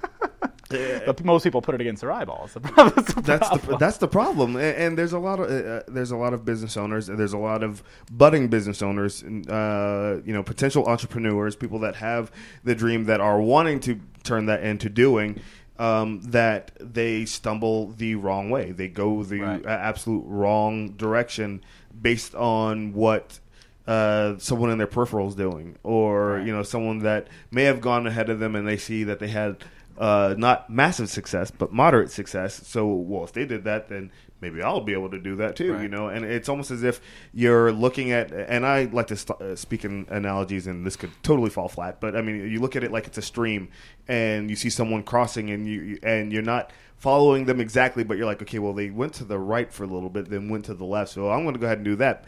But 1.07 1.25
most 1.25 1.45
people 1.45 1.61
put 1.63 1.75
it 1.75 1.81
against 1.81 2.01
their 2.01 2.13
eyeballs. 2.13 2.55
That's 2.77 3.13
the 3.15 3.21
That's 3.23 3.49
the 3.51 3.59
problem. 3.59 3.79
that's 3.79 3.99
the 3.99 4.09
problem, 4.09 4.57
and, 4.57 4.77
and 4.77 4.99
there's 4.99 5.13
a 5.13 5.19
lot 5.19 5.41
of 5.41 5.51
uh, 5.51 5.83
there's 5.89 6.11
a 6.11 6.17
lot 6.17 6.33
of 6.35 6.45
business 6.45 6.77
owners, 6.77 7.09
and 7.09 7.19
there's 7.19 7.33
a 7.33 7.39
lot 7.39 7.63
of 7.63 7.83
budding 8.11 8.49
business 8.49 8.83
owners, 8.83 9.23
uh, 9.23 10.21
you 10.25 10.33
know, 10.33 10.43
potential 10.43 10.87
entrepreneurs, 10.87 11.57
people 11.57 11.79
that 11.81 11.97
have 11.97 12.31
the 12.65 12.75
dream 12.75 13.05
that 13.05 13.21
are 13.21 13.41
wanting 13.41 13.81
to 13.81 14.01
turn 14.23 14.47
that 14.47 14.63
into 14.63 14.89
doing. 14.89 15.41
Um, 15.77 16.21
that 16.31 16.71
they 16.79 17.25
stumble 17.25 17.89
the 17.89 18.15
wrong 18.15 18.49
way. 18.49 18.71
They 18.71 18.87
go 18.87 19.25
the 19.25 19.41
Right. 19.41 19.67
uh, 19.67 19.71
absolute 19.71 20.23
wrong 20.25 20.91
direction 20.93 21.65
based 22.01 22.33
on 22.37 22.93
what 22.93 23.41
uh, 23.89 24.35
someone 24.39 24.71
in 24.71 24.79
their 24.79 24.87
peripheral 24.87 25.27
is 25.27 25.35
doing, 25.35 25.75
or 25.83 26.35
Right. 26.37 26.47
you 26.47 26.55
know, 26.55 26.63
someone 26.63 27.01
that 27.01 27.27
may 27.51 27.65
have 27.65 27.81
gone 27.81 28.07
ahead 28.07 28.31
of 28.31 28.39
them 28.39 28.55
and 28.55 28.69
they 28.69 28.77
see 28.77 29.03
that 29.03 29.19
they 29.19 29.27
had 29.29 29.57
uh, 29.99 30.35
not 30.37 30.71
massive 30.71 31.09
success, 31.09 31.51
but 31.51 31.73
moderate 31.73 32.11
success. 32.11 32.67
So, 32.67 32.87
well, 32.87 33.25
if 33.25 33.33
they 33.33 33.45
did 33.45 33.65
that, 33.65 33.89
then 33.89 34.11
maybe 34.41 34.63
I'll 34.63 34.81
be 34.81 34.93
able 34.93 35.11
to 35.11 35.19
do 35.19 35.37
that 35.37 35.57
too. 35.57 35.81
You 35.81 35.89
know, 35.89 36.09
and 36.09 36.25
it's 36.25 36.49
almost 36.49 36.71
as 36.71 36.83
if 36.83 37.01
you're 37.33 37.73
looking 37.73 38.11
at. 38.11 38.33
And 38.33 38.67
I 38.67 38.85
like 38.85 39.09
to 39.09 39.17
st- 39.17 39.41
uh, 39.41 39.57
speak 39.57 39.85
in 39.85 40.07
analogies, 40.09 40.67
and 40.67 40.85
this 40.87 40.97
could 40.97 41.11
totally 41.23 41.51
fall 41.51 41.69
flat. 41.69 42.01
But 42.01 42.17
I 42.17 42.23
mean, 42.23 42.51
you 42.51 42.61
look 42.61 42.77
at 42.77 42.85
it 42.85 42.93
like 42.93 43.07
it's 43.07 43.19
a 43.19 43.23
stream, 43.23 43.69
and 44.09 44.51
you 44.51 44.57
see 44.57 44.71
someone 44.71 45.03
crossing, 45.03 45.51
and 45.51 45.67
you 45.67 45.99
and 46.03 46.33
you're 46.33 46.43
not 46.43 46.71
following 46.97 47.45
them 47.45 47.61
exactly, 47.61 48.03
but 48.03 48.17
you're 48.17 48.27
like, 48.27 48.41
okay, 48.41 48.59
well, 48.59 48.73
they 48.73 48.91
went 48.91 49.13
to 49.15 49.25
the 49.25 49.39
right 49.39 49.73
for 49.73 49.85
a 49.85 49.87
little 49.87 50.09
bit, 50.09 50.31
then 50.31 50.49
went 50.49 50.65
to 50.65 50.75
the 50.75 50.85
left, 50.85 51.11
so 51.13 51.31
I'm 51.31 51.43
going 51.43 51.55
to 51.55 51.61
go 51.61 51.67
ahead 51.67 51.79
and 51.79 51.85
do 51.85 51.97
that 51.97 52.25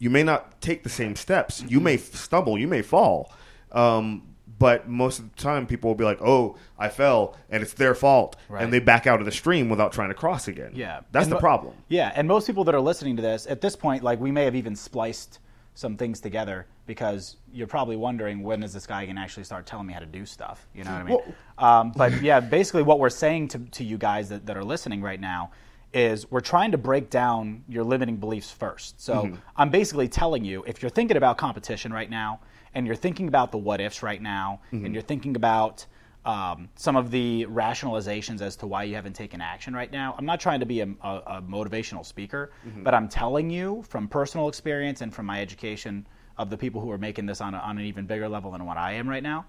you 0.00 0.08
may 0.10 0.22
not 0.22 0.60
take 0.60 0.82
the 0.82 0.88
same 0.88 1.14
steps. 1.14 1.62
You 1.68 1.78
may 1.78 1.94
f- 1.94 2.14
stumble. 2.14 2.58
You 2.58 2.66
may 2.66 2.82
fall. 2.82 3.30
Um, 3.70 4.29
but 4.60 4.88
most 4.88 5.18
of 5.18 5.34
the 5.34 5.42
time, 5.42 5.66
people 5.66 5.90
will 5.90 5.96
be 5.96 6.04
like, 6.04 6.22
"Oh, 6.22 6.56
I 6.78 6.88
fell, 6.88 7.34
and 7.50 7.60
it's 7.64 7.72
their 7.72 7.96
fault," 7.96 8.36
Right. 8.48 8.62
and 8.62 8.72
they 8.72 8.78
back 8.78 9.08
out 9.08 9.18
of 9.18 9.24
the 9.26 9.32
stream 9.32 9.68
without 9.68 9.90
trying 9.92 10.10
to 10.10 10.14
cross 10.14 10.46
again. 10.46 10.70
Yeah, 10.74 11.00
that's 11.10 11.24
And 11.24 11.32
the 11.32 11.36
mo- 11.36 11.40
problem. 11.40 11.74
Yeah, 11.88 12.12
and 12.14 12.28
most 12.28 12.46
people 12.46 12.62
that 12.64 12.74
are 12.76 12.80
listening 12.80 13.16
to 13.16 13.22
this 13.22 13.48
at 13.48 13.60
this 13.60 13.74
point, 13.74 14.04
like 14.04 14.20
we 14.20 14.30
may 14.30 14.44
have 14.44 14.54
even 14.54 14.76
spliced 14.76 15.40
some 15.74 15.96
things 15.96 16.20
together 16.20 16.66
because 16.86 17.36
you're 17.52 17.66
probably 17.66 17.96
wondering 17.96 18.42
when 18.42 18.62
is 18.62 18.72
this 18.72 18.86
guy 18.86 19.04
going 19.06 19.16
to 19.16 19.22
actually 19.22 19.44
start 19.44 19.64
telling 19.64 19.86
me 19.86 19.92
how 19.94 20.00
to 20.00 20.06
do 20.06 20.26
stuff? 20.26 20.66
You 20.74 20.84
know 20.84 20.90
what 20.92 21.00
I 21.00 21.04
mean? 21.04 21.18
um, 21.58 21.92
but 21.96 22.22
yeah, 22.22 22.38
basically 22.40 22.82
what 22.82 22.98
we're 22.98 23.08
saying 23.08 23.48
to, 23.48 23.58
to 23.58 23.84
you 23.84 23.96
guys 23.96 24.28
that, 24.28 24.44
that 24.46 24.56
are 24.56 24.64
listening 24.64 25.00
right 25.00 25.20
now 25.20 25.52
is 25.94 26.30
we're 26.30 26.40
trying 26.40 26.72
to 26.72 26.78
break 26.78 27.08
down 27.08 27.64
your 27.68 27.82
limiting 27.84 28.16
beliefs 28.16 28.50
first. 28.50 29.00
So 29.00 29.30
I'm 29.56 29.70
basically 29.70 30.08
telling 30.08 30.44
you 30.44 30.62
if 30.66 30.82
you're 30.82 30.90
thinking 30.90 31.16
about 31.16 31.38
competition 31.38 31.92
right 31.92 32.10
now 32.10 32.40
and 32.74 32.86
you're 32.86 32.96
thinking 32.96 33.28
about 33.28 33.50
the 33.52 33.58
what 33.58 33.80
ifs 33.80 34.02
right 34.02 34.20
now 34.22 34.60
and 34.84 34.94
you're 34.94 35.02
thinking 35.02 35.36
about 35.36 35.86
um, 36.24 36.68
some 36.76 36.96
of 36.96 37.10
the 37.10 37.46
rationalizations 37.48 38.42
as 38.42 38.54
to 38.56 38.66
why 38.66 38.82
you 38.84 38.94
haven't 38.94 39.14
taken 39.14 39.40
action 39.40 39.72
right 39.74 39.90
now. 39.90 40.14
I'm 40.18 40.26
not 40.26 40.38
trying 40.38 40.60
to 40.60 40.66
be 40.66 40.80
a, 40.80 40.88
a, 41.02 41.08
a 41.38 41.42
motivational 41.42 42.04
speaker, 42.04 42.52
but 42.84 42.92
I'm 42.94 43.08
telling 43.08 43.48
you 43.48 43.82
from 43.88 44.06
personal 44.06 44.46
experience 44.48 45.00
and 45.00 45.14
from 45.14 45.24
my 45.26 45.40
education 45.40 46.06
of 46.36 46.50
the 46.50 46.58
people 46.58 46.80
who 46.80 46.90
are 46.90 46.98
making 46.98 47.24
this 47.26 47.40
on, 47.40 47.54
a, 47.54 47.58
on 47.58 47.78
an 47.78 47.84
even 47.86 48.04
bigger 48.06 48.28
level 48.28 48.50
than 48.50 48.66
what 48.66 48.76
I 48.76 48.92
am 48.92 49.08
right 49.08 49.22
now. 49.22 49.46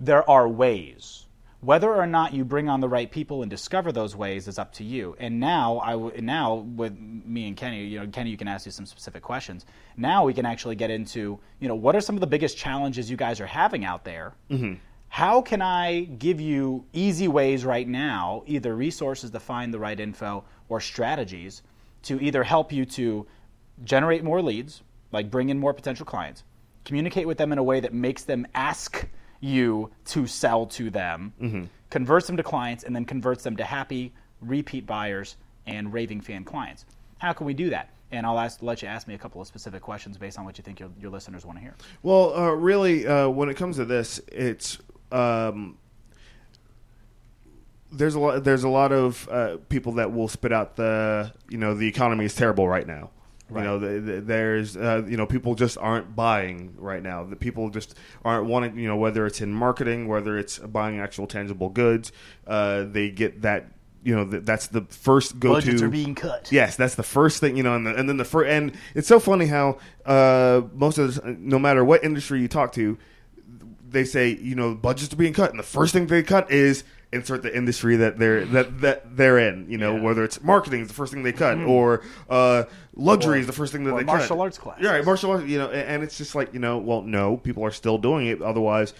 There 0.00 0.28
are 0.28 0.48
ways. 0.48 1.26
Whether 1.60 1.92
or 1.92 2.06
not 2.06 2.34
you 2.34 2.44
bring 2.44 2.68
on 2.68 2.80
the 2.80 2.88
right 2.88 3.10
people 3.10 3.42
and 3.42 3.50
discover 3.50 3.90
those 3.90 4.14
ways 4.14 4.46
is 4.46 4.60
up 4.60 4.72
to 4.74 4.84
you. 4.84 5.16
And 5.18 5.40
now, 5.40 5.80
I 5.80 5.92
w- 5.92 6.20
now 6.22 6.54
with 6.54 6.96
me 6.96 7.48
and 7.48 7.56
Kenny, 7.56 7.84
you 7.84 7.98
know, 7.98 8.06
Kenny, 8.06 8.30
you 8.30 8.36
can 8.36 8.46
ask 8.46 8.64
you 8.64 8.70
some 8.70 8.86
specific 8.86 9.22
questions. 9.22 9.66
Now 9.96 10.24
we 10.24 10.34
can 10.34 10.46
actually 10.46 10.76
get 10.76 10.90
into, 10.90 11.40
you 11.58 11.66
know, 11.66 11.74
what 11.74 11.96
are 11.96 12.00
some 12.00 12.14
of 12.14 12.20
the 12.20 12.28
biggest 12.28 12.56
challenges 12.56 13.10
you 13.10 13.16
guys 13.16 13.40
are 13.40 13.46
having 13.46 13.84
out 13.84 14.04
there? 14.04 14.34
Mm-hmm. 14.50 14.74
How 15.08 15.42
can 15.42 15.60
I 15.60 16.02
give 16.02 16.40
you 16.40 16.84
easy 16.92 17.26
ways 17.26 17.64
right 17.64 17.88
now, 17.88 18.44
either 18.46 18.76
resources 18.76 19.30
to 19.32 19.40
find 19.40 19.74
the 19.74 19.78
right 19.80 19.98
info 19.98 20.44
or 20.68 20.80
strategies 20.80 21.62
to 22.02 22.22
either 22.22 22.44
help 22.44 22.70
you 22.70 22.84
to 22.84 23.26
generate 23.82 24.22
more 24.22 24.42
leads, 24.42 24.82
like 25.10 25.30
bring 25.30 25.48
in 25.48 25.58
more 25.58 25.74
potential 25.74 26.06
clients, 26.06 26.44
communicate 26.84 27.26
with 27.26 27.38
them 27.38 27.50
in 27.50 27.58
a 27.58 27.62
way 27.62 27.80
that 27.80 27.92
makes 27.92 28.22
them 28.24 28.46
ask 28.54 29.08
you 29.40 29.90
to 30.06 30.26
sell 30.26 30.66
to 30.66 30.90
them, 30.90 31.68
converts 31.90 32.26
them 32.26 32.36
to 32.36 32.42
clients, 32.42 32.84
and 32.84 32.94
then 32.94 33.04
converts 33.04 33.44
them 33.44 33.56
to 33.56 33.64
happy 33.64 34.12
repeat 34.40 34.86
buyers 34.86 35.36
and 35.66 35.92
raving 35.92 36.20
fan 36.20 36.44
clients. 36.44 36.84
How 37.18 37.32
can 37.32 37.46
we 37.46 37.54
do 37.54 37.70
that? 37.70 37.90
And 38.10 38.24
I'll 38.24 38.38
ask, 38.38 38.62
let 38.62 38.80
you 38.80 38.88
ask 38.88 39.06
me 39.06 39.14
a 39.14 39.18
couple 39.18 39.40
of 39.40 39.46
specific 39.46 39.82
questions 39.82 40.16
based 40.16 40.38
on 40.38 40.44
what 40.44 40.56
you 40.56 40.62
think 40.64 40.80
your, 40.80 40.88
your 40.98 41.10
listeners 41.10 41.44
want 41.44 41.58
to 41.58 41.62
hear. 41.62 41.74
Well, 42.02 42.34
uh, 42.34 42.50
really, 42.52 43.06
uh, 43.06 43.28
when 43.28 43.50
it 43.50 43.54
comes 43.54 43.76
to 43.76 43.84
this, 43.84 44.18
it's 44.28 44.78
um, 45.12 45.76
there's 47.92 48.14
a 48.14 48.20
lot 48.20 48.44
there's 48.44 48.64
a 48.64 48.68
lot 48.68 48.92
of 48.92 49.28
uh, 49.28 49.56
people 49.68 49.92
that 49.92 50.12
will 50.12 50.28
spit 50.28 50.52
out 50.52 50.76
the 50.76 51.32
you 51.48 51.58
know 51.58 51.74
the 51.74 51.86
economy 51.86 52.24
is 52.24 52.34
terrible 52.34 52.68
right 52.68 52.86
now. 52.86 53.10
Right. 53.50 53.62
You 53.62 53.66
know, 53.66 53.78
the, 53.78 54.00
the, 54.00 54.20
there's 54.20 54.76
uh, 54.76 55.04
you 55.06 55.16
know 55.16 55.26
people 55.26 55.54
just 55.54 55.78
aren't 55.78 56.14
buying 56.14 56.74
right 56.76 57.02
now. 57.02 57.24
The 57.24 57.36
people 57.36 57.70
just 57.70 57.94
aren't 58.24 58.46
wanting. 58.46 58.78
You 58.78 58.88
know, 58.88 58.96
whether 58.96 59.26
it's 59.26 59.40
in 59.40 59.52
marketing, 59.52 60.06
whether 60.06 60.36
it's 60.36 60.58
buying 60.58 61.00
actual 61.00 61.26
tangible 61.26 61.70
goods, 61.70 62.12
uh, 62.46 62.84
they 62.84 63.10
get 63.10 63.42
that. 63.42 63.72
You 64.04 64.14
know, 64.14 64.24
th- 64.24 64.44
that's 64.44 64.68
the 64.68 64.82
first 64.82 65.40
go 65.40 65.54
Budgets 65.54 65.80
to. 65.80 65.86
are 65.86 65.90
being 65.90 66.14
cut. 66.14 66.52
Yes, 66.52 66.76
that's 66.76 66.94
the 66.94 67.02
first 67.02 67.40
thing, 67.40 67.56
you 67.56 67.64
know, 67.64 67.74
and, 67.74 67.84
the, 67.84 67.94
and 67.94 68.08
then 68.08 68.16
the 68.16 68.24
first, 68.24 68.48
and 68.48 68.72
it's 68.94 69.08
so 69.08 69.18
funny 69.18 69.46
how 69.46 69.78
uh, 70.06 70.62
most 70.72 70.98
of 70.98 71.16
the, 71.16 71.32
no 71.32 71.58
matter 71.58 71.84
what 71.84 72.04
industry 72.04 72.40
you 72.40 72.46
talk 72.46 72.72
to, 72.72 72.96
they 73.90 74.04
say, 74.04 74.30
you 74.30 74.54
know, 74.54 74.74
budgets 74.74 75.12
are 75.12 75.16
being 75.16 75.32
cut, 75.32 75.50
and 75.50 75.58
the 75.58 75.62
first 75.64 75.92
thing 75.92 76.06
they 76.06 76.22
cut 76.22 76.50
is 76.50 76.84
insert 77.10 77.42
the 77.42 77.56
industry 77.56 77.96
that 77.96 78.18
they're 78.18 78.44
that 78.44 78.80
that 78.82 79.16
they're 79.16 79.38
in. 79.38 79.66
You 79.70 79.78
know, 79.78 79.96
Yeah. 79.96 80.02
whether 80.02 80.24
it's 80.24 80.42
marketing 80.42 80.82
is 80.82 80.88
the 80.88 80.94
first 80.94 81.12
thing 81.12 81.22
they 81.22 81.32
cut, 81.32 81.58
or 81.58 82.02
uh, 82.28 82.64
luxury 82.94 83.40
is 83.40 83.46
the 83.46 83.52
first 83.52 83.72
thing 83.72 83.84
that 83.84 83.92
or 83.92 83.98
they 83.98 84.04
martial 84.04 84.36
cut. 84.36 84.42
arts 84.42 84.58
classes. 84.58 84.84
Yeah, 84.84 84.90
right, 84.92 85.04
martial 85.04 85.30
arts. 85.30 85.46
You 85.46 85.58
know, 85.58 85.68
and, 85.70 85.88
and 85.88 86.02
it's 86.02 86.18
just 86.18 86.34
like 86.34 86.52
you 86.52 86.58
know, 86.60 86.78
well, 86.78 87.02
no, 87.02 87.36
people 87.38 87.64
are 87.64 87.70
still 87.70 87.98
doing 87.98 88.26
it. 88.26 88.42
Otherwise, 88.42 88.92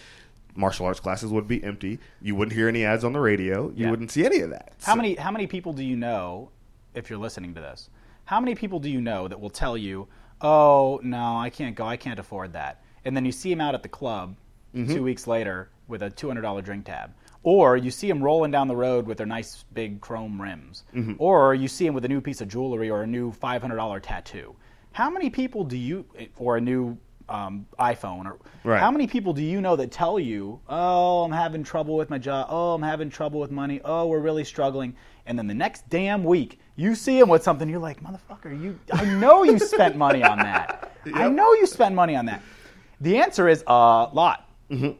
martial 0.56 0.86
arts 0.86 1.00
classes 1.00 1.30
would 1.30 1.46
be 1.46 1.62
empty. 1.62 1.98
You 2.22 2.34
wouldn't 2.34 2.54
hear 2.56 2.68
any 2.68 2.84
ads 2.84 3.04
on 3.04 3.12
the 3.12 3.20
radio. 3.20 3.68
You 3.70 3.84
Yeah. 3.84 3.90
wouldn't 3.90 4.10
see 4.10 4.24
any 4.24 4.40
of 4.40 4.50
that. 4.50 4.72
How 4.82 4.92
So- 4.92 4.96
many 4.96 5.14
how 5.16 5.30
many 5.30 5.46
people 5.46 5.72
do 5.74 5.84
you 5.84 5.96
know, 5.96 6.48
if 6.94 7.10
you're 7.10 7.18
listening 7.18 7.54
to 7.54 7.60
this, 7.60 7.90
how 8.24 8.40
many 8.40 8.54
people 8.54 8.80
do 8.80 8.88
you 8.90 9.00
know 9.02 9.28
that 9.28 9.38
will 9.40 9.50
tell 9.50 9.76
you, 9.76 10.08
"Oh 10.40 10.98
no, 11.02 11.36
I 11.36 11.50
can't 11.50 11.74
go. 11.76 11.84
I 11.84 11.96
can't 11.98 12.18
afford 12.18 12.54
that," 12.54 12.82
and 13.04 13.14
then 13.14 13.24
you 13.26 13.32
see 13.32 13.52
him 13.52 13.60
out 13.60 13.74
at 13.74 13.82
the 13.82 13.88
club 13.88 14.36
Mm-hmm. 14.74 14.94
two 14.94 15.02
weeks 15.02 15.26
later 15.26 15.70
with 15.88 16.02
a 16.02 16.10
two 16.10 16.28
hundred 16.28 16.42
dollar 16.42 16.60
drink 16.62 16.84
tab, 16.84 17.12
or 17.42 17.76
you 17.78 17.90
see 17.90 18.08
him 18.08 18.22
rolling 18.22 18.50
down 18.50 18.68
the 18.68 18.76
road 18.76 19.06
with 19.06 19.16
their 19.18 19.26
nice 19.26 19.64
big 19.72 20.00
chrome 20.00 20.40
rims, 20.40 20.84
Mm-hmm. 20.94 21.14
or 21.18 21.54
you 21.54 21.68
see 21.68 21.86
him 21.86 21.94
with 21.94 22.04
a 22.04 22.08
new 22.08 22.20
piece 22.20 22.40
of 22.42 22.48
jewelry 22.48 22.90
or 22.90 23.02
a 23.02 23.06
new 23.06 23.32
five 23.32 23.62
hundred 23.62 23.76
dollar 23.76 23.98
tattoo. 24.00 24.54
How 24.92 25.08
many 25.10 25.30
people 25.30 25.64
do 25.64 25.76
you, 25.76 26.04
or 26.36 26.56
a 26.56 26.60
new 26.60 26.98
um, 27.30 27.66
iPhone, 27.78 28.24
or 28.26 28.38
Right. 28.64 28.80
how 28.80 28.90
many 28.90 29.06
people 29.06 29.32
do 29.34 29.42
you 29.42 29.60
know 29.60 29.76
that 29.76 29.90
tell 29.90 30.18
you, 30.18 30.60
"Oh, 30.68 31.24
I'm 31.24 31.32
having 31.32 31.62
trouble 31.62 31.96
with 31.96 32.10
my 32.10 32.18
job. 32.18 32.46
Oh, 32.50 32.74
I'm 32.74 32.82
having 32.82 33.08
trouble 33.10 33.40
with 33.40 33.50
money. 33.50 33.80
Oh, 33.84 34.06
we're 34.06 34.18
really 34.20 34.44
struggling." 34.44 34.94
And 35.26 35.38
then 35.38 35.46
the 35.46 35.54
next 35.54 35.88
damn 35.90 36.24
week, 36.24 36.58
you 36.76 36.94
see 36.94 37.18
him 37.18 37.28
with 37.28 37.42
something. 37.42 37.68
You're 37.68 37.80
like, 37.80 38.02
"Motherfucker, 38.02 38.58
you! 38.62 38.78
I 38.92 39.04
know 39.04 39.42
you 39.44 39.58
spent 39.58 39.96
money 39.96 40.22
on 40.22 40.38
that. 40.38 40.92
I 41.14 41.28
know 41.28 41.52
you 41.54 41.66
spent 41.66 41.94
money 41.94 42.16
on 42.16 42.26
that." 42.26 42.42
The 43.00 43.18
answer 43.18 43.46
is 43.48 43.62
a 43.66 44.08
lot. 44.12 44.47
Mm-hmm. 44.70 44.90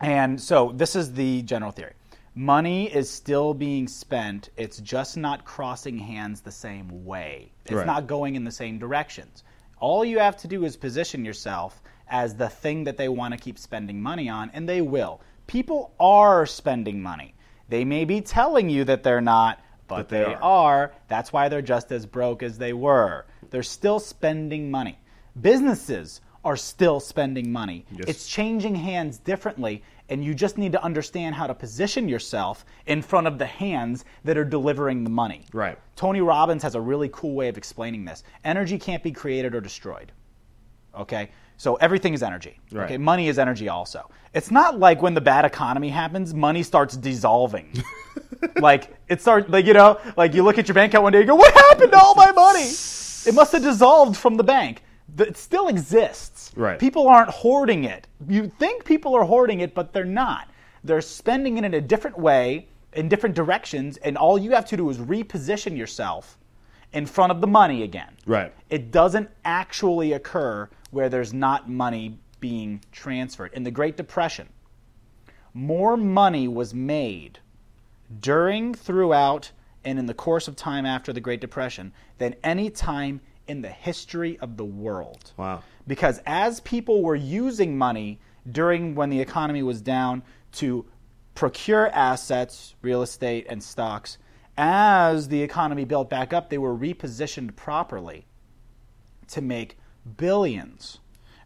And 0.00 0.40
so 0.40 0.72
this 0.74 0.94
is 0.96 1.12
the 1.12 1.42
general 1.42 1.70
theory. 1.72 1.92
Money 2.34 2.92
is 2.94 3.08
still 3.08 3.54
being 3.54 3.88
spent. 3.88 4.50
It's 4.58 4.78
just 4.78 5.16
not 5.16 5.44
crossing 5.46 5.98
hands 5.98 6.42
the 6.42 6.52
same 6.52 7.04
way. 7.06 7.50
It's 7.64 7.72
Right. 7.74 7.86
not 7.86 8.06
going 8.06 8.34
in 8.34 8.44
the 8.44 8.50
same 8.50 8.78
directions. 8.78 9.42
All 9.78 10.04
you 10.04 10.18
have 10.18 10.36
to 10.38 10.48
do 10.48 10.64
is 10.64 10.76
position 10.76 11.24
yourself 11.24 11.80
as 12.08 12.34
the 12.34 12.48
thing 12.48 12.84
that 12.84 12.96
they 12.98 13.08
want 13.08 13.32
to 13.32 13.40
keep 13.40 13.58
spending 13.58 14.02
money 14.02 14.28
on, 14.28 14.50
and 14.52 14.68
they 14.68 14.82
will. 14.82 15.20
People 15.46 15.92
are 15.98 16.44
spending 16.44 17.02
money. 17.02 17.34
They 17.68 17.84
may 17.84 18.04
be 18.04 18.20
telling 18.20 18.68
you 18.68 18.84
that 18.84 19.02
they're 19.02 19.20
not, 19.22 19.58
but, 19.88 19.96
But 19.96 20.08
they 20.10 20.18
they 20.24 20.34
are. 20.34 20.42
are. 20.42 20.92
That's 21.08 21.32
why 21.32 21.48
they're 21.48 21.62
just 21.62 21.90
as 21.90 22.04
broke 22.06 22.42
as 22.42 22.58
they 22.58 22.72
were. 22.74 23.24
They're 23.50 23.62
still 23.62 23.98
spending 23.98 24.70
money. 24.70 24.98
Businesses 25.40 26.20
are 26.46 26.56
still 26.56 27.00
spending 27.00 27.50
money. 27.50 27.84
Yes. 27.90 28.04
It's 28.06 28.28
changing 28.28 28.76
hands 28.76 29.18
differently, 29.18 29.82
and 30.08 30.24
you 30.24 30.32
just 30.32 30.56
need 30.56 30.70
to 30.72 30.82
understand 30.82 31.34
how 31.34 31.48
to 31.48 31.54
position 31.54 32.08
yourself 32.08 32.64
in 32.86 33.02
front 33.02 33.26
of 33.26 33.36
the 33.36 33.46
hands 33.46 34.04
that 34.24 34.38
are 34.38 34.44
delivering 34.44 35.02
the 35.02 35.10
money. 35.10 35.44
Right. 35.52 35.76
Tony 35.96 36.20
Robbins 36.20 36.62
has 36.62 36.76
a 36.76 36.80
really 36.80 37.10
cool 37.12 37.34
way 37.34 37.48
of 37.48 37.58
explaining 37.58 38.04
this. 38.04 38.22
Energy 38.44 38.78
can't 38.78 39.02
be 39.02 39.10
created 39.10 39.56
or 39.56 39.60
destroyed. 39.60 40.12
Okay? 40.96 41.30
So 41.56 41.74
everything 41.76 42.14
is 42.14 42.22
energy. 42.22 42.60
Right. 42.70 42.84
Okay? 42.84 42.98
Money 42.98 43.26
is 43.26 43.40
energy 43.40 43.68
also. 43.68 44.08
It's 44.32 44.52
not 44.52 44.78
like 44.78 45.02
when 45.02 45.14
the 45.14 45.20
bad 45.20 45.44
economy 45.44 45.88
happens, 45.88 46.32
money 46.32 46.62
starts 46.62 46.96
dissolving. 46.96 47.82
like 48.60 48.94
it 49.08 49.20
starts 49.20 49.48
like 49.48 49.66
you 49.66 49.72
know, 49.72 49.98
like 50.16 50.32
you 50.32 50.44
look 50.44 50.58
at 50.58 50.68
your 50.68 50.74
bank 50.74 50.92
account 50.92 51.02
one 51.02 51.12
day 51.12 51.20
and 51.20 51.26
you 51.26 51.32
go, 51.32 51.36
What 51.36 51.54
happened 51.54 51.90
to 51.90 51.98
all 51.98 52.14
my 52.14 52.30
money? 52.30 52.68
It 53.26 53.34
must 53.34 53.52
have 53.52 53.62
dissolved 53.62 54.16
from 54.16 54.36
the 54.36 54.44
bank. 54.44 54.82
Th- 55.16 55.28
It 55.28 55.36
still 55.36 55.68
exists. 55.68 56.52
Right. 56.56 56.78
People 56.78 57.08
aren't 57.08 57.30
hoarding 57.30 57.84
it. 57.84 58.06
You 58.28 58.48
think 58.48 58.84
people 58.84 59.14
are 59.14 59.24
hoarding 59.24 59.60
it, 59.60 59.74
but 59.74 59.92
they're 59.92 60.04
not. 60.04 60.48
They're 60.82 61.00
spending 61.00 61.58
it 61.58 61.64
in 61.64 61.74
a 61.74 61.80
different 61.80 62.18
way, 62.18 62.68
in 62.92 63.08
different 63.08 63.34
directions, 63.34 63.96
and 63.98 64.16
all 64.16 64.38
you 64.38 64.52
have 64.52 64.66
to 64.66 64.76
do 64.76 64.88
is 64.88 64.98
reposition 64.98 65.76
yourself 65.76 66.38
in 66.92 67.04
front 67.06 67.32
of 67.32 67.40
the 67.40 67.46
money 67.46 67.82
again. 67.82 68.16
Right. 68.26 68.52
It 68.70 68.90
doesn't 68.90 69.28
actually 69.44 70.12
occur 70.12 70.68
where 70.90 71.08
there's 71.08 71.34
not 71.34 71.68
money 71.68 72.18
being 72.40 72.80
transferred. 72.92 73.52
In 73.52 73.64
the 73.64 73.70
Great 73.70 73.96
Depression, 73.96 74.48
more 75.52 75.96
money 75.96 76.46
was 76.48 76.72
made 76.74 77.38
during, 78.20 78.74
throughout, 78.74 79.50
and 79.84 79.98
in 79.98 80.06
the 80.06 80.14
course 80.14 80.48
of 80.48 80.56
time 80.56 80.86
after 80.86 81.12
the 81.12 81.20
Great 81.20 81.40
Depression 81.40 81.92
than 82.18 82.34
any 82.44 82.70
time 82.70 83.20
in 83.48 83.62
the 83.62 83.68
history 83.68 84.38
of 84.40 84.56
the 84.56 84.64
world. 84.64 85.32
Wow. 85.36 85.62
Because 85.86 86.20
as 86.26 86.60
people 86.60 87.02
were 87.02 87.14
using 87.14 87.78
money 87.78 88.20
during 88.50 88.94
when 88.94 89.10
the 89.10 89.20
economy 89.20 89.62
was 89.62 89.80
down 89.80 90.22
to 90.52 90.86
procure 91.34 91.88
assets, 91.88 92.74
real 92.82 93.02
estate, 93.02 93.46
and 93.48 93.62
stocks, 93.62 94.18
as 94.56 95.28
the 95.28 95.42
economy 95.42 95.84
built 95.84 96.08
back 96.08 96.32
up, 96.32 96.48
they 96.48 96.58
were 96.58 96.74
repositioned 96.74 97.56
properly 97.56 98.26
to 99.28 99.40
make 99.40 99.76
billions. 100.16 100.98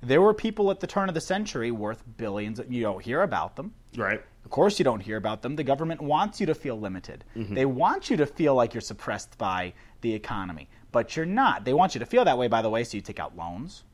There 0.02 0.20
were 0.20 0.32
people 0.32 0.70
at 0.70 0.80
the 0.80 0.86
turn 0.86 1.08
of 1.08 1.14
the 1.14 1.20
century 1.20 1.70
worth 1.70 2.02
billions. 2.16 2.60
You 2.68 2.82
don't 2.82 3.02
hear 3.02 3.22
about 3.22 3.56
them. 3.56 3.74
Right. 3.96 4.22
Of 4.44 4.50
course, 4.50 4.78
you 4.78 4.84
don't 4.84 5.00
hear 5.00 5.16
about 5.16 5.42
them. 5.42 5.56
The 5.56 5.64
government 5.64 6.00
wants 6.00 6.40
you 6.40 6.46
to 6.46 6.54
feel 6.54 6.78
limited. 6.78 7.24
Mm-hmm. 7.36 7.54
They 7.54 7.66
want 7.66 8.08
you 8.08 8.16
to 8.18 8.26
feel 8.26 8.54
like 8.54 8.72
you're 8.72 8.80
suppressed 8.80 9.36
by 9.36 9.74
the 10.00 10.14
economy, 10.14 10.68
but 10.92 11.16
you're 11.16 11.26
not. 11.26 11.64
They 11.64 11.74
want 11.74 11.94
you 11.94 11.98
to 12.00 12.06
feel 12.06 12.24
that 12.24 12.38
way, 12.38 12.48
by 12.48 12.62
the 12.62 12.70
way, 12.70 12.84
so 12.84 12.96
you 12.96 13.00
take 13.02 13.20
out 13.20 13.36
loans, 13.36 13.84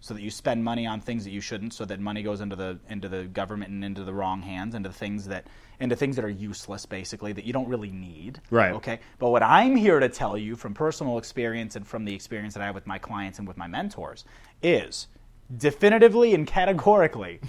so 0.00 0.14
that 0.14 0.22
you 0.22 0.30
spend 0.30 0.64
money 0.64 0.86
on 0.86 1.00
things 1.00 1.24
that 1.24 1.30
you 1.30 1.40
shouldn't, 1.40 1.74
so 1.74 1.84
that 1.84 2.00
money 2.00 2.22
goes 2.22 2.40
into 2.40 2.56
the 2.56 2.78
into 2.88 3.08
the 3.08 3.24
government 3.24 3.70
and 3.70 3.84
into 3.84 4.04
the 4.04 4.14
wrong 4.14 4.42
hands, 4.42 4.74
into 4.74 4.90
things 4.90 5.26
that 5.28 5.46
into 5.80 5.96
things 5.96 6.16
that 6.16 6.24
are 6.24 6.30
useless, 6.30 6.86
basically, 6.86 7.32
that 7.32 7.44
you 7.44 7.52
don't 7.52 7.68
really 7.68 7.90
need. 7.90 8.40
Right. 8.50 8.72
Okay. 8.72 9.00
But 9.18 9.30
what 9.30 9.42
I'm 9.42 9.76
here 9.76 9.98
to 9.98 10.08
tell 10.08 10.36
you 10.36 10.56
from 10.56 10.74
personal 10.74 11.18
experience 11.18 11.76
and 11.76 11.86
from 11.86 12.04
the 12.04 12.14
experience 12.14 12.54
that 12.54 12.62
I 12.62 12.66
have 12.66 12.74
with 12.74 12.86
my 12.86 12.98
clients 12.98 13.38
and 13.38 13.48
with 13.48 13.56
my 13.56 13.66
mentors 13.66 14.24
is 14.62 15.08
definitively 15.56 16.34
and 16.34 16.46
categorically 16.46 17.40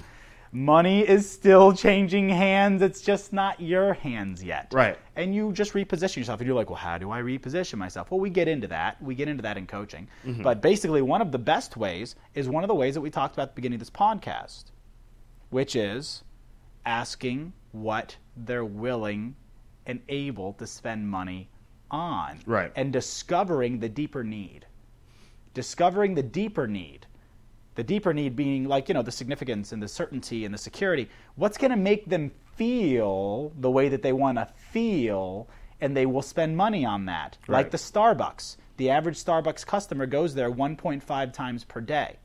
money 0.51 1.07
is 1.07 1.29
still 1.29 1.73
changing 1.73 2.29
hands. 2.29 2.81
It's 2.81 3.01
just 3.01 3.31
not 3.33 3.59
your 3.61 3.93
hands 3.93 4.43
yet. 4.43 4.67
Right. 4.71 4.97
And 5.15 5.33
you 5.33 5.51
just 5.53 5.73
reposition 5.73 6.17
yourself. 6.17 6.39
And 6.39 6.47
you're 6.47 6.55
like, 6.55 6.69
well, 6.69 6.77
how 6.77 6.97
do 6.97 7.11
I 7.11 7.21
reposition 7.21 7.77
myself? 7.77 8.11
Well, 8.11 8.19
we 8.19 8.29
get 8.29 8.47
into 8.47 8.67
that. 8.67 9.01
We 9.01 9.15
get 9.15 9.27
into 9.27 9.43
that 9.43 9.57
in 9.57 9.67
coaching. 9.67 10.07
Mm-hmm. 10.25 10.41
But 10.41 10.61
basically, 10.61 11.01
one 11.01 11.21
of 11.21 11.31
the 11.31 11.39
best 11.39 11.77
ways 11.77 12.15
is 12.33 12.49
one 12.49 12.63
of 12.63 12.67
the 12.67 12.75
ways 12.75 12.93
that 12.95 13.01
we 13.01 13.09
talked 13.09 13.35
about 13.35 13.43
at 13.43 13.49
the 13.55 13.55
beginning 13.55 13.77
of 13.77 13.81
this 13.81 13.89
podcast, 13.89 14.65
which 15.49 15.75
is 15.75 16.23
asking 16.85 17.53
what 17.71 18.15
they're 18.35 18.65
willing 18.65 19.35
and 19.85 20.01
able 20.09 20.53
to 20.53 20.67
spend 20.67 21.07
money 21.07 21.49
on. 21.89 22.39
Right. 22.45 22.71
And 22.75 22.91
discovering 22.91 23.79
the 23.79 23.89
deeper 23.89 24.23
need. 24.23 24.65
Discovering 25.53 26.15
the 26.15 26.23
deeper 26.23 26.67
need. 26.67 27.05
The 27.75 27.83
deeper 27.83 28.13
need 28.13 28.35
being 28.35 28.65
like, 28.67 28.89
you 28.89 28.93
know, 28.93 29.01
the 29.01 29.11
significance 29.11 29.71
and 29.71 29.81
the 29.81 29.87
certainty 29.87 30.43
and 30.45 30.53
the 30.53 30.57
security. 30.57 31.09
What's 31.35 31.57
going 31.57 31.71
to 31.71 31.77
make 31.77 32.05
them 32.05 32.31
feel 32.55 33.53
the 33.57 33.71
way 33.71 33.87
that 33.89 34.01
they 34.01 34.13
want 34.13 34.37
to 34.37 34.45
feel 34.45 35.47
and 35.79 35.95
they 35.97 36.05
will 36.05 36.21
spend 36.21 36.55
money 36.57 36.85
on 36.85 37.05
that. 37.05 37.37
Like 37.47 37.71
the 37.71 37.77
Starbucks. 37.77 38.57
The 38.77 38.89
average 38.89 39.23
Starbucks 39.23 39.65
customer 39.65 40.05
goes 40.05 40.35
there 40.35 40.51
1.5 40.51 41.33
times 41.33 41.63
per 41.63 41.81
day 41.81 42.17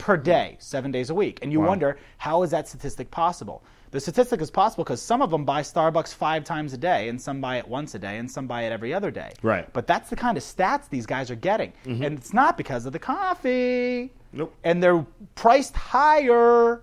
per 0.00 0.16
day, 0.16 0.56
seven 0.58 0.90
days 0.90 1.10
a 1.10 1.14
week. 1.14 1.38
And 1.42 1.52
you 1.52 1.60
Wow. 1.60 1.68
wonder, 1.68 1.98
how 2.18 2.42
is 2.42 2.50
that 2.50 2.66
statistic 2.66 3.10
possible? 3.10 3.62
The 3.90 3.98
statistic 3.98 4.40
is 4.40 4.50
possible 4.50 4.84
because 4.84 5.02
some 5.02 5.20
of 5.20 5.30
them 5.30 5.44
buy 5.44 5.62
Starbucks 5.62 6.14
five 6.14 6.44
times 6.44 6.72
a 6.72 6.78
day, 6.78 7.08
and 7.08 7.20
some 7.20 7.40
buy 7.40 7.56
it 7.56 7.66
once 7.66 7.94
a 7.94 7.98
day, 7.98 8.18
and 8.18 8.30
some 8.30 8.46
buy 8.46 8.62
it 8.62 8.72
every 8.72 8.94
other 8.94 9.10
day. 9.10 9.32
Right. 9.42 9.70
But 9.72 9.88
that's 9.88 10.10
the 10.10 10.16
kind 10.16 10.36
of 10.36 10.44
stats 10.44 10.88
these 10.88 11.06
guys 11.06 11.30
are 11.30 11.36
getting. 11.36 11.72
Mm-hmm. 11.84 12.04
And 12.04 12.18
it's 12.18 12.32
not 12.32 12.56
because 12.56 12.86
of 12.86 12.92
the 12.92 13.00
coffee. 13.00 14.12
Nope. 14.32 14.54
And 14.62 14.80
they're 14.80 15.04
priced 15.34 15.74
higher 15.74 16.82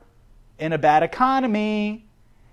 in 0.60 0.74
a 0.74 0.78
bad 0.78 1.01
economy 1.01 2.05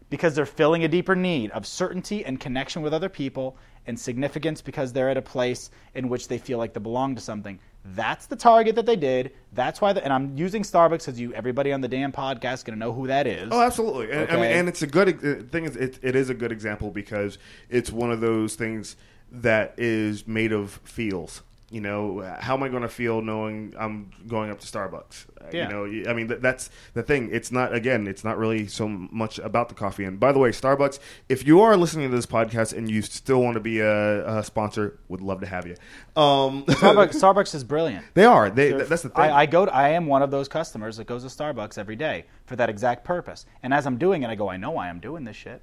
because 0.09 0.36
they're 0.36 0.46
filling 0.46 0.84
a 0.84 0.88
deeper 0.88 1.16
need 1.16 1.50
of 1.50 1.66
certainty 1.66 2.24
and 2.24 2.38
connection 2.38 2.82
with 2.82 2.94
other 2.94 3.09
people 3.09 3.57
and 3.86 3.98
significance 3.98 4.62
because 4.62 4.92
they're 4.92 5.11
at 5.11 5.16
a 5.16 5.22
place 5.22 5.70
in 5.94 6.09
which 6.09 6.28
they 6.28 6.38
feel 6.38 6.59
like 6.59 6.72
they 6.72 6.80
belong 6.80 7.16
to 7.16 7.20
something. 7.20 7.59
That's 7.85 8.26
the 8.26 8.37
target 8.37 8.76
that 8.76 8.87
they 8.87 8.97
did. 8.97 9.32
That's 9.53 9.80
why, 9.80 9.93
the, 9.93 10.03
and 10.03 10.12
I'm 10.12 10.37
using 10.37 10.62
Starbucks 10.62 11.01
because 11.01 11.20
you, 11.20 11.35
everybody 11.35 11.70
on 11.72 11.82
the 11.82 11.89
damn 11.89 12.12
podcast, 12.12 12.55
is 12.55 12.62
going 12.62 12.78
to 12.78 12.85
know 12.85 12.93
who 12.93 13.07
that 13.09 13.26
is. 13.26 13.51
Oh, 13.53 13.61
absolutely. 13.61 14.11
And, 14.11 14.30
I 14.30 14.37
mean, 14.37 14.45
and 14.45 14.68
it's 14.68 14.80
a 14.80 14.87
good 14.87 15.09
uh, 15.09 15.45
thing. 15.51 15.64
Is 15.64 15.76
it, 15.76 15.99
it 16.03 16.16
is 16.16 16.30
a 16.30 16.35
good 16.35 16.51
example 16.51 16.91
because 16.91 17.37
it's 17.68 17.93
one 17.93 18.11
of 18.11 18.20
those 18.20 18.55
things 18.55 18.97
that 19.30 19.74
is 19.76 20.26
made 20.26 20.53
of 20.53 20.80
feels. 20.85 21.43
You 21.70 21.80
know, 21.80 22.20
how 22.38 22.54
am 22.54 22.62
I 22.62 22.68
going 22.68 22.82
to 22.82 22.88
feel 22.88 23.20
knowing 23.22 23.74
I'm 23.78 24.10
going 24.28 24.50
up 24.50 24.60
to 24.60 24.66
Starbucks? 24.66 25.26
Uh, 25.40 25.44
Yeah. 25.52 25.68
You 25.68 26.02
know, 26.04 26.10
I 26.10 26.14
mean, 26.14 26.26
that's 26.40 26.70
the 26.92 27.02
thing. 27.02 27.30
It's 27.32 27.50
not 27.50 27.74
again. 27.74 28.06
It's 28.06 28.22
not 28.22 28.38
really 28.38 28.68
so 28.68 28.86
much 28.86 29.38
about 29.38 29.70
the 29.70 29.74
coffee. 29.74 30.04
And 30.04 30.20
by 30.20 30.30
the 30.32 30.38
way, 30.38 30.50
Starbucks. 30.50 30.98
If 31.28 31.46
you 31.46 31.62
are 31.62 31.76
listening 31.76 32.10
to 32.10 32.14
this 32.16 32.26
podcast 32.26 32.76
and 32.76 32.88
you 32.90 33.02
still 33.02 33.42
want 33.42 33.54
to 33.54 33.60
be 33.60 33.80
a, 33.80 34.38
a 34.38 34.44
sponsor, 34.44 34.98
would 35.08 35.20
love 35.20 35.40
to 35.40 35.46
have 35.46 35.66
you. 35.66 35.74
Um, 36.20 36.64
Starbucks, 36.68 37.14
Starbucks 37.14 37.54
is 37.54 37.64
brilliant. 37.64 38.04
they 38.14 38.24
are. 38.24 38.50
They. 38.50 38.72
th- 38.72 38.88
that's 38.88 39.02
the 39.02 39.08
thing. 39.08 39.24
I, 39.24 39.40
I 39.40 39.46
go. 39.46 39.64
To, 39.64 39.74
I 39.74 39.88
am 39.90 40.06
one 40.06 40.22
of 40.22 40.30
those 40.30 40.48
customers 40.48 40.98
that 40.98 41.06
goes 41.06 41.22
to 41.24 41.28
Starbucks 41.28 41.78
every 41.78 41.96
day 41.96 42.26
for 42.46 42.56
that 42.56 42.68
exact 42.68 43.04
purpose. 43.04 43.46
And 43.62 43.72
as 43.74 43.86
I'm 43.86 43.96
doing 43.96 44.22
it, 44.22 44.28
I 44.28 44.34
go, 44.34 44.48
I 44.48 44.58
know 44.58 44.70
why 44.72 44.88
I'm 44.90 45.00
doing 45.00 45.24
this 45.24 45.36
shit. 45.36 45.62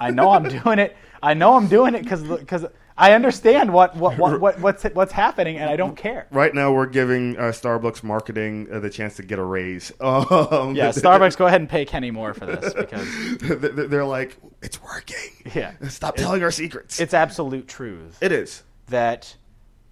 I 0.00 0.10
know 0.10 0.30
I'm 0.30 0.44
doing 0.62 0.78
it. 0.78 0.96
I 1.22 1.34
know 1.34 1.56
I'm 1.56 1.66
doing 1.66 1.94
it 1.94 2.02
because 2.04 2.22
because 2.22 2.64
I 2.96 3.12
understand 3.14 3.72
what, 3.72 3.96
what, 3.96 4.18
what, 4.18 4.40
what 4.40 4.60
what's 4.60 4.84
what's 4.84 5.12
happening, 5.12 5.56
and 5.56 5.70
I 5.70 5.76
don't 5.76 5.96
care. 5.96 6.26
Right 6.30 6.54
now, 6.54 6.72
we're 6.72 6.86
giving 6.86 7.36
uh, 7.36 7.44
Starbucks 7.44 8.02
marketing 8.02 8.68
uh, 8.70 8.80
the 8.80 8.90
chance 8.90 9.16
to 9.16 9.22
get 9.22 9.38
a 9.38 9.44
raise. 9.44 9.92
Um, 10.02 10.74
Yeah, 10.74 10.88
Starbucks, 10.90 11.36
go 11.36 11.46
ahead 11.46 11.60
and 11.60 11.68
pay 11.68 11.84
Kenny 11.84 12.10
more 12.10 12.34
for 12.34 12.46
this 12.46 12.74
because 12.74 13.08
they're 13.38 13.56
they're 13.88 14.04
like, 14.04 14.36
it's 14.62 14.82
working. 14.82 15.16
Yeah. 15.54 15.72
Stop 15.88 16.16
telling 16.16 16.42
our 16.42 16.50
secrets. 16.50 17.00
it's 17.00 17.14
absolute 17.14 17.66
truth 17.68 18.18
it 18.20 18.32
is. 18.32 18.62
that 18.88 19.34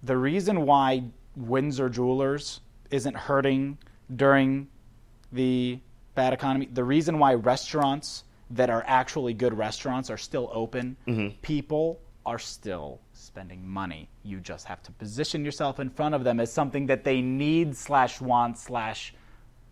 the 0.03 0.15
reason 0.17 0.65
why 0.65 1.03
Windsor 1.35 1.89
Jewelers 1.89 2.61
isn't 2.91 3.15
hurting 3.15 3.77
during 4.15 4.67
the 5.31 5.79
bad 6.15 6.33
economy, 6.33 6.67
the 6.71 6.83
reason 6.83 7.19
why 7.19 7.33
restaurants 7.33 8.23
that 8.51 8.69
are 8.69 8.83
actually 8.87 9.33
good 9.33 9.57
restaurants 9.57 10.09
are 10.09 10.17
still 10.17 10.49
open, 10.53 10.97
people 11.41 11.99
are 12.25 12.39
still 12.39 12.99
spending 13.13 13.67
money. 13.67 14.07
You 14.23 14.39
just 14.39 14.65
have 14.67 14.81
to 14.83 14.91
position 14.91 15.43
yourself 15.43 15.79
in 15.79 15.89
front 15.89 16.13
of 16.15 16.23
them 16.23 16.39
as 16.39 16.51
something 16.51 16.85
that 16.87 17.03
they 17.03 17.21
need 17.21 17.75
slash 17.75 18.21
want 18.21 18.57
slash 18.57 19.13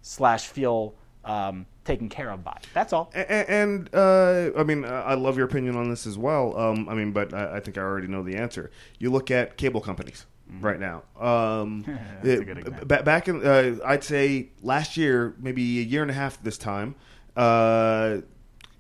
slash 0.02 0.48
feel 0.48 0.96
um, 1.26 1.66
taken 1.84 2.10
care 2.10 2.32
of 2.32 2.44
by. 2.44 2.58
That's 2.74 2.94
all. 2.94 3.12
A- 3.14 3.50
And 3.52 3.90
uh, 3.94 4.52
I 4.58 4.64
mean, 4.64 4.86
I 4.86 5.14
love 5.16 5.38
your 5.38 5.46
opinion 5.46 5.76
on 5.76 5.90
this 5.90 6.08
as 6.08 6.18
well. 6.18 6.58
Um, 6.58 6.88
I 6.90 6.96
mean, 6.96 7.12
but 7.12 7.34
I, 7.34 7.58
I 7.58 7.60
think 7.60 7.78
I 7.78 7.82
already 7.82 8.08
know 8.08 8.24
the 8.24 8.36
answer. 8.36 8.72
You 8.98 9.12
look 9.12 9.30
at 9.30 9.58
cable 9.58 9.82
companies 9.82 10.26
right 10.62 10.80
now. 10.80 11.04
Um, 11.20 11.84
Mm-hmm. 11.84 11.92
That's 12.24 12.42
a 12.42 12.46
good 12.46 12.58
it- 12.58 12.68
example. 12.68 13.04
back 13.04 13.28
in, 13.28 13.46
uh, 13.46 13.76
I'd 13.86 14.04
say 14.04 14.50
last 14.64 14.98
year, 14.98 15.36
maybe 15.40 15.80
a 15.80 15.84
year 15.84 16.02
and 16.02 16.10
a 16.10 16.16
half 16.16 16.42
this 16.42 16.58
time. 16.58 16.96
Uh, 17.36 18.20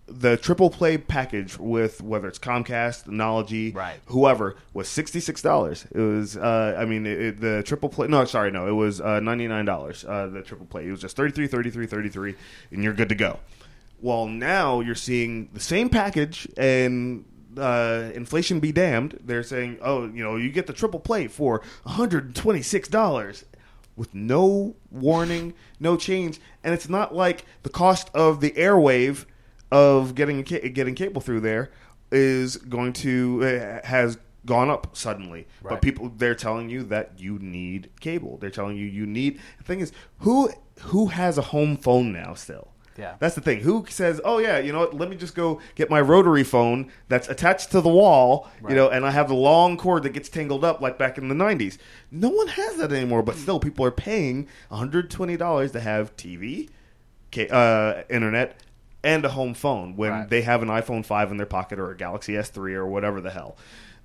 the 0.10 0.38
triple 0.38 0.70
play 0.70 0.98
package 0.98 1.58
with 1.58 2.02
whether 2.02 2.28
it's 2.28 2.40
Comcast, 2.40 3.06
Knology, 3.08 3.74
Right. 3.76 4.00
whoever 4.08 4.56
was 4.74 4.88
sixty 4.90 5.20
six 5.20 5.42
dollars. 5.42 5.86
It 5.92 6.00
was, 6.00 6.36
uh, 6.38 6.76
I 6.78 6.86
mean, 6.86 7.06
it, 7.06 7.20
it- 7.22 7.40
the 7.42 7.64
triple 7.64 7.90
play. 7.90 8.08
No, 8.08 8.26
sorry, 8.26 8.52
no, 8.52 8.68
it 8.68 8.72
was 8.74 9.00
uh, 9.02 9.20
ninety 9.20 9.48
nine 9.48 9.66
dollars. 9.66 10.04
Uh, 10.08 10.28
the 10.28 10.42
triple 10.42 10.66
play. 10.66 10.88
It 10.88 10.92
was 10.92 11.02
just 11.02 11.16
33 11.16 11.48
33 11.48 11.86
33 11.86 12.36
and 12.72 12.84
you're 12.84 12.94
good 12.94 13.10
to 13.10 13.16
go. 13.16 13.40
Well, 14.02 14.28
now 14.28 14.80
you're 14.80 14.96
seeing 14.96 15.50
the 15.54 15.60
same 15.60 15.90
package 15.90 16.48
and. 16.58 17.26
Uh, 17.58 18.12
inflation 18.14 18.60
be 18.60 18.72
damned. 18.72 19.20
They're 19.26 19.42
saying, 19.44 19.80
oh, 19.82 20.06
you 20.06 20.24
know, 20.24 20.36
you 20.38 20.50
get 20.52 20.68
the 20.68 20.72
triple 20.72 21.00
play 21.00 21.28
for 21.28 21.62
$126 21.86 23.44
with 23.96 24.14
no 24.14 24.76
warning, 24.92 25.54
no 25.80 25.98
change, 25.98 26.40
and 26.64 26.74
it's 26.74 26.88
not 26.88 27.14
like 27.14 27.46
the 27.64 27.70
cost 27.70 28.10
of 28.14 28.40
the 28.40 28.52
airwave 28.52 29.26
of 29.72 30.16
getting 30.16 30.42
getting 30.42 30.96
cable 30.96 31.22
through 31.22 31.42
there 31.42 31.72
is 32.12 32.58
going 32.58 32.94
to 32.94 33.44
uh, 33.44 33.88
has 33.88 34.18
gone 34.46 34.70
up 34.70 34.96
suddenly. 34.96 35.48
But 35.64 35.82
people 35.82 36.12
they're 36.16 36.36
telling 36.36 36.70
you 36.70 36.84
that 36.84 37.14
you 37.18 37.40
need 37.40 37.90
cable. 38.00 38.38
They're 38.38 38.50
telling 38.50 38.78
you 38.78 38.86
you 38.86 39.06
need. 39.06 39.40
The 39.58 39.64
thing 39.64 39.80
is, 39.80 39.92
who 40.20 40.50
who 40.82 41.08
has 41.08 41.38
a 41.38 41.42
home 41.44 41.78
phone 41.78 42.12
now 42.12 42.34
still? 42.34 42.70
Yeah. 42.98 43.16
That's 43.20 43.36
the 43.36 43.42
thing. 43.42 43.62
Who 43.62 43.86
says, 43.88 44.20
"Oh 44.26 44.40
yeah, 44.40 44.60
you 44.60 44.74
know 44.74 44.80
what? 44.80 44.94
Let 44.94 45.10
me 45.10 45.16
just 45.16 45.34
go 45.34 45.62
get 45.76 45.90
my 45.90 46.02
rotary 46.02 46.44
phone 46.44 46.92
that's 47.08 47.30
attached 47.30 47.72
to 47.72 47.80
the 47.80 47.90
wall, 47.90 48.50
you 48.68 48.76
know, 48.76 48.90
and 48.90 49.06
I 49.06 49.12
have 49.12 49.30
the 49.30 49.36
long 49.36 49.78
cord 49.78 50.04
that 50.04 50.10
gets 50.10 50.28
tangled 50.28 50.66
up 50.66 50.82
like 50.82 50.98
back 50.98 51.18
in 51.18 51.30
the 51.30 51.36
'90s." 51.36 51.78
No 52.12 52.28
one 52.28 52.48
has 52.50 52.76
that 52.78 52.92
anymore. 52.92 53.24
But 53.24 53.36
still, 53.36 53.58
people 53.60 53.86
are 53.86 53.92
paying 53.92 54.48
120 54.68 55.38
dollars 55.38 55.72
to 55.72 55.80
have 55.80 56.14
TV, 56.18 56.70
uh, 57.50 58.02
internet, 58.10 58.60
and 59.04 59.24
a 59.26 59.30
home 59.30 59.54
phone 59.54 59.96
when 59.96 60.12
Right. 60.12 60.30
they 60.30 60.42
have 60.42 60.62
an 60.62 60.70
iPhone 60.70 61.06
5 61.06 61.32
in 61.32 61.38
their 61.38 61.46
pocket 61.46 61.80
or 61.80 61.92
a 61.92 61.96
Galaxy 61.98 62.34
S3 62.34 62.74
or 62.74 62.86
whatever 62.86 63.22
the 63.22 63.32
hell. 63.32 63.56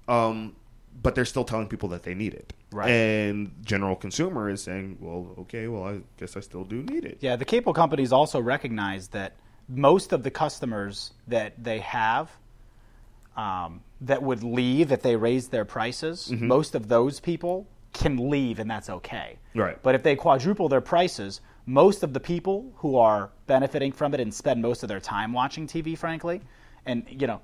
Um, 0.09 0.55
but 1.03 1.15
they're 1.17 1.25
still 1.25 1.45
telling 1.45 1.67
people 1.69 1.89
that 1.91 2.05
they 2.05 2.15
need 2.15 2.35
it. 2.35 2.53
Right. 2.71 2.89
And 2.89 3.53
general 3.65 3.97
consumer 3.97 4.49
is 4.49 4.63
saying, 4.63 4.99
"Well, 5.01 5.35
okay, 5.41 5.67
well, 5.67 5.85
I 5.85 6.01
guess 6.19 6.37
I 6.37 6.41
still 6.41 6.65
do 6.65 6.83
need 6.83 7.05
it." 7.05 7.19
Yeah, 7.21 7.35
the 7.37 7.45
cable 7.45 7.73
companies 7.73 8.13
also 8.13 8.41
recognize 8.41 9.09
that 9.09 9.33
most 9.69 10.13
of 10.13 10.23
the 10.23 10.31
customers 10.31 11.13
that 11.27 11.53
they 11.63 11.81
have 11.81 12.31
um, 13.37 13.81
that 14.03 14.23
would 14.23 14.45
leave 14.45 14.93
if 14.93 15.03
they 15.03 15.17
raised 15.17 15.51
their 15.51 15.65
prices, 15.65 16.29
Mm-hmm. 16.33 16.47
most 16.47 16.75
of 16.77 16.87
those 16.89 17.19
people 17.21 17.67
can 17.93 18.31
leave 18.31 18.59
and 18.61 18.71
that's 18.71 18.89
okay. 18.91 19.39
Right. 19.55 19.81
But 19.83 19.95
if 19.95 20.03
they 20.05 20.15
quadruple 20.17 20.69
their 20.69 20.81
prices, 20.81 21.41
most 21.67 22.03
of 22.03 22.13
the 22.13 22.21
people 22.21 22.73
who 22.77 22.97
are 22.97 23.31
benefiting 23.47 23.93
from 23.93 24.15
it 24.15 24.21
and 24.21 24.33
spend 24.33 24.61
most 24.61 24.83
of 24.83 24.89
their 24.89 25.01
time 25.01 25.33
watching 25.33 25.67
TV, 25.67 25.97
frankly, 25.97 26.41
and 26.87 27.05
you 27.09 27.27
know, 27.27 27.41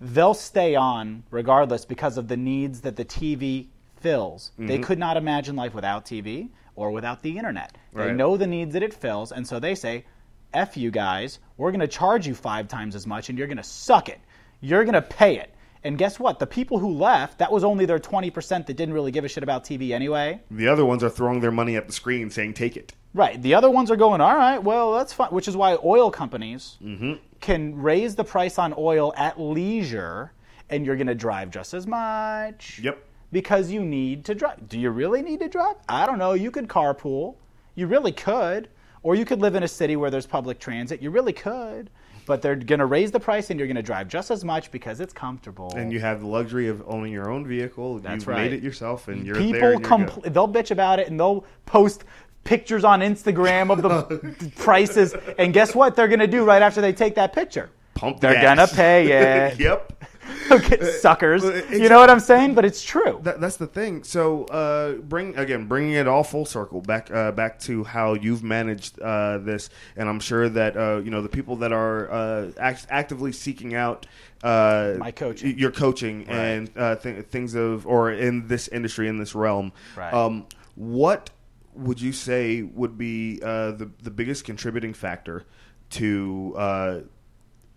they'll 0.00 0.34
stay 0.34 0.74
on 0.74 1.22
regardless 1.30 1.84
because 1.84 2.18
of 2.18 2.28
the 2.28 2.36
needs 2.36 2.80
that 2.82 2.96
the 2.96 3.04
TV 3.04 3.68
fills. 3.96 4.52
They 4.58 4.74
Mm-hmm. 4.74 4.82
could 4.82 4.98
not 4.98 5.16
imagine 5.16 5.56
life 5.56 5.74
without 5.74 6.04
TV 6.04 6.50
or 6.76 6.90
without 6.90 7.22
the 7.22 7.38
internet. 7.38 7.76
They 7.94 8.00
Right. 8.06 8.14
know 8.16 8.36
the 8.36 8.46
needs 8.46 8.72
that 8.74 8.82
it 8.82 8.92
fills, 8.92 9.32
and 9.32 9.46
so 9.46 9.58
they 9.58 9.74
say, 9.74 10.04
F 10.52 10.76
you 10.76 10.90
guys, 10.90 11.38
we're 11.56 11.70
going 11.70 11.80
to 11.80 11.88
charge 11.88 12.26
you 12.26 12.34
five 12.34 12.68
times 12.68 12.94
as 12.94 13.06
much 13.06 13.28
and 13.28 13.36
you're 13.38 13.48
going 13.48 13.56
to 13.56 13.62
suck 13.62 14.08
it. 14.08 14.20
You're 14.60 14.84
going 14.84 14.94
to 14.94 15.02
pay 15.02 15.36
it. 15.38 15.54
And 15.82 15.98
guess 15.98 16.18
what? 16.20 16.38
The 16.38 16.46
people 16.46 16.78
who 16.78 16.90
left, 16.92 17.38
that 17.38 17.50
was 17.52 17.64
only 17.64 17.86
their 17.86 17.98
20% 17.98 18.66
that 18.66 18.74
didn't 18.76 18.94
really 18.94 19.10
give 19.10 19.24
a 19.24 19.28
shit 19.28 19.42
about 19.42 19.64
TV 19.64 19.90
anyway. 19.90 20.40
The 20.50 20.68
other 20.68 20.84
ones 20.84 21.02
are 21.02 21.10
throwing 21.10 21.40
their 21.40 21.50
money 21.50 21.76
at 21.76 21.86
the 21.86 21.92
screen 21.92 22.30
saying, 22.30 22.54
"Take 22.54 22.76
it." 22.76 22.94
Right. 23.14 23.40
The 23.40 23.54
other 23.54 23.70
ones 23.70 23.92
are 23.92 23.96
going, 23.96 24.20
all 24.20 24.36
right, 24.36 24.60
well, 24.62 24.92
that's 24.92 25.12
fine, 25.12 25.30
which 25.30 25.46
is 25.46 25.56
why 25.56 25.78
oil 25.84 26.10
companies 26.10 26.76
mm-hmm. 26.82 27.14
can 27.40 27.80
raise 27.80 28.16
the 28.16 28.24
price 28.24 28.58
on 28.58 28.74
oil 28.76 29.14
at 29.16 29.40
leisure 29.40 30.32
and 30.68 30.84
you're 30.84 30.96
going 30.96 31.06
to 31.06 31.14
drive 31.14 31.50
just 31.50 31.74
as 31.74 31.86
much. 31.86 32.80
Yep. 32.82 32.98
Because 33.30 33.70
you 33.70 33.84
need 33.84 34.24
to 34.24 34.34
drive. 34.34 34.68
Do 34.68 34.78
you 34.78 34.90
really 34.90 35.22
need 35.22 35.40
to 35.40 35.48
drive? 35.48 35.76
I 35.88 36.06
don't 36.06 36.18
know. 36.18 36.32
You 36.32 36.50
could 36.50 36.68
carpool. 36.68 37.36
You 37.76 37.86
really 37.86 38.12
could. 38.12 38.68
Or 39.02 39.14
you 39.14 39.24
could 39.24 39.40
live 39.40 39.54
in 39.54 39.62
a 39.62 39.68
city 39.68 39.96
where 39.96 40.10
there's 40.10 40.26
public 40.26 40.58
transit. 40.58 41.02
You 41.02 41.10
really 41.10 41.32
could. 41.32 41.90
But 42.26 42.40
they're 42.40 42.56
going 42.56 42.78
to 42.78 42.86
raise 42.86 43.10
the 43.10 43.20
price 43.20 43.50
and 43.50 43.60
you're 43.60 43.66
going 43.66 43.76
to 43.76 43.82
drive 43.82 44.08
just 44.08 44.30
as 44.30 44.44
much 44.44 44.70
because 44.70 45.00
it's 45.00 45.12
comfortable. 45.12 45.74
And 45.76 45.92
you 45.92 46.00
have 46.00 46.20
the 46.20 46.26
luxury 46.26 46.68
of 46.68 46.82
owning 46.86 47.12
your 47.12 47.30
own 47.30 47.46
vehicle. 47.46 47.98
That's 47.98 48.22
You've 48.22 48.28
right. 48.28 48.50
made 48.50 48.52
it 48.54 48.62
yourself, 48.62 49.08
and 49.08 49.26
you're 49.26 49.36
people 49.36 49.60
there. 49.60 49.72
You're 49.72 49.80
compl- 49.80 50.32
they'll 50.32 50.48
bitch 50.48 50.70
about 50.70 50.98
it 50.98 51.08
and 51.08 51.20
they'll 51.20 51.44
post 51.66 52.04
pictures 52.44 52.84
on 52.84 53.00
Instagram 53.00 53.70
of 53.70 53.82
the 53.82 54.52
prices 54.56 55.14
and 55.38 55.52
guess 55.52 55.74
what 55.74 55.96
they're 55.96 56.08
going 56.08 56.20
to 56.20 56.26
do 56.26 56.44
right 56.44 56.62
after 56.62 56.80
they 56.80 56.92
take 56.92 57.14
that 57.16 57.32
picture 57.32 57.70
Pump 57.94 58.20
they're 58.20 58.40
going 58.40 58.56
to 58.58 58.66
pay 58.74 59.06
it 59.52 59.58
yep. 59.58 59.92
okay, 60.50 60.82
suckers 61.00 61.44
uh, 61.44 61.62
you 61.70 61.88
know 61.88 61.98
what 61.98 62.08
i'm 62.08 62.18
saying 62.18 62.54
but 62.54 62.64
it's 62.64 62.82
true 62.82 63.20
That, 63.22 63.40
that's 63.42 63.56
the 63.56 63.66
thing. 63.66 64.02
So, 64.04 64.44
uh, 64.44 64.92
bring 64.94 65.36
again, 65.36 65.66
bringing 65.66 65.92
it 65.92 66.08
all 66.08 66.24
full 66.24 66.46
circle 66.46 66.80
back 66.80 67.10
uh, 67.10 67.30
back 67.32 67.58
to 67.60 67.84
how 67.84 68.14
you've 68.14 68.42
managed 68.42 68.98
uh, 69.00 69.38
this, 69.38 69.68
and 69.96 70.08
I'm 70.08 70.20
sure 70.20 70.48
that 70.48 70.76
uh, 70.76 71.02
you 71.04 71.10
know 71.10 71.20
the 71.20 71.28
people 71.28 71.56
that 71.56 71.72
are 71.72 72.10
uh, 72.10 72.50
act- 72.58 72.86
actively 72.88 73.32
seeking 73.32 73.74
out 73.74 74.06
uh, 74.42 74.94
My 74.98 75.10
coaching. 75.10 75.58
your 75.58 75.70
coaching, 75.70 76.24
and 76.28 76.70
uh, 76.76 76.96
th- 76.96 77.26
things 77.26 77.54
of 77.54 77.86
or 77.86 78.10
in 78.10 78.48
this 78.48 78.68
industry 78.68 79.08
in 79.08 79.18
this 79.18 79.34
realm. 79.34 79.72
Right. 79.94 80.12
Um, 80.12 80.46
what 80.74 81.28
would 81.74 82.00
you 82.00 82.12
say 82.12 82.62
would 82.62 82.96
be 82.98 83.40
uh, 83.42 83.72
the 83.72 83.90
the 84.02 84.10
biggest 84.10 84.44
contributing 84.44 84.94
factor 84.94 85.44
to 85.90 86.54
uh, 86.56 87.00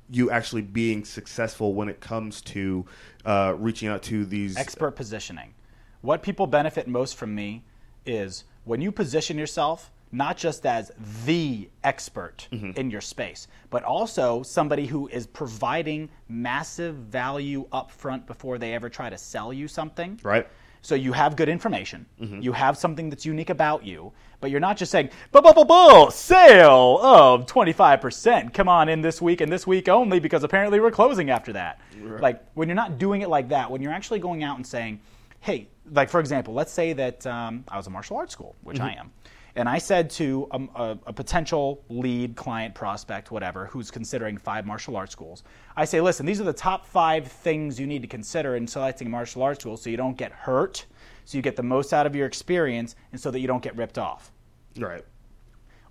you 0.09 0.31
actually 0.31 0.61
being 0.61 1.03
successful 1.03 1.73
when 1.73 1.89
it 1.89 1.99
comes 1.99 2.41
to 2.41 2.85
uh, 3.25 3.53
reaching 3.57 3.87
out 3.89 4.03
to 4.03 4.25
these 4.25 4.55
expert 4.57 4.91
positioning 4.91 5.53
what 6.01 6.21
people 6.21 6.47
benefit 6.47 6.87
most 6.87 7.15
from 7.15 7.33
me 7.35 7.63
is 8.05 8.43
when 8.63 8.81
you 8.81 8.91
position 8.91 9.37
yourself 9.37 9.91
not 10.11 10.37
just 10.37 10.65
as 10.65 10.91
the 11.25 11.69
expert 11.83 12.47
Mm-hmm. 12.51 12.71
in 12.79 12.89
your 12.89 13.01
space, 13.01 13.47
but 13.69 13.83
also 13.83 14.41
somebody 14.43 14.85
who 14.85 15.07
is 15.09 15.27
providing 15.27 16.09
massive 16.29 16.95
value 16.95 17.67
up 17.73 17.91
front 17.91 18.25
before 18.25 18.57
they 18.57 18.73
ever 18.73 18.89
try 18.89 19.09
to 19.09 19.17
sell 19.17 19.51
you 19.51 19.67
something. 19.67 20.17
right? 20.23 20.47
So 20.87 20.95
you 20.95 21.11
have 21.11 21.35
good 21.35 21.49
information. 21.49 22.05
Mm-hmm. 22.21 22.39
You 22.39 22.53
have 22.53 22.77
something 22.77 23.09
that's 23.09 23.25
unique 23.25 23.49
about 23.49 23.83
you, 23.83 24.13
but 24.39 24.51
you're 24.51 24.61
not 24.61 24.77
just 24.77 24.89
saying, 24.89 25.09
"Bull, 25.33 25.41
bull, 25.41 25.53
bull, 25.53 25.65
bull, 25.65 26.11
sale 26.11 26.99
of 27.03 27.45
25%. 27.45 28.53
Come 28.53 28.69
on 28.69 28.87
in 28.87 29.01
this 29.01 29.21
week 29.21 29.41
and 29.41 29.51
this 29.51 29.67
week 29.67 29.89
only 29.89 30.21
because 30.21 30.45
apparently 30.45 30.79
we're 30.79 30.91
closing 30.91 31.29
after 31.29 31.51
that." 31.51 31.81
Like 32.21 32.41
when 32.53 32.69
you're 32.69 32.75
not 32.75 32.99
doing 32.99 33.21
it 33.21 33.27
like 33.27 33.49
that, 33.49 33.69
when 33.69 33.81
you're 33.81 33.91
actually 33.91 34.19
going 34.19 34.43
out 34.43 34.55
and 34.55 34.65
saying, 34.65 35.01
"Hey, 35.41 35.67
like 35.91 36.09
for 36.09 36.21
example, 36.21 36.53
let's 36.53 36.71
say 36.71 36.93
that 36.93 37.27
um, 37.27 37.65
I 37.67 37.75
was 37.75 37.87
a 37.87 37.89
martial 37.89 38.15
arts 38.15 38.31
school, 38.31 38.55
which 38.63 38.79
I 38.79 38.93
am." 38.93 39.11
And 39.57 39.67
I 39.67 39.79
said 39.79 40.11
to 40.11 40.47
um, 40.51 40.69
a, 40.75 40.99
a 41.07 41.13
potential 41.13 41.83
lead 41.89 42.35
client, 42.35 42.75
prospect, 42.75 43.31
whatever, 43.31 43.65
who's 43.65 43.89
considering 43.89 44.37
five 44.37 44.67
martial 44.67 44.95
arts 44.95 45.11
schools, 45.11 45.43
I 45.75 45.83
say, 45.83 45.99
listen, 45.99 46.27
these 46.27 46.39
are 46.39 46.43
the 46.43 46.53
top 46.53 46.85
five 46.85 47.27
things 47.27 47.79
you 47.79 47.87
need 47.87 48.03
to 48.03 48.07
consider 48.07 48.55
in 48.55 48.67
selecting 48.67 49.07
a 49.07 49.09
martial 49.09 49.41
arts 49.41 49.61
school 49.61 49.75
so 49.75 49.89
you 49.89 49.97
don't 49.97 50.15
get 50.15 50.31
hurt, 50.31 50.85
so 51.25 51.39
you 51.39 51.41
get 51.41 51.55
the 51.55 51.63
most 51.63 51.91
out 51.91 52.05
of 52.05 52.15
your 52.15 52.27
experience, 52.27 52.95
and 53.11 53.19
so 53.19 53.31
that 53.31 53.39
you 53.39 53.47
don't 53.47 53.63
get 53.63 53.75
ripped 53.75 53.97
off. 53.97 54.31
Right. 54.77 55.03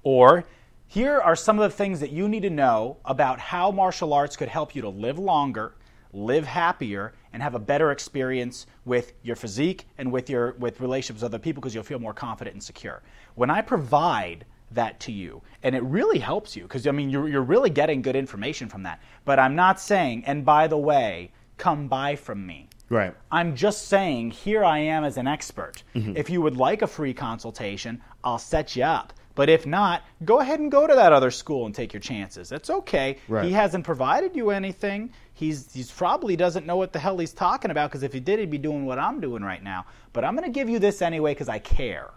Or 0.04 0.44
here 0.86 1.18
are 1.18 1.34
some 1.34 1.58
of 1.58 1.68
the 1.68 1.76
things 1.76 1.98
that 1.98 2.12
you 2.12 2.28
need 2.28 2.42
to 2.42 2.50
know 2.50 2.98
about 3.04 3.40
how 3.40 3.72
martial 3.72 4.12
arts 4.12 4.36
could 4.36 4.48
help 4.48 4.76
you 4.76 4.82
to 4.82 4.88
live 4.88 5.18
longer, 5.18 5.74
live 6.12 6.46
happier, 6.46 7.14
and 7.36 7.42
have 7.42 7.54
a 7.54 7.58
better 7.58 7.90
experience 7.90 8.66
with 8.86 9.12
your 9.22 9.36
physique 9.36 9.86
and 9.98 10.10
with 10.10 10.30
your 10.30 10.52
with 10.52 10.80
relationships 10.80 11.20
with 11.20 11.34
other 11.34 11.38
people 11.38 11.60
because 11.60 11.74
you'll 11.74 11.84
feel 11.84 11.98
more 11.98 12.14
confident 12.14 12.54
and 12.54 12.62
secure. 12.62 13.02
When 13.34 13.50
I 13.50 13.60
provide 13.60 14.46
that 14.70 14.98
to 15.00 15.12
you, 15.12 15.42
and 15.62 15.74
it 15.74 15.82
really 15.82 16.18
helps 16.18 16.56
you 16.56 16.62
because 16.62 16.86
I 16.86 16.92
mean 16.92 17.10
you're, 17.10 17.28
you're 17.28 17.42
really 17.42 17.68
getting 17.68 18.00
good 18.00 18.16
information 18.16 18.70
from 18.70 18.84
that. 18.84 19.02
But 19.26 19.38
I'm 19.38 19.54
not 19.54 19.78
saying, 19.78 20.24
and 20.24 20.46
by 20.46 20.66
the 20.66 20.78
way, 20.78 21.30
come 21.58 21.88
buy 21.88 22.16
from 22.16 22.46
me. 22.46 22.70
Right. 22.88 23.12
I'm 23.30 23.54
just 23.54 23.88
saying, 23.88 24.30
here 24.30 24.64
I 24.64 24.78
am 24.78 25.04
as 25.04 25.18
an 25.18 25.26
expert. 25.26 25.82
Mm-hmm. 25.94 26.16
If 26.16 26.30
you 26.30 26.40
would 26.40 26.56
like 26.56 26.80
a 26.80 26.86
free 26.86 27.12
consultation, 27.12 28.00
I'll 28.24 28.38
set 28.38 28.76
you 28.76 28.84
up. 28.84 29.12
But 29.36 29.50
if 29.50 29.66
not, 29.66 30.02
go 30.24 30.40
ahead 30.40 30.60
and 30.60 30.72
go 30.72 30.86
to 30.86 30.94
that 30.94 31.12
other 31.12 31.30
school 31.30 31.66
and 31.66 31.74
take 31.74 31.92
your 31.92 32.00
chances. 32.00 32.48
That's 32.48 32.70
okay. 32.70 33.18
Right. 33.28 33.44
He 33.44 33.52
hasn't 33.52 33.84
provided 33.84 34.34
you 34.34 34.48
anything. 34.50 35.12
He's 35.34 35.72
he's 35.74 35.90
probably 35.90 36.36
doesn't 36.36 36.64
know 36.64 36.76
what 36.76 36.94
the 36.94 36.98
hell 36.98 37.18
he's 37.18 37.34
talking 37.34 37.70
about 37.70 37.90
because 37.90 38.02
if 38.02 38.14
he 38.14 38.18
did, 38.18 38.38
he'd 38.38 38.50
be 38.50 38.56
doing 38.56 38.86
what 38.86 38.98
I'm 38.98 39.20
doing 39.20 39.44
right 39.44 39.62
now. 39.62 39.84
But 40.14 40.24
I'm 40.24 40.34
going 40.34 40.50
to 40.50 40.58
give 40.58 40.70
you 40.70 40.78
this 40.78 41.02
anyway 41.02 41.32
because 41.34 41.50
I 41.50 41.58
care. 41.58 42.12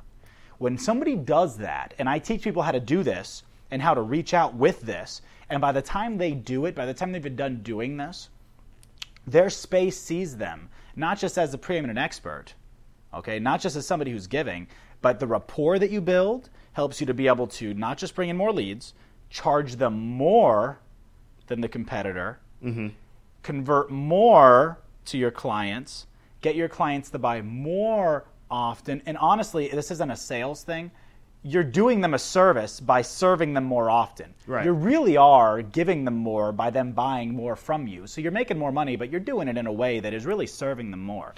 When 0.59 0.78
somebody 0.78 1.15
does 1.17 1.57
that, 1.57 1.93
and 1.99 2.07
I 2.09 2.20
teach 2.20 2.41
people 2.41 2.63
how 2.63 2.72
to 2.72 2.80
do 2.80 3.03
this 3.03 3.43
and 3.70 3.82
how 3.82 3.93
to 3.93 4.01
reach 4.01 4.34
out 4.34 4.55
with 4.55 4.82
this, 4.82 5.22
and 5.49 5.59
by 5.59 5.74
the 5.74 5.82
time 5.82 6.17
they 6.17 6.32
do 6.32 6.65
it, 6.65 6.74
by 6.74 6.86
the 6.86 6.93
time 6.93 7.11
they've 7.11 7.22
been 7.22 7.36
done 7.36 7.57
doing 7.63 7.97
this, 7.97 8.30
their 9.28 9.49
space 9.49 9.99
sees 9.99 10.38
them 10.38 10.70
not 10.95 11.20
just 11.20 11.38
as 11.38 11.53
a 11.53 11.57
preeminent 11.57 11.99
expert, 11.99 12.53
okay, 13.13 13.39
not 13.39 13.59
just 13.59 13.76
as 13.76 13.86
somebody 13.86 14.11
who's 14.11 14.28
giving, 14.28 14.67
but 15.01 15.20
the 15.20 15.28
rapport 15.28 15.80
that 15.80 15.91
you 15.91 15.99
build 15.99 16.49
helps 16.74 16.99
you 16.99 17.07
to 17.07 17.13
be 17.13 17.28
able 17.28 17.47
to 17.47 17.74
not 17.74 17.97
just 17.97 18.15
bring 18.15 18.30
in 18.30 18.38
more 18.38 18.51
leads, 18.51 18.93
charge 19.30 19.76
them 19.76 19.99
more 19.99 20.80
than 21.47 21.61
the 21.61 21.67
competitor, 21.67 22.39
mm-hmm. 22.63 22.88
convert 23.43 23.91
more 23.91 24.80
to 25.05 25.17
your 25.17 25.32
clients, 25.32 26.07
get 26.41 26.55
your 26.55 26.70
clients 26.70 27.09
to 27.09 27.20
buy 27.20 27.41
more 27.41 28.26
often. 28.49 29.01
And 29.05 29.17
honestly, 29.17 29.67
this 29.70 29.91
isn't 29.91 30.11
a 30.11 30.15
sales 30.15 30.63
thing. 30.63 30.91
You're 31.41 31.63
doing 31.63 32.01
them 32.01 32.13
a 32.13 32.20
service 32.20 32.80
by 32.82 33.01
serving 33.01 33.53
them 33.53 33.63
more 33.63 33.89
often. 33.89 34.34
Right. 34.45 34.65
You 34.65 34.74
really 34.74 35.15
are 35.15 35.61
giving 35.61 36.03
them 36.03 36.15
more 36.15 36.51
by 36.51 36.70
them 36.70 36.91
buying 36.91 37.34
more 37.34 37.55
from 37.55 37.88
you. 37.88 38.07
So 38.07 38.20
you're 38.20 38.32
making 38.32 38.57
more 38.57 38.74
money, 38.74 38.97
but 38.97 39.09
you're 39.09 39.22
doing 39.22 39.47
it 39.47 39.57
in 39.57 39.65
a 39.65 39.72
way 39.72 40.01
that 40.01 40.13
is 40.13 40.26
really 40.26 40.47
serving 40.47 40.91
them 40.91 41.01
more. 41.01 41.34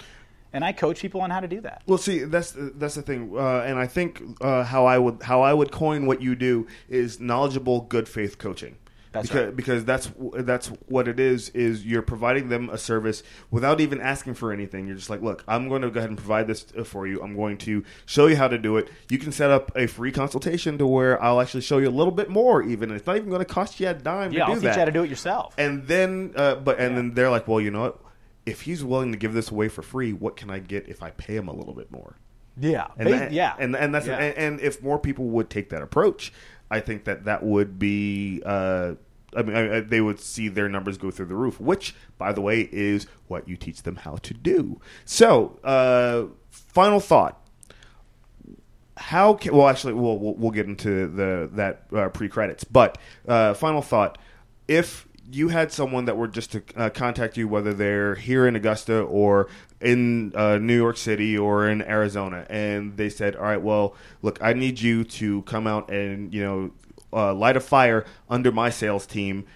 And 0.52 0.64
I 0.64 0.72
coach 0.72 1.00
people 1.00 1.20
on 1.22 1.30
how 1.30 1.40
to 1.40 1.48
do 1.48 1.60
that. 1.62 1.82
Well, 1.86 1.98
see, 1.98 2.24
that's 2.24 2.54
that's 2.56 2.94
the 2.94 3.02
thing, 3.02 3.32
uh, 3.34 3.60
and 3.60 3.78
I 3.78 3.86
think 3.86 4.22
uh, 4.40 4.64
how 4.64 4.84
I 4.86 4.98
would 4.98 5.22
how 5.22 5.42
I 5.42 5.54
would 5.54 5.72
coin 5.72 6.06
what 6.06 6.20
you 6.20 6.34
do 6.34 6.66
is 6.88 7.20
knowledgeable, 7.20 7.80
good 7.82 8.08
faith 8.08 8.38
coaching. 8.38 8.76
That's 9.12 9.28
because, 9.28 9.44
right. 9.44 9.56
because 9.56 9.84
that's 9.84 10.10
that's 10.36 10.68
what 10.88 11.06
it 11.06 11.20
is. 11.20 11.50
Is 11.50 11.84
you're 11.84 12.00
providing 12.00 12.48
them 12.48 12.70
a 12.70 12.78
service 12.78 13.22
without 13.50 13.78
even 13.78 14.00
asking 14.00 14.34
for 14.34 14.52
anything. 14.52 14.86
You're 14.86 14.96
just 14.96 15.10
like, 15.10 15.20
look, 15.20 15.44
I'm 15.46 15.68
going 15.68 15.82
to 15.82 15.90
go 15.90 15.98
ahead 15.98 16.08
and 16.08 16.16
provide 16.18 16.46
this 16.46 16.64
uh, 16.78 16.82
for 16.82 17.06
you. 17.06 17.22
I'm 17.22 17.36
going 17.36 17.58
to 17.58 17.84
show 18.06 18.26
you 18.26 18.36
how 18.36 18.48
to 18.48 18.56
do 18.56 18.78
it. 18.78 18.88
You 19.10 19.18
can 19.18 19.30
set 19.30 19.50
up 19.50 19.70
a 19.76 19.86
free 19.86 20.12
consultation 20.12 20.78
to 20.78 20.86
where 20.86 21.22
I'll 21.22 21.42
actually 21.42 21.60
show 21.60 21.76
you 21.76 21.88
a 21.88 21.90
little 21.90 22.10
bit 22.12 22.30
more. 22.30 22.62
Even 22.62 22.90
it's 22.90 23.06
not 23.06 23.16
even 23.16 23.28
going 23.28 23.44
to 23.44 23.44
cost 23.44 23.80
you 23.80 23.88
a 23.88 23.92
dime 23.94 24.32
Yeah, 24.32 24.40
to 24.40 24.44
I'll 24.44 24.54
do 24.54 24.60
teach 24.60 24.64
that. 24.64 24.74
you 24.76 24.78
how 24.80 24.84
to 24.86 24.92
do 24.92 25.02
it 25.02 25.10
yourself. 25.10 25.54
And 25.58 25.86
then, 25.86 26.32
uh, 26.34 26.54
but 26.54 26.78
and 26.78 26.92
Yeah. 26.92 26.96
then 26.96 27.12
they're 27.14 27.30
like, 27.30 27.46
well, 27.46 27.60
you 27.60 27.70
know 27.70 27.82
what? 27.82 27.98
If 28.44 28.62
he's 28.62 28.82
willing 28.84 29.12
to 29.12 29.18
give 29.18 29.34
this 29.34 29.50
away 29.50 29.68
for 29.68 29.82
free, 29.82 30.12
what 30.12 30.36
can 30.36 30.50
I 30.50 30.58
get 30.58 30.88
if 30.88 31.02
I 31.02 31.10
pay 31.10 31.36
him 31.36 31.48
a 31.48 31.52
little 31.52 31.74
bit 31.74 31.90
more? 31.92 32.16
yeah, 32.58 32.88
And 32.98 33.08
that- 33.08 33.32
yeah, 33.32 33.54
and 33.58 33.74
and 33.76 33.94
that's 33.94 34.06
Yeah. 34.06 34.18
and, 34.18 34.36
and 34.36 34.60
if 34.60 34.82
more 34.82 34.98
people 34.98 35.26
would 35.26 35.48
take 35.48 35.70
that 35.70 35.80
approach, 35.82 36.32
I 36.70 36.80
think 36.80 37.04
that 37.04 37.24
that 37.24 37.42
would 37.42 37.78
be. 37.78 38.42
Uh, 38.44 38.94
I 39.34 39.42
mean, 39.42 39.56
I, 39.56 39.76
I- 39.76 39.80
they 39.80 40.00
would 40.02 40.20
see 40.20 40.48
their 40.48 40.68
numbers 40.68 40.98
go 40.98 41.10
through 41.10 41.26
the 41.26 41.34
roof. 41.34 41.58
Which, 41.60 41.94
by 42.18 42.32
the 42.32 42.40
way, 42.42 42.68
is 42.72 43.06
what 43.28 43.48
you 43.48 43.56
teach 43.56 43.82
them 43.84 43.96
how 43.96 44.16
to 44.16 44.34
do. 44.34 44.80
So, 45.06 45.58
uh, 45.64 46.24
final 46.50 47.00
thought: 47.00 47.40
How 48.98 49.34
can 49.34 49.56
well, 49.56 49.68
actually, 49.68 49.94
we'll 49.94 50.18
we'll, 50.18 50.34
we'll 50.34 50.50
get 50.50 50.66
into 50.66 51.06
the 51.06 51.48
that 51.54 51.84
uh, 51.94 52.08
pre 52.10 52.28
credits. 52.28 52.64
But 52.64 52.98
uh, 53.26 53.54
final 53.54 53.80
thought: 53.80 54.18
If 54.68 55.08
you 55.34 55.48
had 55.48 55.72
someone 55.72 56.04
that 56.04 56.16
were 56.16 56.28
just 56.28 56.52
to 56.52 56.62
uh, 56.76 56.90
contact 56.90 57.36
you, 57.36 57.48
whether 57.48 57.72
they're 57.72 58.14
here 58.14 58.46
in 58.46 58.54
Augusta 58.56 59.00
or 59.00 59.48
in 59.80 60.32
uh, 60.34 60.58
New 60.58 60.76
York 60.76 60.96
City 60.96 61.36
or 61.36 61.68
in 61.68 61.82
Arizona, 61.82 62.46
and 62.48 62.96
they 62.96 63.08
said, 63.08 63.36
"All 63.36 63.44
right, 63.44 63.60
well, 63.60 63.94
look, 64.20 64.38
I 64.42 64.52
need 64.52 64.80
you 64.80 65.04
to 65.04 65.42
come 65.42 65.66
out 65.66 65.90
and 65.90 66.32
you 66.32 66.42
know 66.42 66.70
uh, 67.12 67.34
light 67.34 67.56
a 67.56 67.60
fire 67.60 68.04
under 68.28 68.52
my 68.52 68.70
sales 68.70 69.06
team," 69.06 69.46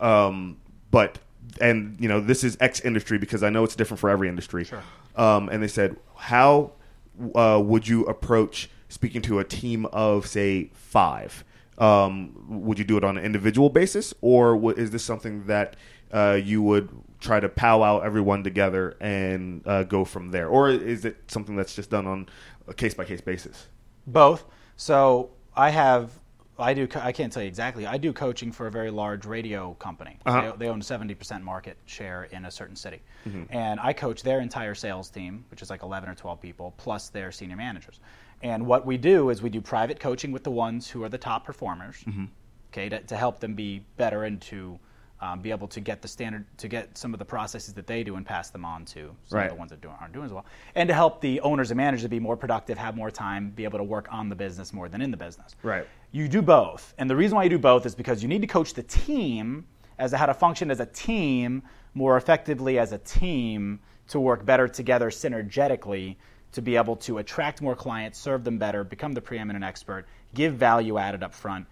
um, 0.00 0.58
but 0.90 1.18
and 1.60 1.96
you 2.00 2.08
know 2.08 2.20
this 2.20 2.44
is 2.44 2.56
X 2.60 2.80
industry 2.80 3.18
because 3.18 3.42
I 3.42 3.50
know 3.50 3.64
it's 3.64 3.76
different 3.76 4.00
for 4.00 4.10
every 4.10 4.28
industry. 4.28 4.64
Sure. 4.64 4.82
Um, 5.16 5.48
and 5.48 5.62
they 5.62 5.68
said, 5.68 5.96
"How 6.14 6.72
uh, 7.34 7.60
would 7.62 7.88
you 7.88 8.04
approach 8.04 8.70
speaking 8.88 9.22
to 9.22 9.38
a 9.38 9.44
team 9.44 9.86
of 9.86 10.26
say 10.26 10.70
five? 10.74 11.44
Um, 11.78 12.32
would 12.64 12.78
you 12.78 12.84
do 12.84 12.96
it 12.96 13.04
on 13.04 13.18
an 13.18 13.24
individual 13.24 13.68
basis, 13.70 14.14
or 14.22 14.54
w- 14.54 14.76
is 14.76 14.90
this 14.90 15.04
something 15.04 15.44
that 15.46 15.76
uh, 16.12 16.38
you 16.42 16.62
would 16.62 16.88
try 17.20 17.38
to 17.40 17.48
powwow 17.48 18.00
everyone 18.00 18.42
together 18.42 18.96
and 19.00 19.66
uh, 19.66 19.82
go 19.82 20.04
from 20.04 20.30
there, 20.30 20.48
or 20.48 20.70
is 20.70 21.04
it 21.04 21.16
something 21.28 21.54
that's 21.56 21.74
just 21.74 21.90
done 21.90 22.06
on 22.06 22.28
a 22.66 22.74
case 22.74 22.94
by 22.94 23.04
case 23.04 23.20
basis? 23.20 23.68
Both. 24.06 24.44
So 24.76 25.30
I 25.54 25.68
have, 25.70 26.12
I 26.58 26.72
do. 26.72 26.86
co- 26.86 27.00
I 27.00 27.12
can't 27.12 27.30
tell 27.32 27.42
you 27.42 27.48
exactly. 27.48 27.86
I 27.86 27.98
do 27.98 28.12
coaching 28.12 28.52
for 28.52 28.66
a 28.68 28.70
very 28.70 28.90
large 28.90 29.26
radio 29.26 29.74
company. 29.74 30.18
Uh-huh. 30.24 30.52
They, 30.52 30.64
they 30.64 30.68
own 30.70 30.80
seventy 30.80 31.14
percent 31.14 31.44
market 31.44 31.76
share 31.84 32.24
in 32.24 32.46
a 32.46 32.50
certain 32.50 32.76
city, 32.76 33.02
Mm-hmm. 33.28 33.42
and 33.50 33.80
I 33.80 33.92
coach 33.92 34.22
their 34.22 34.40
entire 34.40 34.74
sales 34.74 35.10
team, 35.10 35.44
which 35.50 35.60
is 35.60 35.68
like 35.68 35.82
eleven 35.82 36.08
or 36.08 36.14
twelve 36.14 36.40
people, 36.40 36.72
plus 36.78 37.08
their 37.10 37.30
senior 37.32 37.56
managers. 37.56 38.00
And 38.42 38.66
what 38.66 38.84
we 38.86 38.96
do 38.96 39.30
is 39.30 39.42
we 39.42 39.50
do 39.50 39.60
private 39.60 39.98
coaching 39.98 40.30
with 40.32 40.44
the 40.44 40.50
ones 40.50 40.88
who 40.90 41.02
are 41.02 41.08
the 41.08 41.18
top 41.18 41.44
performers, 41.44 41.96
Mm-hmm. 42.06 42.24
okay, 42.72 42.88
to, 42.88 43.00
to 43.00 43.16
help 43.16 43.40
them 43.40 43.54
be 43.54 43.82
better 43.96 44.24
and 44.24 44.40
to 44.42 44.78
um, 45.22 45.40
be 45.40 45.50
able 45.50 45.66
to 45.68 45.80
get 45.80 46.02
the 46.02 46.08
standard, 46.08 46.44
to 46.58 46.68
get 46.68 46.96
some 46.98 47.14
of 47.14 47.18
the 47.18 47.24
processes 47.24 47.72
that 47.72 47.86
they 47.86 48.04
do 48.04 48.16
and 48.16 48.26
pass 48.26 48.50
them 48.50 48.66
on 48.66 48.84
to 48.84 49.10
some 49.24 49.38
Right. 49.38 49.44
of 49.46 49.52
the 49.52 49.58
ones 49.58 49.70
that 49.70 49.80
do, 49.80 49.88
aren't 49.88 50.12
doing 50.12 50.26
as 50.26 50.32
well, 50.32 50.44
and 50.74 50.86
to 50.88 50.94
help 50.94 51.22
the 51.22 51.40
owners 51.40 51.70
and 51.70 51.78
managers 51.78 52.02
to 52.02 52.08
be 52.10 52.20
more 52.20 52.36
productive, 52.36 52.76
have 52.76 52.94
more 52.94 53.10
time, 53.10 53.48
be 53.50 53.64
able 53.64 53.78
to 53.78 53.84
work 53.84 54.08
on 54.12 54.28
the 54.28 54.36
business 54.36 54.74
more 54.74 54.90
than 54.90 55.00
in 55.00 55.10
the 55.10 55.16
business. 55.16 55.56
Right. 55.62 55.86
You 56.12 56.28
do 56.28 56.42
both, 56.42 56.92
and 56.98 57.08
the 57.08 57.16
reason 57.16 57.36
why 57.36 57.44
you 57.44 57.50
do 57.50 57.58
both 57.58 57.86
is 57.86 57.94
because 57.94 58.22
you 58.22 58.28
need 58.28 58.42
to 58.42 58.46
coach 58.46 58.74
the 58.74 58.82
team 58.82 59.64
as 59.98 60.10
to 60.10 60.18
how 60.18 60.26
to 60.26 60.34
function 60.34 60.70
as 60.70 60.80
a 60.80 60.86
team 60.86 61.62
more 61.94 62.18
effectively 62.18 62.78
as 62.78 62.92
a 62.92 62.98
team 62.98 63.80
to 64.08 64.20
work 64.20 64.44
better 64.44 64.68
together 64.68 65.08
synergetically 65.10 66.16
to 66.56 66.62
be 66.62 66.74
able 66.76 66.96
to 66.96 67.18
attract 67.18 67.60
more 67.60 67.76
clients, 67.76 68.18
serve 68.18 68.42
them 68.42 68.56
better, 68.56 68.82
become 68.82 69.12
the 69.12 69.20
preeminent 69.20 69.62
expert, 69.62 70.06
give 70.34 70.54
value 70.54 70.96
added 70.96 71.22
up 71.22 71.34
front, 71.34 71.66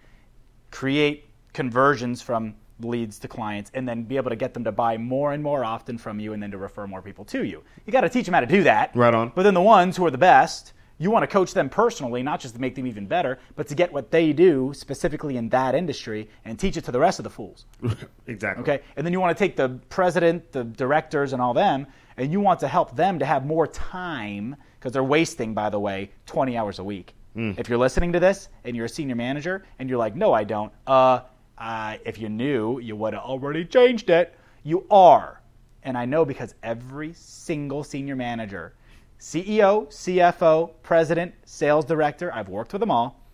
create 0.71 1.25
conversions 1.55 2.21
from 2.21 2.55
leads 2.81 3.19
to 3.21 3.27
clients, 3.27 3.71
and 3.73 3.89
then 3.89 4.03
be 4.03 4.19
able 4.19 4.29
to 4.29 4.37
get 4.37 4.53
them 4.53 4.63
to 4.65 4.73
buy 4.73 4.99
more 4.99 5.33
and 5.33 5.43
more 5.43 5.65
often 5.65 5.97
from 5.97 6.21
you 6.21 6.35
and 6.35 6.43
then 6.43 6.51
to 6.51 6.59
refer 6.59 6.87
more 6.87 7.01
people 7.01 7.25
to 7.25 7.47
you. 7.47 7.63
You 7.87 7.95
got 7.95 8.03
to 8.03 8.11
teach 8.11 8.27
them 8.27 8.35
how 8.35 8.41
to 8.41 8.47
do 8.47 8.65
that. 8.65 8.95
Right 8.95 9.15
on. 9.15 9.33
But 9.35 9.45
then 9.45 9.55
the 9.55 9.63
ones 9.63 9.97
who 9.97 10.05
are 10.05 10.11
the 10.11 10.19
best, 10.19 10.75
you 10.99 11.11
want 11.11 11.23
to 11.23 11.29
coach 11.29 11.55
them 11.55 11.71
personally, 11.71 12.23
not 12.23 12.41
just 12.41 12.55
to 12.55 12.61
make 12.61 12.75
them 12.75 12.87
even 12.87 13.07
better, 13.07 13.39
but 13.57 13.67
to 13.69 13.75
get 13.75 13.91
what 13.91 14.11
they 14.11 14.35
do 14.35 14.75
specifically 14.75 15.39
in 15.39 15.49
that 15.49 15.75
industry 15.75 16.29
and 16.45 16.59
teach 16.59 16.77
it 16.77 16.85
to 16.85 16.93
the 16.93 17.01
rest 17.01 17.19
of 17.19 17.23
the 17.23 17.31
fools. 17.31 17.65
exactly. 18.27 18.61
Okay? 18.63 18.85
And 18.97 19.07
then 19.07 19.15
you 19.15 19.21
want 19.21 19.35
to 19.35 19.43
take 19.43 19.57
the 19.57 19.81
president, 19.89 20.53
the 20.53 20.65
directors, 20.65 21.33
and 21.33 21.41
all 21.41 21.55
them, 21.55 21.87
and 22.19 22.31
you 22.31 22.41
want 22.41 22.61
to 22.61 22.69
help 22.69 22.95
them 22.95 23.19
to 23.21 23.25
have 23.25 23.47
more 23.47 23.67
time 23.67 24.57
because 24.85 24.93
they're 24.93 25.03
wasting, 25.03 25.55
by 25.55 25.71
the 25.71 25.81
way, 25.81 26.11
20 26.27 26.59
hours 26.59 26.79
a 26.79 26.85
week. 26.85 27.15
If 27.59 27.71
you're 27.71 27.79
listening 27.79 28.13
to 28.13 28.21
this 28.21 28.51
and 28.65 28.77
you're 28.77 28.85
a 28.85 28.89
senior 28.89 29.15
manager 29.15 29.65
and 29.79 29.89
you're 29.89 29.99
like, 29.99 30.15
no, 30.15 30.35
I 30.35 30.45
don't, 30.45 30.71
uh, 30.87 31.21
uh, 31.57 31.97
if 32.05 32.19
you 32.19 32.29
knew, 32.29 32.79
you 32.81 32.95
would 32.95 33.15
have 33.15 33.23
already 33.23 33.65
changed 33.65 34.11
it. 34.11 34.35
You 34.63 34.85
are. 34.91 35.41
And 35.85 35.97
I 35.97 36.05
know 36.05 36.27
because 36.27 36.55
every 36.63 37.15
single 37.15 37.83
senior 37.83 38.15
manager 38.15 38.75
CEO, 39.19 39.87
CFO, 39.89 40.73
president, 40.83 41.33
sales 41.47 41.87
director. 41.87 42.31
I've 42.35 42.51
worked 42.51 42.75
with 42.75 42.81
them 42.81 42.91
all. 42.91 43.25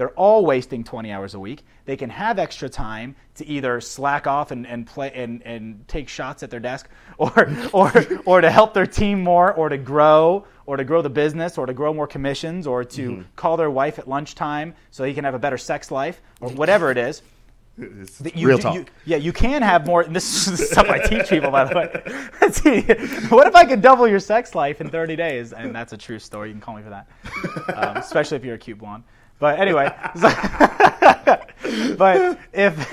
They're 0.00 0.10
all 0.10 0.44
wasting 0.44 0.82
20 0.82 1.12
hours 1.12 1.34
a 1.34 1.38
week. 1.38 1.62
They 1.84 1.96
can 1.96 2.10
have 2.10 2.38
extra 2.38 2.68
time 2.68 3.14
to 3.34 3.46
either 3.46 3.80
slack 3.80 4.26
off 4.26 4.50
and, 4.50 4.66
and 4.66 4.86
play 4.86 5.12
and, 5.14 5.42
and 5.42 5.86
take 5.86 6.08
shots 6.08 6.42
at 6.42 6.50
their 6.50 6.58
desk 6.58 6.88
or, 7.18 7.48
or, 7.72 7.92
or 8.24 8.40
to 8.40 8.50
help 8.50 8.74
their 8.74 8.86
team 8.86 9.22
more 9.22 9.52
or 9.52 9.68
to 9.68 9.76
grow 9.78 10.46
or 10.70 10.76
to 10.76 10.84
grow 10.84 11.02
the 11.02 11.10
business 11.10 11.58
or 11.58 11.66
to 11.66 11.72
grow 11.72 11.92
more 11.92 12.06
commissions 12.06 12.64
or 12.64 12.84
to 12.84 13.10
Mm-hmm. 13.10 13.22
call 13.34 13.56
their 13.56 13.70
wife 13.72 13.98
at 13.98 14.06
lunchtime 14.08 14.72
so 14.92 15.02
he 15.02 15.12
can 15.14 15.24
have 15.24 15.34
a 15.34 15.38
better 15.38 15.58
sex 15.58 15.90
life 15.90 16.22
or 16.40 16.48
whatever 16.50 16.92
it 16.92 16.96
is. 16.96 17.22
It's 17.76 18.22
you- 18.36 18.46
real 18.46 18.58
talk. 18.58 18.74
you- 18.76 18.84
yeah, 19.04 19.16
you 19.16 19.32
can 19.32 19.62
have 19.62 19.84
more. 19.84 20.02
And 20.02 20.14
this 20.14 20.46
is 20.46 20.70
stuff 20.70 20.88
I 20.88 20.98
teach 20.98 21.28
people, 21.34 21.50
by 21.50 21.64
the 21.64 21.74
way. 21.74 22.50
See. 22.52 22.82
what 23.34 23.48
if 23.48 23.56
I 23.56 23.64
could 23.64 23.82
double 23.82 24.06
your 24.06 24.20
sex 24.20 24.54
life 24.54 24.80
in 24.80 24.88
30 24.90 25.16
days? 25.16 25.52
And 25.52 25.74
that's 25.74 25.92
a 25.92 25.96
true 25.96 26.20
story. 26.20 26.48
You 26.50 26.54
can 26.54 26.60
call 26.60 26.76
me 26.76 26.82
for 26.82 26.90
that, 26.90 27.08
um, 27.76 27.96
especially 28.06 28.36
if 28.36 28.44
you're 28.44 28.54
a 28.54 28.58
cute 28.58 28.78
blonde. 28.78 29.02
But 29.40 29.58
anyway, 29.58 29.90
but 31.96 32.38
if 32.52 32.90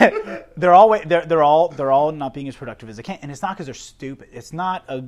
they're 0.56 0.74
all 0.74 0.90
they're, 1.06 1.26
they're 1.26 1.44
all 1.44 1.68
they're 1.70 1.92
all 1.92 2.12
not 2.14 2.34
being 2.34 2.48
as 2.48 2.56
productive 2.56 2.88
as 2.90 2.96
they 2.98 3.04
can, 3.04 3.20
and 3.22 3.30
it's 3.32 3.42
not 3.42 3.52
because 3.56 3.66
they're 3.68 3.74
stupid. 3.76 4.30
It's 4.32 4.54
not 4.54 4.84
a 4.88 5.04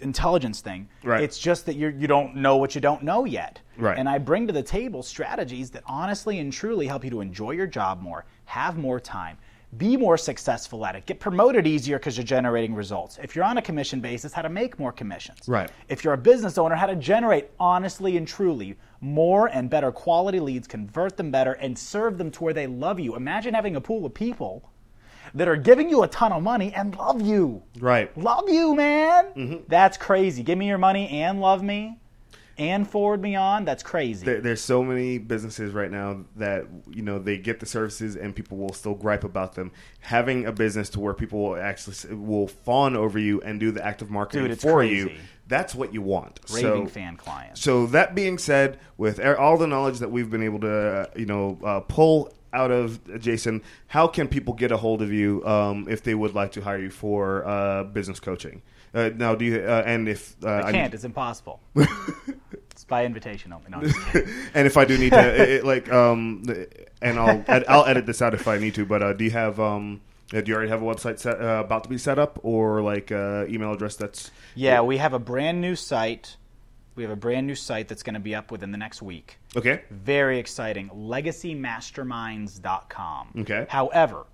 intelligence 0.00 0.60
thing. 0.60 0.88
Right. 1.02 1.22
It's 1.22 1.38
just 1.38 1.66
that 1.66 1.76
you 1.76 1.88
you 1.88 2.06
don't 2.06 2.36
know 2.36 2.56
what 2.56 2.74
you 2.74 2.80
don't 2.80 3.02
know 3.02 3.24
yet. 3.24 3.60
Right. 3.76 3.98
And 3.98 4.08
I 4.08 4.18
bring 4.18 4.46
to 4.46 4.52
the 4.52 4.62
table 4.62 5.02
strategies 5.02 5.70
that 5.70 5.82
honestly 5.86 6.38
and 6.38 6.52
truly 6.52 6.86
help 6.86 7.04
you 7.04 7.10
to 7.10 7.20
enjoy 7.20 7.52
your 7.52 7.66
job 7.66 8.02
more, 8.02 8.24
have 8.44 8.76
more 8.76 9.00
time, 9.00 9.38
be 9.76 9.96
more 9.96 10.18
successful 10.18 10.84
at 10.84 10.96
it, 10.96 11.06
get 11.06 11.20
promoted 11.20 11.66
easier 11.66 11.98
because 11.98 12.16
you're 12.16 12.24
generating 12.24 12.74
results. 12.74 13.18
If 13.22 13.36
you're 13.36 13.44
on 13.44 13.58
a 13.58 13.62
commission 13.62 14.00
basis, 14.00 14.32
how 14.32 14.42
to 14.42 14.48
make 14.48 14.78
more 14.78 14.92
commissions. 14.92 15.46
Right. 15.46 15.70
If 15.88 16.02
you're 16.02 16.14
a 16.14 16.18
business 16.18 16.58
owner, 16.58 16.74
how 16.74 16.86
to 16.86 16.96
generate 16.96 17.50
honestly 17.60 18.16
and 18.16 18.26
truly 18.26 18.76
more 19.00 19.46
and 19.46 19.70
better 19.70 19.92
quality 19.92 20.40
leads, 20.40 20.66
convert 20.66 21.16
them 21.16 21.30
better, 21.30 21.52
and 21.52 21.78
serve 21.78 22.18
them 22.18 22.30
to 22.32 22.44
where 22.44 22.52
they 22.52 22.66
love 22.66 22.98
you. 22.98 23.14
Imagine 23.14 23.54
having 23.54 23.76
a 23.76 23.80
pool 23.80 24.04
of 24.04 24.12
people 24.12 24.68
that 25.34 25.48
are 25.48 25.56
giving 25.56 25.88
you 25.88 26.02
a 26.02 26.08
ton 26.08 26.32
of 26.32 26.42
money 26.42 26.72
and 26.74 26.96
love 26.96 27.20
you. 27.20 27.62
Right. 27.78 28.16
Love 28.16 28.48
you, 28.48 28.74
man. 28.74 29.64
That's 29.68 29.96
crazy. 29.96 30.42
Give 30.42 30.58
me 30.58 30.66
your 30.66 30.78
money 30.78 31.08
and 31.08 31.40
love 31.40 31.62
me 31.62 32.00
and 32.60 32.86
forward 32.86 33.22
me 33.22 33.34
on. 33.36 33.64
That's 33.64 33.82
crazy. 33.82 34.26
There, 34.26 34.40
there's 34.40 34.60
so 34.60 34.84
many 34.84 35.16
businesses 35.16 35.72
right 35.72 35.90
now 35.90 36.24
that 36.36 36.66
you 36.90 37.02
know 37.02 37.18
they 37.18 37.38
get 37.38 37.58
the 37.58 37.66
services 37.66 38.16
and 38.16 38.36
people 38.36 38.58
will 38.58 38.74
still 38.74 38.94
gripe 38.94 39.24
about 39.24 39.54
them. 39.54 39.72
Having 40.00 40.44
a 40.44 40.52
business 40.52 40.90
to 40.90 41.00
where 41.00 41.14
people 41.14 41.42
will 41.42 41.56
actually 41.56 42.14
will 42.14 42.48
fawn 42.48 42.96
over 42.96 43.18
you 43.18 43.40
and 43.40 43.58
do 43.58 43.72
the 43.72 43.84
active 43.84 44.10
marketing 44.10 44.48
Dude, 44.48 44.60
for 44.60 44.74
crazy. 44.74 45.10
you. 45.10 45.18
That's 45.48 45.74
what 45.74 45.92
you 45.92 46.02
want. 46.02 46.38
Raving 46.52 46.86
so, 46.86 46.92
fan 46.92 47.16
clients. 47.16 47.60
So 47.60 47.86
that 47.86 48.14
being 48.14 48.38
said, 48.38 48.78
with 48.98 49.18
all 49.18 49.56
the 49.56 49.66
knowledge 49.66 49.98
that 49.98 50.10
we've 50.10 50.30
been 50.30 50.44
able 50.44 50.60
to, 50.60 50.70
uh, 50.70 51.06
you 51.16 51.26
know, 51.26 51.58
uh, 51.64 51.80
pull 51.80 52.32
out 52.52 52.70
of 52.70 53.20
Jason, 53.20 53.62
how 53.88 54.06
can 54.06 54.28
people 54.28 54.54
get 54.54 54.72
a 54.72 54.76
hold 54.76 55.02
of 55.02 55.12
you 55.12 55.44
um, 55.46 55.86
if 55.88 56.02
they 56.02 56.14
would 56.14 56.34
like 56.34 56.52
to 56.52 56.60
hire 56.60 56.78
you 56.78 56.90
for 56.90 57.46
uh, 57.46 57.84
business 57.84 58.20
coaching? 58.20 58.62
Uh, 58.92 59.10
now, 59.14 59.34
do 59.34 59.44
you? 59.44 59.60
Uh, 59.60 59.82
and 59.86 60.08
if 60.08 60.36
uh, 60.44 60.62
I 60.64 60.72
can't. 60.72 60.92
It's 60.92 61.04
impossible. 61.04 61.60
it's 62.70 62.84
by 62.84 63.04
invitation 63.04 63.52
only. 63.52 63.70
No, 63.70 63.78
I'm 63.78 63.84
just 63.84 64.00
kidding. 64.06 64.34
and 64.54 64.66
if 64.66 64.76
I 64.76 64.84
do 64.84 64.98
need 64.98 65.10
to, 65.10 65.42
it, 65.42 65.48
it, 65.48 65.64
like, 65.64 65.92
um, 65.92 66.42
and 67.00 67.18
I'll 67.18 67.44
I'll 67.68 67.84
edit 67.86 68.06
this 68.06 68.20
out 68.20 68.34
if 68.34 68.48
I 68.48 68.58
need 68.58 68.74
to. 68.74 68.84
But 68.84 69.02
uh, 69.02 69.12
do 69.12 69.24
you 69.24 69.30
have 69.30 69.60
um, 69.60 70.00
uh, 70.32 70.40
do 70.40 70.50
you 70.50 70.54
already 70.54 70.70
have 70.70 70.82
a 70.82 70.84
website 70.84 71.18
set, 71.18 71.40
uh, 71.40 71.62
about 71.64 71.84
to 71.84 71.88
be 71.88 71.98
set 71.98 72.18
up, 72.18 72.38
or 72.42 72.82
like 72.82 73.10
uh, 73.10 73.46
email 73.48 73.72
address 73.72 73.96
that's 73.96 74.30
Yeah, 74.54 74.80
we 74.80 74.98
have 74.98 75.12
a 75.12 75.18
brand 75.18 75.60
new 75.60 75.74
site. 75.74 76.36
We 76.94 77.02
have 77.02 77.12
a 77.12 77.16
brand 77.16 77.46
new 77.46 77.54
site 77.54 77.88
that's 77.88 78.02
going 78.02 78.14
to 78.14 78.20
be 78.20 78.34
up 78.34 78.50
within 78.50 78.72
the 78.72 78.78
next 78.78 79.02
week. 79.02 79.38
Okay? 79.56 79.82
Very 79.90 80.38
exciting. 80.38 80.88
LegacyMasterminds.com. 80.90 83.28
Okay. 83.38 83.66
However, 83.68 84.26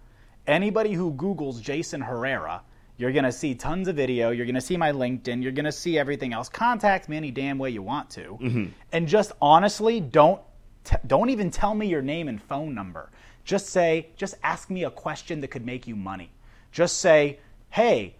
anybody 0.46 0.92
who 0.92 1.12
Googles 1.14 1.60
Jason 1.60 2.00
Herrera, 2.00 2.62
you're 2.98 3.12
going 3.12 3.24
to 3.24 3.32
see 3.32 3.54
tons 3.54 3.88
of 3.88 3.96
video. 3.96 4.30
You're 4.30 4.46
going 4.46 4.54
to 4.54 4.60
see 4.60 4.76
my 4.76 4.92
LinkedIn. 4.92 5.42
You're 5.42 5.52
going 5.52 5.66
to 5.66 5.72
see 5.72 5.98
everything 5.98 6.32
else. 6.32 6.48
Contact 6.48 7.08
me 7.08 7.16
any 7.16 7.30
damn 7.30 7.58
way 7.58 7.70
you 7.70 7.82
want 7.82 8.10
to. 8.10 8.38
Mm-hmm. 8.40 8.64
And 8.92 9.06
just 9.06 9.32
honestly, 9.40 10.00
don't 10.00 10.40
t- 10.84 10.96
don't 11.06 11.30
even 11.30 11.50
tell 11.50 11.74
me 11.74 11.86
your 11.86 12.02
name 12.02 12.28
and 12.28 12.42
phone 12.42 12.74
number. 12.74 13.10
Just 13.44 13.68
say, 13.68 14.08
just 14.16 14.34
ask 14.42 14.70
me 14.70 14.84
a 14.84 14.90
question 14.90 15.40
that 15.40 15.48
could 15.48 15.66
make 15.66 15.86
you 15.86 15.94
money. 15.94 16.32
Just 16.72 16.98
say, 16.98 17.38
hey, 17.70 18.16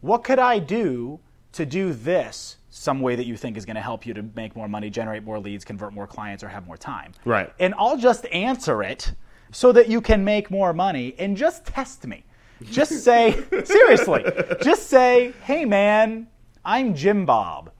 what 0.00 0.22
could 0.22 0.38
I 0.38 0.58
do 0.58 1.20
to 1.52 1.66
do 1.66 1.92
this 1.92 2.56
some 2.70 3.00
way 3.00 3.16
that 3.16 3.26
you 3.26 3.36
think 3.36 3.56
is 3.56 3.64
going 3.66 3.76
to 3.76 3.82
help 3.82 4.06
you 4.06 4.14
to 4.14 4.22
make 4.34 4.54
more 4.56 4.68
money, 4.68 4.88
generate 4.90 5.24
more 5.24 5.38
leads, 5.38 5.64
convert 5.64 5.92
more 5.92 6.06
clients, 6.06 6.42
or 6.42 6.48
have 6.48 6.66
more 6.66 6.76
time? 6.76 7.12
Right. 7.24 7.52
And 7.58 7.74
I'll 7.76 7.96
just 7.98 8.26
answer 8.26 8.82
it 8.82 9.12
so 9.52 9.72
that 9.72 9.88
you 9.88 10.00
can 10.00 10.24
make 10.24 10.50
more 10.50 10.72
money 10.72 11.14
and 11.18 11.36
just 11.36 11.66
test 11.66 12.06
me. 12.06 12.24
Just 12.62 12.92
say, 13.04 13.42
seriously, 13.64 14.24
just 14.62 14.88
say, 14.88 15.32
hey 15.42 15.64
man, 15.64 16.28
I'm 16.64 16.94
Jim 16.94 17.26
Bob, 17.26 17.72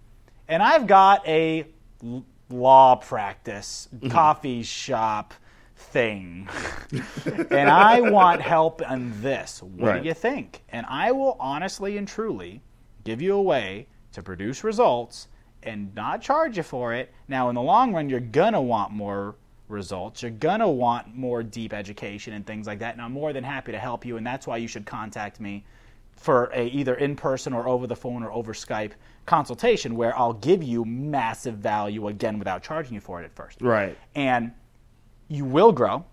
and 0.49 0.63
I've 0.63 0.87
got 0.87 1.27
a 1.29 1.67
l- 2.03 2.25
law 2.49 2.97
practice, 2.97 3.89
mm-hmm. 3.95 4.09
coffee 4.09 4.63
shop 4.63 5.35
thing, 5.77 6.49
and 7.51 7.69
I 7.71 8.01
want 8.01 8.41
help 8.41 8.83
on 8.89 9.13
this. 9.23 9.63
What 9.63 9.87
Right. 9.87 10.03
do 10.03 10.09
you 10.09 10.15
think? 10.15 10.63
And 10.71 10.87
I 10.89 11.13
will 11.13 11.37
honestly 11.39 11.97
and 11.97 12.09
truly 12.09 12.63
give 13.05 13.21
you 13.23 13.35
a 13.35 13.43
way 13.43 13.87
to 14.21 14.25
produce 14.25 14.63
results 14.63 15.29
and 15.63 15.95
not 15.95 16.23
charge 16.23 16.57
you 16.57 16.63
for 16.63 16.95
it. 16.95 17.13
Now, 17.29 17.49
in 17.49 17.55
the 17.55 17.63
long 17.63 17.93
run, 17.93 18.09
you're 18.09 18.21
gonna 18.21 18.63
want 18.63 18.93
more 18.93 19.37
results. 19.69 20.23
You're 20.23 20.31
gonna 20.33 20.71
want 20.71 21.17
more 21.17 21.43
deep 21.43 21.73
education 21.73 22.35
and 22.35 22.47
things 22.47 22.67
like 22.67 22.79
that. 22.81 22.95
And 22.95 23.03
I'm 23.03 23.13
more 23.13 23.33
than 23.33 23.45
happy 23.45 23.73
to 23.73 23.79
help 23.79 24.05
you. 24.05 24.17
And 24.17 24.27
that's 24.27 24.47
why 24.47 24.57
you 24.57 24.69
should 24.69 24.87
contact 24.87 25.41
me 25.41 25.65
for 26.17 26.51
a 26.55 26.69
either 26.69 26.95
in 26.97 27.17
person 27.17 27.53
or 27.53 27.67
over 27.67 27.87
the 27.87 27.97
phone 27.97 28.23
or 28.23 28.31
over 28.33 28.53
Skype 28.53 28.93
consultation, 29.27 29.97
where 29.97 30.17
I'll 30.19 30.35
give 30.35 30.63
you 30.63 30.85
massive 30.85 31.55
value 31.55 32.09
again 32.09 32.39
without 32.39 32.63
charging 32.63 32.95
you 32.95 33.01
for 33.01 33.23
it 33.23 33.25
at 33.25 33.35
first. 33.35 33.63
Right. 33.63 33.97
And 34.15 34.53
you 35.29 35.45
will 35.45 35.73
grow. 35.73 36.05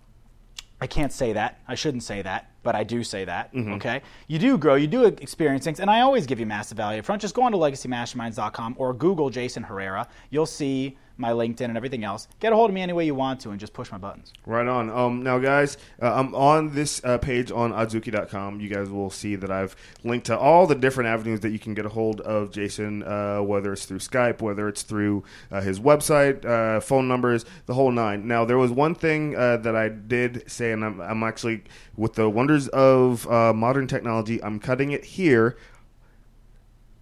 I 0.80 0.86
can't 0.86 1.12
say 1.12 1.32
that. 1.32 1.60
I 1.66 1.74
shouldn't 1.74 2.04
say 2.04 2.22
that, 2.22 2.52
but 2.68 2.74
I 2.74 2.84
do 2.84 3.02
say 3.02 3.24
that. 3.24 3.50
Mm-hmm. 3.54 3.72
Okay. 3.72 4.02
You 4.26 4.38
do 4.38 4.58
grow. 4.58 4.74
You 4.74 4.86
do 4.86 5.06
experience 5.06 5.64
things, 5.64 5.80
and 5.80 5.88
I 5.88 6.02
always 6.02 6.26
give 6.26 6.38
you 6.38 6.44
massive 6.44 6.76
value 6.76 6.98
up 6.98 7.06
front. 7.06 7.22
Just 7.22 7.34
go 7.34 7.40
on 7.40 7.52
to 7.52 7.56
legacymasterminds.com 7.56 8.74
or 8.76 8.92
Google 8.92 9.30
Jason 9.30 9.62
Herrera. 9.62 10.06
You'll 10.28 10.44
see 10.44 10.98
my 11.18 11.30
LinkedIn 11.32 11.62
and 11.62 11.76
everything 11.76 12.04
else. 12.04 12.28
Get 12.38 12.52
a 12.52 12.56
hold 12.56 12.70
of 12.70 12.74
me 12.74 12.80
any 12.80 12.92
way 12.92 13.04
you 13.04 13.14
want 13.14 13.40
to, 13.40 13.50
and 13.50 13.58
just 13.58 13.72
push 13.72 13.90
my 13.90 13.98
buttons. 13.98 14.32
Right 14.46 14.66
on. 14.66 14.88
Um, 14.88 15.22
now, 15.22 15.38
guys, 15.38 15.76
uh, 16.00 16.14
I'm 16.14 16.34
on 16.34 16.74
this 16.74 17.04
uh, 17.04 17.18
page 17.18 17.50
on 17.50 17.72
Adzuki.com. 17.72 18.60
You 18.60 18.68
guys 18.68 18.88
will 18.88 19.10
see 19.10 19.34
that 19.34 19.50
I've 19.50 19.74
linked 20.04 20.26
to 20.26 20.38
all 20.38 20.66
the 20.66 20.76
different 20.76 21.08
avenues 21.08 21.40
that 21.40 21.50
you 21.50 21.58
can 21.58 21.74
get 21.74 21.84
a 21.84 21.88
hold 21.88 22.20
of 22.20 22.52
Jason, 22.52 23.02
uh, 23.02 23.40
whether 23.40 23.72
it's 23.72 23.84
through 23.84 23.98
Skype, 23.98 24.40
whether 24.40 24.68
it's 24.68 24.82
through 24.82 25.24
uh, 25.50 25.60
his 25.60 25.80
website, 25.80 26.44
uh, 26.44 26.80
phone 26.80 27.08
numbers, 27.08 27.44
the 27.66 27.74
whole 27.74 27.90
nine. 27.90 28.28
Now, 28.28 28.44
there 28.44 28.58
was 28.58 28.70
one 28.70 28.94
thing 28.94 29.36
uh, 29.36 29.56
that 29.58 29.74
I 29.74 29.88
did 29.88 30.48
say, 30.50 30.72
and 30.72 30.84
I'm, 30.84 31.00
I'm 31.00 31.22
actually, 31.24 31.64
with 31.96 32.14
the 32.14 32.30
wonders 32.30 32.68
of 32.68 33.26
modern 33.28 33.88
technology, 33.88 34.42
I'm 34.42 34.60
cutting 34.60 34.92
it 34.92 35.04
here. 35.04 35.56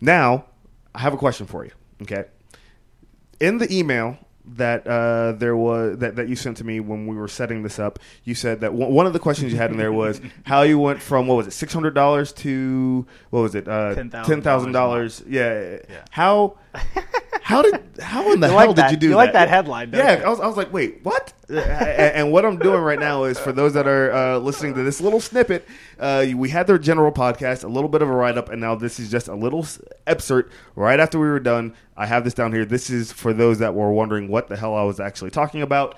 Now, 0.00 0.46
I 0.94 1.00
have 1.00 1.12
a 1.12 1.18
question 1.18 1.46
for 1.46 1.64
you. 1.64 1.72
Okay 2.02 2.24
in 3.40 3.58
the 3.58 3.72
email 3.72 4.18
that 4.48 4.86
uh, 4.86 5.32
there 5.32 5.56
was 5.56 5.98
that, 5.98 6.16
that 6.16 6.28
you 6.28 6.36
sent 6.36 6.56
to 6.58 6.64
me 6.64 6.78
when 6.78 7.06
we 7.06 7.16
were 7.16 7.28
setting 7.28 7.62
this 7.62 7.78
up, 7.78 7.98
you 8.24 8.34
said 8.34 8.60
that 8.60 8.72
one 8.72 8.92
one 8.92 9.06
of 9.06 9.12
the 9.12 9.18
questions 9.18 9.52
you 9.52 9.58
had 9.58 9.70
in 9.70 9.76
there 9.76 9.92
was 9.92 10.20
how 10.44 10.62
you 10.62 10.78
went 10.78 11.02
from 11.02 11.26
what 11.26 11.34
was 11.36 11.46
it 11.46 11.52
six 11.52 11.72
hundred 11.72 11.94
dollars 11.94 12.32
to 12.32 13.06
what 13.30 13.40
was 13.40 13.54
it 13.54 13.66
uh, 13.66 13.94
$10,000 13.96 14.24
ten 14.24 14.42
thousand 14.42 14.72
dollars? 14.72 15.22
Yeah. 15.26 15.78
Yeah. 15.88 16.02
How 16.10 16.58
how 17.46 17.62
did 17.62 17.80
how 18.00 18.32
in 18.32 18.40
the 18.40 18.48
You 18.48 18.56
hell 18.56 18.66
like 18.66 18.76
did 18.76 18.90
you 18.90 18.96
do 18.96 19.06
you 19.06 19.10
that? 19.12 19.16
like 19.16 19.32
that 19.34 19.48
headline, 19.48 19.92
Yeah, 19.92 20.18
you? 20.18 20.24
I 20.24 20.28
was, 20.28 20.40
I 20.40 20.46
was 20.48 20.56
like, 20.56 20.72
wait, 20.72 20.98
what? 21.04 21.32
and, 21.48 21.58
and 21.60 22.32
what 22.32 22.44
I'm 22.44 22.58
doing 22.58 22.80
right 22.80 22.98
now 22.98 23.22
is 23.22 23.38
for 23.38 23.52
those 23.52 23.72
that 23.74 23.86
are 23.86 24.12
uh, 24.12 24.38
listening 24.38 24.74
to 24.74 24.82
this 24.82 25.00
little 25.00 25.20
snippet, 25.20 25.64
uh, 26.00 26.26
we 26.34 26.48
had 26.48 26.66
their 26.66 26.76
general 26.78 27.12
podcast, 27.12 27.62
a 27.62 27.68
little 27.68 27.88
bit 27.88 28.02
of 28.02 28.08
a 28.08 28.12
write 28.12 28.36
up, 28.36 28.48
and 28.48 28.60
now 28.60 28.74
this 28.74 28.98
is 28.98 29.12
just 29.12 29.28
a 29.28 29.34
little 29.36 29.64
excerpt 30.08 30.52
right 30.74 30.98
after 30.98 31.20
we 31.20 31.28
were 31.28 31.38
done. 31.38 31.72
I 31.96 32.06
have 32.06 32.24
this 32.24 32.34
down 32.34 32.52
here. 32.52 32.64
This 32.64 32.90
is 32.90 33.12
for 33.12 33.32
those 33.32 33.60
that 33.60 33.74
were 33.74 33.92
wondering 33.92 34.26
what 34.28 34.48
the 34.48 34.56
hell 34.56 34.74
I 34.74 34.82
was 34.82 34.98
actually 34.98 35.30
talking 35.30 35.62
about. 35.62 35.96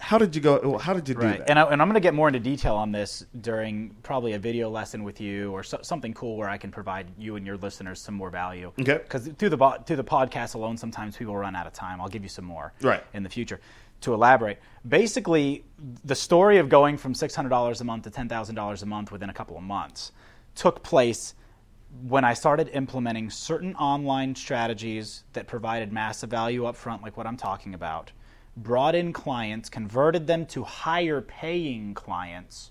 How 0.00 0.16
did 0.16 0.34
you 0.34 0.40
go? 0.40 0.78
How 0.78 0.94
did 0.94 1.08
you 1.08 1.14
do 1.14 1.20
Right. 1.22 1.38
that? 1.38 1.50
And, 1.50 1.58
I, 1.58 1.62
and 1.64 1.82
I'm 1.82 1.88
going 1.88 1.94
to 1.94 2.00
get 2.00 2.14
more 2.14 2.28
into 2.28 2.38
detail 2.40 2.74
on 2.76 2.92
this 2.92 3.24
during 3.40 3.90
probably 4.02 4.34
a 4.34 4.38
video 4.38 4.70
lesson 4.70 5.02
with 5.02 5.20
you 5.20 5.50
or 5.52 5.62
so, 5.64 5.78
something 5.82 6.14
cool 6.14 6.36
where 6.36 6.48
I 6.48 6.56
can 6.56 6.70
provide 6.70 7.06
you 7.18 7.36
and 7.36 7.44
your 7.44 7.56
listeners 7.56 8.00
some 8.00 8.14
more 8.14 8.30
value. 8.30 8.72
Okay. 8.80 8.98
Because 8.98 9.28
through 9.38 9.48
the 9.50 9.78
through 9.86 9.96
the 9.96 10.04
podcast 10.04 10.54
alone, 10.54 10.76
sometimes 10.76 11.16
people 11.16 11.36
run 11.36 11.56
out 11.56 11.66
of 11.66 11.72
time. 11.72 12.00
I'll 12.00 12.08
give 12.08 12.22
you 12.22 12.28
some 12.28 12.44
more 12.44 12.72
Right. 12.80 13.02
in 13.12 13.22
the 13.24 13.28
future 13.28 13.60
to 14.02 14.14
elaborate. 14.14 14.60
Basically, 14.88 15.64
the 16.04 16.14
story 16.14 16.58
of 16.58 16.68
going 16.68 16.96
from 16.96 17.12
$600 17.14 17.80
a 17.80 17.84
month 17.84 18.04
to 18.04 18.10
$10,000 18.10 18.82
a 18.82 18.86
month 18.86 19.10
within 19.10 19.30
a 19.30 19.34
couple 19.34 19.56
of 19.56 19.64
months 19.64 20.12
took 20.54 20.84
place 20.84 21.34
when 22.06 22.22
I 22.22 22.34
started 22.34 22.68
implementing 22.72 23.30
certain 23.30 23.74
online 23.74 24.34
strategies 24.36 25.24
that 25.32 25.46
provided 25.48 25.92
massive 25.92 26.30
value 26.30 26.66
up 26.66 26.76
front, 26.76 27.02
like 27.02 27.16
what 27.16 27.26
I'm 27.26 27.36
talking 27.36 27.74
about, 27.74 28.12
brought 28.62 28.94
in 28.94 29.12
clients, 29.12 29.68
converted 29.68 30.26
them 30.26 30.46
to 30.46 30.64
higher 30.64 31.20
paying 31.20 31.94
clients, 31.94 32.70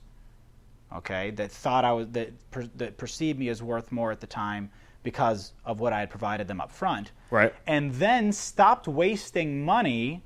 okay, 0.95 1.31
that 1.31 1.51
thought 1.51 1.85
I 1.85 1.93
was 1.93 2.07
that 2.09 2.51
per, 2.51 2.67
that 2.75 2.97
perceived 2.97 3.39
me 3.39 3.49
as 3.49 3.61
worth 3.61 3.91
more 3.91 4.11
at 4.11 4.19
the 4.19 4.27
time 4.27 4.69
because 5.03 5.53
of 5.65 5.79
what 5.79 5.93
I 5.93 5.99
had 5.99 6.09
provided 6.09 6.47
them 6.47 6.59
up 6.59 6.71
front. 6.71 7.11
Right. 7.31 7.53
And 7.65 7.93
then 7.93 8.31
stopped 8.31 8.87
wasting 8.87 9.63
money 9.63 10.23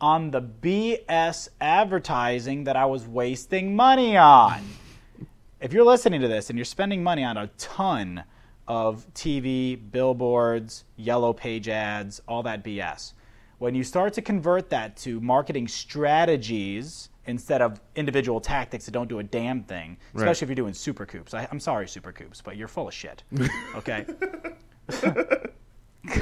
on 0.00 0.30
the 0.30 0.42
BS 0.42 1.48
advertising 1.60 2.64
that 2.64 2.76
I 2.76 2.84
was 2.86 3.06
wasting 3.06 3.76
money 3.76 4.16
on. 4.16 4.60
if 5.60 5.72
you're 5.72 5.84
listening 5.84 6.20
to 6.20 6.28
this 6.28 6.50
and 6.50 6.58
you're 6.58 6.64
spending 6.64 7.02
money 7.02 7.24
on 7.24 7.36
a 7.36 7.46
ton 7.58 8.24
of 8.66 9.06
TV, 9.14 9.78
billboards, 9.92 10.84
yellow 10.96 11.32
page 11.32 11.68
ads, 11.68 12.20
all 12.26 12.42
that 12.42 12.64
BS, 12.64 13.12
when 13.64 13.74
you 13.74 13.82
start 13.82 14.12
to 14.12 14.20
convert 14.20 14.68
that 14.68 14.94
to 14.94 15.18
marketing 15.22 15.66
strategies 15.66 17.08
instead 17.24 17.62
of 17.62 17.80
individual 17.96 18.38
tactics 18.38 18.84
that 18.84 18.92
don't 18.92 19.08
do 19.08 19.20
a 19.20 19.22
damn 19.22 19.62
thing, 19.62 19.96
especially 20.08 20.26
Right. 20.26 20.42
if 20.42 20.48
you're 20.50 20.54
doing 20.54 20.74
super 20.74 21.06
coops. 21.06 21.32
I, 21.32 21.48
I'm 21.50 21.58
sorry, 21.58 21.88
super 21.88 22.12
coops, 22.12 22.42
but 22.42 22.58
you're 22.58 22.68
full 22.68 22.88
of 22.88 22.92
shit. 22.94 23.22
Okay. 23.74 24.04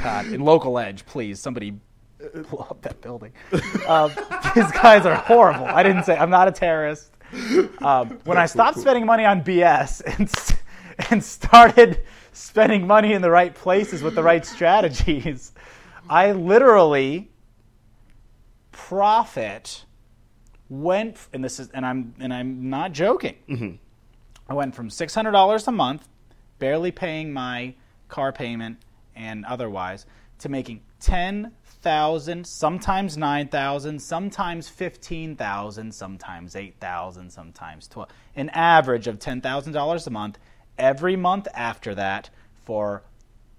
God, 0.00 0.26
in 0.28 0.40
local 0.42 0.78
edge, 0.78 1.04
please, 1.04 1.40
somebody 1.40 1.72
blow 2.48 2.68
up 2.70 2.80
that 2.82 3.00
building. 3.00 3.32
Um, 3.88 4.12
these 4.54 4.70
guys 4.70 5.04
are 5.04 5.16
horrible. 5.16 5.66
I 5.66 5.82
didn't 5.82 6.04
say 6.04 6.16
I'm 6.16 6.30
not 6.30 6.46
a 6.46 6.52
terrorist. 6.52 7.10
Um, 7.80 8.20
when 8.24 8.38
I 8.38 8.46
stopped 8.46 8.78
spending 8.78 9.04
money 9.04 9.24
on 9.24 9.42
BS 9.42 10.00
and 10.18 10.30
and 11.10 11.24
started 11.24 12.04
spending 12.32 12.86
money 12.86 13.14
in 13.14 13.20
the 13.22 13.30
right 13.30 13.52
places 13.52 14.00
with 14.00 14.14
the 14.14 14.22
right 14.22 14.46
strategies, 14.46 15.50
I 16.08 16.30
literally 16.30 17.31
profit 18.72 19.84
went 20.68 21.28
and 21.32 21.44
this 21.44 21.60
is 21.60 21.68
and 21.70 21.84
I'm 21.84 22.14
and 22.18 22.32
I'm 22.32 22.70
not 22.70 22.92
joking. 22.92 23.36
Mm-hmm. 23.48 23.72
I 24.48 24.54
went 24.54 24.74
from 24.74 24.90
six 24.90 25.14
hundred 25.14 25.32
dollars 25.32 25.68
a 25.68 25.72
month, 25.72 26.08
barely 26.58 26.90
paying 26.90 27.32
my 27.32 27.74
car 28.08 28.32
payment 28.32 28.78
and 29.14 29.44
otherwise, 29.44 30.06
to 30.38 30.48
making 30.48 30.82
ten 31.00 31.52
thousand, 31.64 32.46
sometimes 32.46 33.16
nine 33.16 33.48
thousand, 33.48 34.00
sometimes 34.00 34.68
fifteen 34.68 35.36
thousand, 35.36 35.94
sometimes 35.94 36.56
eight 36.56 36.76
thousand, 36.80 37.30
sometimes 37.30 37.88
twelve. 37.88 38.08
An 38.34 38.48
average 38.50 39.06
of 39.06 39.18
ten 39.18 39.40
thousand 39.40 39.72
dollars 39.72 40.06
a 40.06 40.10
month 40.10 40.38
every 40.78 41.16
month 41.16 41.48
after 41.54 41.94
that 41.94 42.30
for 42.64 43.02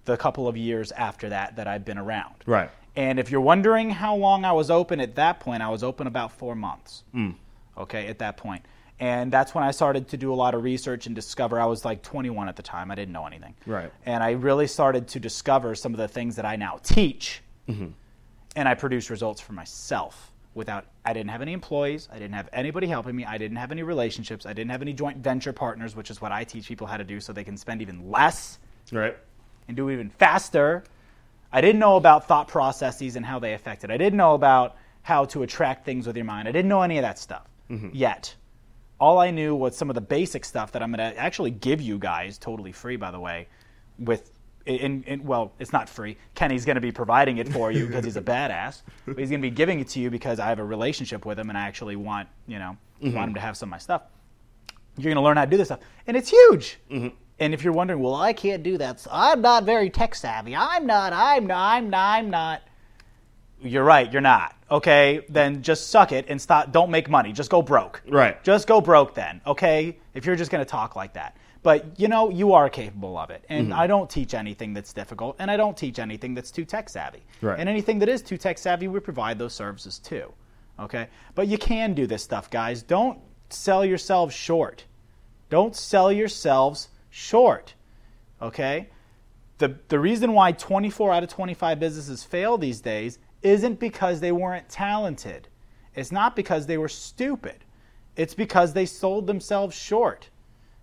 the 0.05 0.18
couple 0.18 0.47
of 0.47 0.57
years 0.57 0.91
after 0.93 1.30
that 1.30 1.55
that 1.55 1.68
I've 1.68 1.86
been 1.86 1.97
around. 1.97 2.36
Right. 2.45 2.70
And 2.96 3.20
if 3.20 3.32
you're 3.32 3.41
wondering 3.41 3.89
how 3.89 4.16
long 4.16 4.46
I 4.46 4.52
was 4.52 4.70
open 4.70 5.00
at 5.00 5.16
that 5.16 5.39
point, 5.39 5.64
I 5.64 5.70
was 5.70 5.84
open 5.84 6.06
about 6.08 6.32
four 6.32 6.56
months. 6.56 7.04
Hmm. 7.12 7.32
Okay, 7.78 8.08
at 8.08 8.20
that 8.20 8.38
point. 8.38 8.64
And 9.00 9.32
that's 9.34 9.56
when 9.56 9.64
I 9.64 9.72
started 9.72 10.08
to 10.10 10.18
do 10.18 10.32
a 10.32 10.36
lot 10.36 10.54
of 10.54 10.64
research 10.64 11.08
and 11.08 11.16
discover. 11.16 11.60
I 11.60 11.66
was 11.66 11.84
like 11.84 12.04
21 12.04 12.48
at 12.48 12.56
the 12.56 12.62
time. 12.62 12.91
I 12.91 12.96
didn't 12.96 13.12
know 13.14 13.26
anything. 13.26 13.56
Right. 13.66 13.91
And 14.06 14.24
I 14.24 14.32
really 14.32 14.68
started 14.68 15.08
to 15.10 15.20
discover 15.20 15.74
some 15.74 15.94
of 15.94 15.98
the 15.98 16.08
things 16.08 16.36
that 16.36 16.46
I 16.46 16.56
now 16.56 16.80
teach. 16.84 17.41
Mm-hmm. 17.68 17.88
And 18.56 18.70
I 18.70 18.76
produced 18.76 19.10
results 19.10 19.41
for 19.41 19.54
myself 19.54 20.32
without, 20.54 20.86
I 21.04 21.14
didn't 21.14 21.32
have 21.32 21.41
any 21.41 21.54
employees. 21.54 22.08
I 22.12 22.20
didn't 22.20 22.34
have 22.34 22.48
anybody 22.54 22.86
helping 22.86 23.16
me. 23.16 23.26
I 23.26 23.39
didn't 23.39 23.58
have 23.58 23.72
any 23.72 23.82
relationships. 23.82 24.46
I 24.46 24.54
didn't 24.54 24.70
have 24.70 24.84
any 24.84 24.94
joint 24.94 25.18
venture 25.18 25.52
partners, 25.54 25.96
which 25.96 26.12
is 26.12 26.22
what 26.22 26.32
I 26.32 26.44
teach 26.44 26.68
people 26.68 26.86
how 26.86 26.98
to 26.98 27.04
do 27.04 27.20
so 27.20 27.34
they 27.34 27.44
can 27.44 27.58
spend 27.58 27.82
even 27.82 28.12
less 28.12 28.60
Right. 28.91 29.18
and 29.68 29.76
do 29.76 29.89
even 29.89 30.12
faster. 30.12 30.84
I 31.54 31.62
didn't 31.62 31.80
know 31.80 31.95
about 31.95 32.28
thought 32.28 32.47
processes 32.47 33.16
and 33.16 33.26
how 33.26 33.39
they 33.39 33.54
affect 33.54 33.84
it. 33.84 33.91
I 33.91 33.97
didn't 33.97 34.18
know 34.18 34.34
about 34.34 34.76
how 35.04 35.26
to 35.26 35.43
attract 35.43 35.86
things 35.86 36.08
with 36.08 36.18
your 36.18 36.26
mind. 36.26 36.47
I 36.47 36.51
didn't 36.51 36.68
know 36.68 36.82
any 36.82 36.97
of 36.97 37.04
that 37.04 37.20
stuff 37.20 37.47
mm-hmm. 37.70 37.89
yet. 37.93 38.36
All 38.99 39.20
I 39.20 39.32
knew 39.32 39.56
was 39.56 39.78
some 39.78 39.89
of 39.89 39.95
the 39.95 40.01
basic 40.01 40.45
stuff 40.45 40.72
that 40.72 40.82
I'm 40.82 40.91
going 40.91 41.14
to 41.14 41.18
actually 41.18 41.51
give 41.51 41.80
you 41.80 41.99
guys 41.99 42.38
totally 42.38 42.72
free, 42.72 42.95
by 42.95 43.12
the 43.12 43.20
way. 43.20 43.47
With 43.99 44.32
in, 44.66 45.04
in 45.04 45.24
well, 45.24 45.54
it's 45.60 45.74
not 45.74 45.88
free. 45.88 46.18
Kenny's 46.36 46.66
going 46.66 46.76
to 46.76 46.82
be 46.82 46.91
providing 46.91 47.38
it 47.38 47.47
for 47.49 47.72
you 47.72 47.86
because 47.86 48.04
he's 48.04 48.18
a 48.18 48.22
badass. 48.34 48.82
But 49.06 49.20
he's 49.20 49.30
going 49.30 49.41
to 49.41 49.47
be 49.47 49.54
giving 49.54 49.80
it 49.80 49.89
to 49.89 49.99
you 49.99 50.10
because 50.10 50.39
I 50.39 50.47
have 50.47 50.60
a 50.60 50.64
relationship 50.66 51.26
with 51.26 51.38
him 51.38 51.49
and 51.49 51.58
I 51.58 51.62
actually 51.68 51.97
want 51.97 52.30
you 52.47 52.60
know 52.60 52.78
want 53.01 53.14
mm-hmm. 53.14 53.18
him 53.18 53.34
to 53.36 53.39
have 53.41 53.58
some 53.58 53.70
of 53.70 53.72
my 53.72 53.78
stuff 53.78 54.04
you're 54.97 55.14
going 55.14 55.16
to 55.16 55.22
learn 55.22 55.38
how 55.38 55.45
to 55.45 55.51
do 55.51 55.58
this 55.58 55.70
stuff. 55.70 55.80
And 56.08 56.16
it's 56.16 56.30
huge. 56.30 56.78
Mm-hmm. 56.91 57.16
And 57.44 57.54
if 57.54 57.62
you're 57.62 57.74
wondering, 57.74 58.00
well, 58.00 58.16
I 58.16 58.32
can't 58.32 58.64
do 58.64 58.78
that. 58.78 59.02
so 59.02 59.10
I'm 59.12 59.41
not 59.41 59.66
very 59.66 59.89
tech 59.89 60.16
savvy. 60.16 60.56
I'm 60.56 60.88
not. 60.88 61.12
I'm 61.12 61.46
not. 61.46 61.76
I'm 61.76 61.89
not. 61.89 62.18
I'm 62.18 62.30
not. 62.30 62.62
You're 63.62 63.84
right. 63.84 64.10
You're 64.10 64.22
not. 64.22 64.56
Okay. 64.72 65.26
Then 65.28 65.62
just 65.62 65.89
suck 65.89 66.14
it 66.14 66.26
and 66.30 66.41
stop. 66.41 66.72
Don't 66.72 66.89
make 66.89 67.10
money. 67.10 67.34
Just 67.34 67.50
go 67.50 67.62
broke. 67.62 68.02
Right. 68.08 68.41
Just 68.46 68.66
go 68.66 68.80
broke 68.80 69.14
then. 69.14 69.41
Okay. 69.46 69.98
If 70.14 70.26
you're 70.26 70.38
just 70.38 70.52
going 70.52 70.64
to 70.64 70.70
talk 70.70 70.96
like 70.96 71.12
that. 71.16 71.36
But 71.64 72.00
you 72.00 72.08
know, 72.08 72.30
you 72.30 72.54
are 72.54 72.70
capable 72.70 73.18
of 73.18 73.30
it. 73.30 73.44
And 73.50 73.68
mm-hmm. 73.68 73.80
I 73.80 73.88
don't 73.88 74.10
teach 74.10 74.34
anything 74.34 74.74
that's 74.74 74.94
difficult. 74.94 75.36
And 75.38 75.52
I 75.52 75.58
don't 75.58 75.76
teach 75.76 76.00
anything 76.00 76.34
that's 76.34 76.50
too 76.50 76.64
tech 76.64 76.88
savvy. 76.88 77.24
Right. 77.41 77.60
And 77.60 77.68
anything 77.68 78.00
that 78.00 78.08
is 78.08 78.22
too 78.22 78.38
tech 78.38 78.58
savvy, 78.58 78.88
we 78.88 79.02
provide 79.02 79.38
those 79.38 79.54
services 79.54 80.00
too. 80.00 80.32
Okay. 80.80 81.10
But 81.36 81.50
you 81.50 81.58
can 81.58 81.94
do 81.94 82.08
this 82.08 82.24
stuff, 82.24 82.50
guys. 82.50 82.84
Don't 82.84 83.20
sell 83.50 83.84
yourselves 83.84 84.34
short. 84.34 84.86
Don't 85.50 85.76
sell 85.76 86.10
yourselves 86.10 86.88
short. 87.14 87.76
Okay? 88.41 88.89
The, 89.59 89.78
the 89.88 89.99
reason 89.99 90.34
why 90.34 90.51
24 90.51 91.14
out 91.14 91.24
of 91.24 91.30
25 91.30 91.80
businesses 91.80 92.24
fail 92.24 92.57
these 92.57 92.82
days 92.82 93.20
isn't 93.43 93.80
because 93.80 94.20
they 94.20 94.32
weren't 94.32 94.68
talented. 94.68 95.47
It's 95.93 96.11
not 96.11 96.36
because 96.36 96.66
they 96.66 96.78
were 96.78 96.89
stupid. 96.89 97.64
It's 98.16 98.34
because 98.34 98.74
they 98.74 98.88
sold 98.88 99.28
themselves 99.28 99.76
short. 99.76 100.30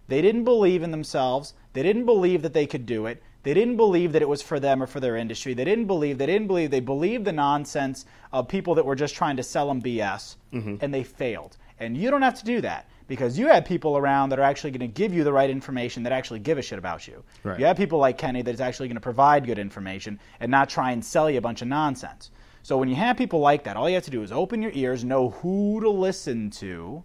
They 0.07 0.22
didn't 0.22 0.45
believe 0.45 0.85
in 0.85 0.93
themselves. 0.93 1.55
They 1.72 1.83
didn't 1.83 2.07
believe 2.07 2.43
that 2.43 2.53
they 2.53 2.66
could 2.66 2.87
do 2.87 3.07
it. 3.07 3.22
They 3.43 3.55
didn't 3.55 3.76
believe 3.76 4.12
that 4.12 4.22
it 4.22 4.28
was 4.28 4.43
for 4.43 4.61
them 4.61 4.83
or 4.83 4.87
for 4.87 5.01
their 5.01 5.16
industry. 5.16 5.53
They 5.53 5.64
didn't 5.64 5.87
believe. 5.87 6.18
They 6.18 6.26
didn't 6.26 6.47
believe. 6.47 6.70
They 6.70 6.81
believed 6.81 7.24
the 7.24 7.33
nonsense 7.33 8.05
of 8.33 8.47
people 8.47 8.76
that 8.76 8.87
were 8.87 8.95
just 8.95 9.16
trying 9.16 9.37
to 9.37 9.43
sell 9.43 9.66
them 9.66 9.83
BS, 9.83 10.37
mm-hmm. 10.53 10.76
and 10.81 10.95
they 10.95 11.03
failed. 11.03 11.57
And 11.78 11.97
you 11.97 12.11
don't 12.11 12.22
have 12.22 12.39
to 12.39 12.45
do 12.45 12.61
that 12.61 12.89
because 13.11 13.37
you 13.37 13.49
have 13.49 13.65
people 13.65 13.97
around 13.97 14.29
that 14.29 14.39
are 14.39 14.43
actually 14.43 14.71
going 14.71 14.79
to 14.79 14.87
give 14.87 15.13
you 15.13 15.25
the 15.25 15.33
right 15.33 15.51
information 15.51 16.05
that 16.05 16.13
actually 16.13 16.39
give 16.39 16.59
a 16.59 16.63
shit 16.63 16.79
about 16.79 17.09
you. 17.09 17.25
Right. 17.43 17.59
You 17.59 17.67
have 17.67 17.77
people 17.77 17.99
like 17.99 18.17
Kenny 18.17 18.41
that's 18.43 18.61
actually 18.61 18.87
going 18.87 18.95
to 18.95 19.01
provide 19.01 19.45
good 19.45 19.59
information 19.59 20.21
and 20.39 20.49
not 20.49 20.71
try 20.71 20.93
and 20.93 21.05
sell 21.05 21.29
you 21.29 21.39
a 21.39 21.41
bunch 21.41 21.61
of 21.61 21.67
nonsense. 21.67 22.31
So 22.63 22.79
when 22.79 22.89
you 22.89 22.95
have 22.95 23.17
people 23.17 23.41
like 23.41 23.65
that, 23.65 23.77
all 23.77 23.89
you 23.89 23.97
have 23.97 24.05
to 24.05 24.13
do 24.13 24.23
is 24.23 24.31
open 24.31 24.63
your 24.63 24.71
ears, 24.75 25.03
know 25.03 25.31
who 25.31 25.81
to 25.81 25.91
listen 25.91 26.51
to, 26.51 27.03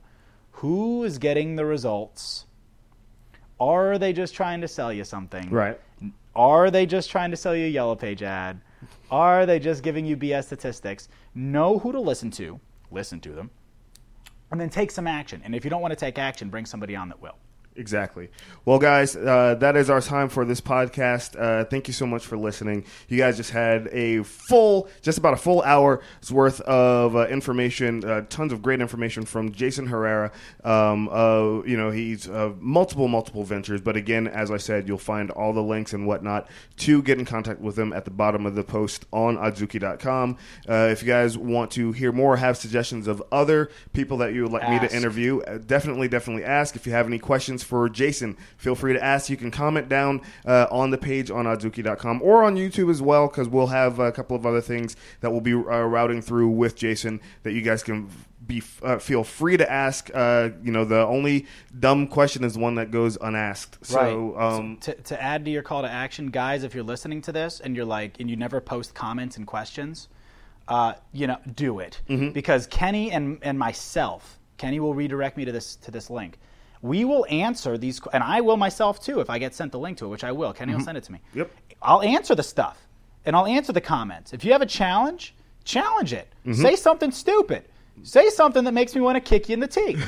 who 0.51 1.03
is 1.06 1.18
getting 1.18 1.56
the 1.56 1.66
results. 1.66 2.45
Are 3.60 3.97
they 3.97 4.14
just 4.14 4.36
trying 4.36 4.62
to 4.62 4.68
sell 4.68 4.93
you 4.93 5.06
something? 5.06 5.49
Right. 5.49 5.82
Are 6.36 6.70
they 6.70 6.86
just 6.86 7.10
trying 7.10 7.32
to 7.32 7.38
sell 7.38 7.56
you 7.56 7.66
a 7.66 7.70
yellow 7.70 7.95
page 7.95 8.22
ad? 8.22 8.62
Are 9.10 9.47
they 9.47 9.58
just 9.58 9.82
giving 9.82 10.06
you 10.06 10.16
BS 10.16 10.43
statistics? 10.43 11.10
Know 11.34 11.80
who 11.80 11.91
to 11.91 11.99
listen 11.99 12.30
to, 12.32 12.60
listen 12.91 13.20
to 13.22 13.32
them, 13.32 13.49
and 14.52 14.60
then 14.60 14.70
take 14.70 14.91
some 14.91 15.08
action. 15.08 15.41
And 15.43 15.56
if 15.56 15.64
you 15.64 15.70
don't 15.70 15.82
want 15.82 15.91
to 15.91 16.00
take 16.00 16.18
action, 16.18 16.50
bring 16.50 16.66
somebody 16.66 16.96
on 16.96 17.10
that 17.10 17.22
will. 17.22 17.38
Exactly. 17.78 18.30
Well, 18.63 18.80
guys, 18.80 19.17
uh, 19.17 19.55
that 19.59 19.76
is 19.76 19.89
our 19.89 19.99
time 19.99 20.30
for 20.30 20.45
this 20.45 20.61
podcast. 20.61 21.39
Uh, 21.39 21.65
thank 21.65 21.88
you 21.88 21.93
so 21.93 22.05
much 22.05 22.26
for 22.26 22.38
listening. 22.38 22.86
You 23.09 23.17
guys 23.17 23.36
just 23.36 23.51
had 23.51 23.89
a 23.91 24.23
full, 24.23 24.88
just 25.01 25.17
about 25.17 25.34
a 25.34 25.38
full 25.38 25.61
hour's 25.61 26.01
worth 26.32 26.61
of 26.61 27.17
uh, 27.17 27.28
information, 27.28 28.05
uh, 28.05 28.21
tons 28.30 28.53
of 28.53 28.61
great 28.61 28.80
information 28.80 29.26
from 29.26 29.51
Jason 29.51 29.88
Herrera. 29.88 30.32
Um, 30.63 31.09
uh, 31.09 31.63
you 31.63 31.76
know, 31.76 31.91
he's 31.91 32.30
uh, 32.30 32.53
multiple, 32.59 33.09
multiple 33.09 33.43
ventures. 33.43 33.82
But 33.82 33.97
again, 33.97 34.28
as 34.28 34.51
I 34.51 34.57
said, 34.57 34.88
you'll 34.88 34.97
find 34.97 35.30
all 35.32 35.51
the 35.51 35.63
links 35.63 35.91
and 35.91 36.07
whatnot 36.07 36.47
to 36.78 37.01
get 37.01 37.19
in 37.19 37.26
contact 37.26 37.59
with 37.59 37.78
him 37.78 37.91
at 37.91 38.05
the 38.05 38.11
bottom 38.11 38.45
of 38.45 38.55
the 38.55 38.63
post 38.63 39.05
on 39.11 39.36
adzuki.com. 39.36 40.38
Uh, 40.67 40.88
if 40.91 41.01
you 41.01 41.07
guys 41.07 41.38
want 41.38 41.71
to 41.71 41.91
hear 41.91 42.13
more, 42.13 42.38
have 42.38 42.55
suggestions 42.55 43.07
of 43.07 43.21
other 43.34 43.69
people 43.91 44.17
that 44.17 44.34
you 44.34 44.43
would 44.43 44.53
like 44.53 44.69
me 44.69 44.80
to 44.80 44.95
interview, 44.95 45.41
definitely, 45.65 46.07
definitely 46.07 46.45
ask. 46.45 46.78
If 46.78 46.88
you 46.88 46.93
have 46.93 47.07
any 47.07 47.19
questions 47.19 47.64
for 47.66 47.89
Jason, 47.89 48.38
feel 48.57 48.76
free 48.76 48.93
to 48.93 49.03
ask. 49.03 49.30
You 49.30 49.38
can 49.38 49.51
comment 49.51 49.89
down 49.89 50.22
uh, 50.45 50.68
on 50.72 50.91
the 50.91 50.97
page 50.97 51.30
on 51.32 51.45
Adzuki.com 51.45 52.22
or 52.22 52.43
on 52.43 52.55
YouTube 52.55 52.89
as 52.89 53.01
well, 53.01 53.28
because 53.28 53.49
we'll 53.49 53.68
have 53.68 53.99
a 53.99 54.11
couple 54.11 54.36
of 54.38 54.45
other 54.45 54.61
things 54.61 54.95
that 55.22 55.32
we'll 55.32 55.41
be 55.41 55.53
uh, 55.53 55.57
routing 55.57 56.22
through 56.22 56.49
with 56.49 56.76
Jason 56.76 57.20
that 57.43 57.51
you 57.53 57.61
guys 57.61 57.84
can 57.84 58.09
be 58.45 58.61
uh, 58.84 58.99
feel 58.99 59.24
free 59.24 59.57
to 59.57 59.70
ask. 59.72 60.11
Uh, 60.13 60.49
you 60.63 60.72
know, 60.72 60.86
the 60.86 61.03
only 61.07 61.47
dumb 61.80 62.05
question 62.07 62.43
is 62.43 62.53
the 62.53 62.59
one 62.59 62.76
that 62.76 62.91
goes 62.91 63.18
unasked. 63.20 63.84
So, 63.84 64.39
um, 64.39 64.78
to, 64.82 64.93
to 64.93 65.22
add 65.22 65.45
to 65.45 65.51
your 65.51 65.63
call 65.63 65.82
to 65.82 65.89
action, 65.89 66.28
guys, 66.30 66.63
if 66.63 66.76
you're 66.76 66.84
listening 66.84 67.22
to 67.24 67.32
this 67.32 67.59
and 67.59 67.76
you're 67.76 67.86
like, 67.86 68.20
and 68.20 68.30
you 68.30 68.36
never 68.36 68.61
post 68.61 68.93
comments 68.93 69.38
and 69.38 69.47
questions, 69.47 70.09
uh, 70.68 70.93
you 71.11 71.26
know, 71.26 71.38
do 71.55 71.80
it 71.80 72.01
Mm-hmm. 72.07 72.30
because 72.32 72.68
Kenny 72.68 73.11
and 73.11 73.39
and 73.41 73.57
myself, 73.57 74.38
Kenny 74.57 74.80
will 74.80 74.93
redirect 74.93 75.38
me 75.38 75.45
to 75.45 75.51
this 75.51 75.76
to 75.78 75.89
this 75.89 76.11
link. 76.11 76.38
We 76.86 77.03
will 77.03 77.25
answer 77.31 77.79
these, 77.79 77.99
and 78.13 78.23
I 78.23 78.41
will 78.41 78.57
myself 78.57 79.03
too 79.03 79.19
if 79.19 79.27
I 79.27 79.39
get 79.39 79.55
sent 79.55 79.71
the 79.71 79.79
link 79.79 79.97
to 79.97 80.05
it, 80.05 80.09
which 80.09 80.23
I 80.23 80.31
will. 80.31 80.53
Kenny 80.53 80.75
will 80.75 80.81
send 80.81 80.99
it 80.99 81.03
to 81.05 81.11
me. 81.11 81.19
Mm-hmm. 81.29 81.39
Yep. 81.39 81.51
I'll 81.81 82.03
answer 82.03 82.36
the 82.36 82.43
stuff, 82.43 82.77
and 83.25 83.36
I'll 83.36 83.47
answer 83.47 83.73
the 83.73 83.81
comments. 83.81 84.33
If 84.33 84.45
you 84.45 84.51
have 84.51 84.61
a 84.61 84.67
challenge, 84.67 85.33
challenge 85.63 86.13
it. 86.13 86.27
Mm-hmm. 86.45 86.61
Say 86.61 86.75
something 86.75 87.09
stupid. 87.09 87.65
Say 88.04 88.30
something 88.30 88.64
that 88.66 88.74
makes 88.74 88.93
me 88.93 89.02
want 89.02 89.16
to 89.16 89.20
kick 89.20 89.50
you 89.50 89.54
in 89.54 89.60
the 89.60 89.68
teeth. 89.68 90.06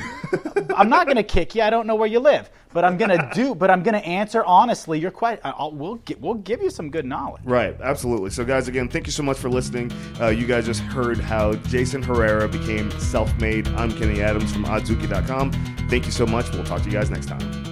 I'm 0.76 0.88
not 0.88 1.06
going 1.06 1.16
to 1.16 1.22
kick 1.22 1.54
you. 1.54 1.62
I 1.62 1.70
don't 1.70 1.86
know 1.86 1.96
where 1.96 2.06
you 2.08 2.20
live, 2.20 2.48
but 2.72 2.84
I'm 2.84 2.96
going 2.96 3.10
to 3.10 3.30
do. 3.34 3.54
But 3.54 3.70
I'm 3.70 3.82
going 3.82 3.94
to 3.94 4.06
answer 4.06 4.44
honestly 4.44 5.00
your 5.00 5.10
question. 5.10 5.40
I'll, 5.44 5.72
we'll 5.72 5.96
get, 5.96 6.20
we'll 6.20 6.34
give 6.34 6.62
you 6.62 6.70
some 6.70 6.90
good 6.90 7.04
knowledge. 7.06 7.42
Right, 7.44 7.76
absolutely. 7.80 8.30
So, 8.30 8.44
guys, 8.44 8.68
again, 8.68 8.88
thank 8.88 9.06
you 9.06 9.12
so 9.12 9.22
much 9.22 9.38
for 9.38 9.48
listening. 9.48 9.90
Uh, 10.20 10.28
you 10.28 10.46
guys 10.46 10.66
just 10.66 10.82
heard 10.82 11.18
how 11.18 11.54
Jason 11.54 12.02
Herrera 12.02 12.46
became 12.48 12.90
self 13.00 13.34
made. 13.40 13.66
I'm 13.68 13.90
Kenny 13.90 14.22
Adams 14.22 14.52
from 14.52 14.64
Adzuki.com. 14.64 15.52
Thank 15.88 16.06
you 16.06 16.12
so 16.12 16.26
much. 16.26 16.50
We'll 16.52 16.64
talk 16.64 16.82
to 16.82 16.86
you 16.86 16.92
guys 16.92 17.10
next 17.10 17.26
time. 17.26 17.67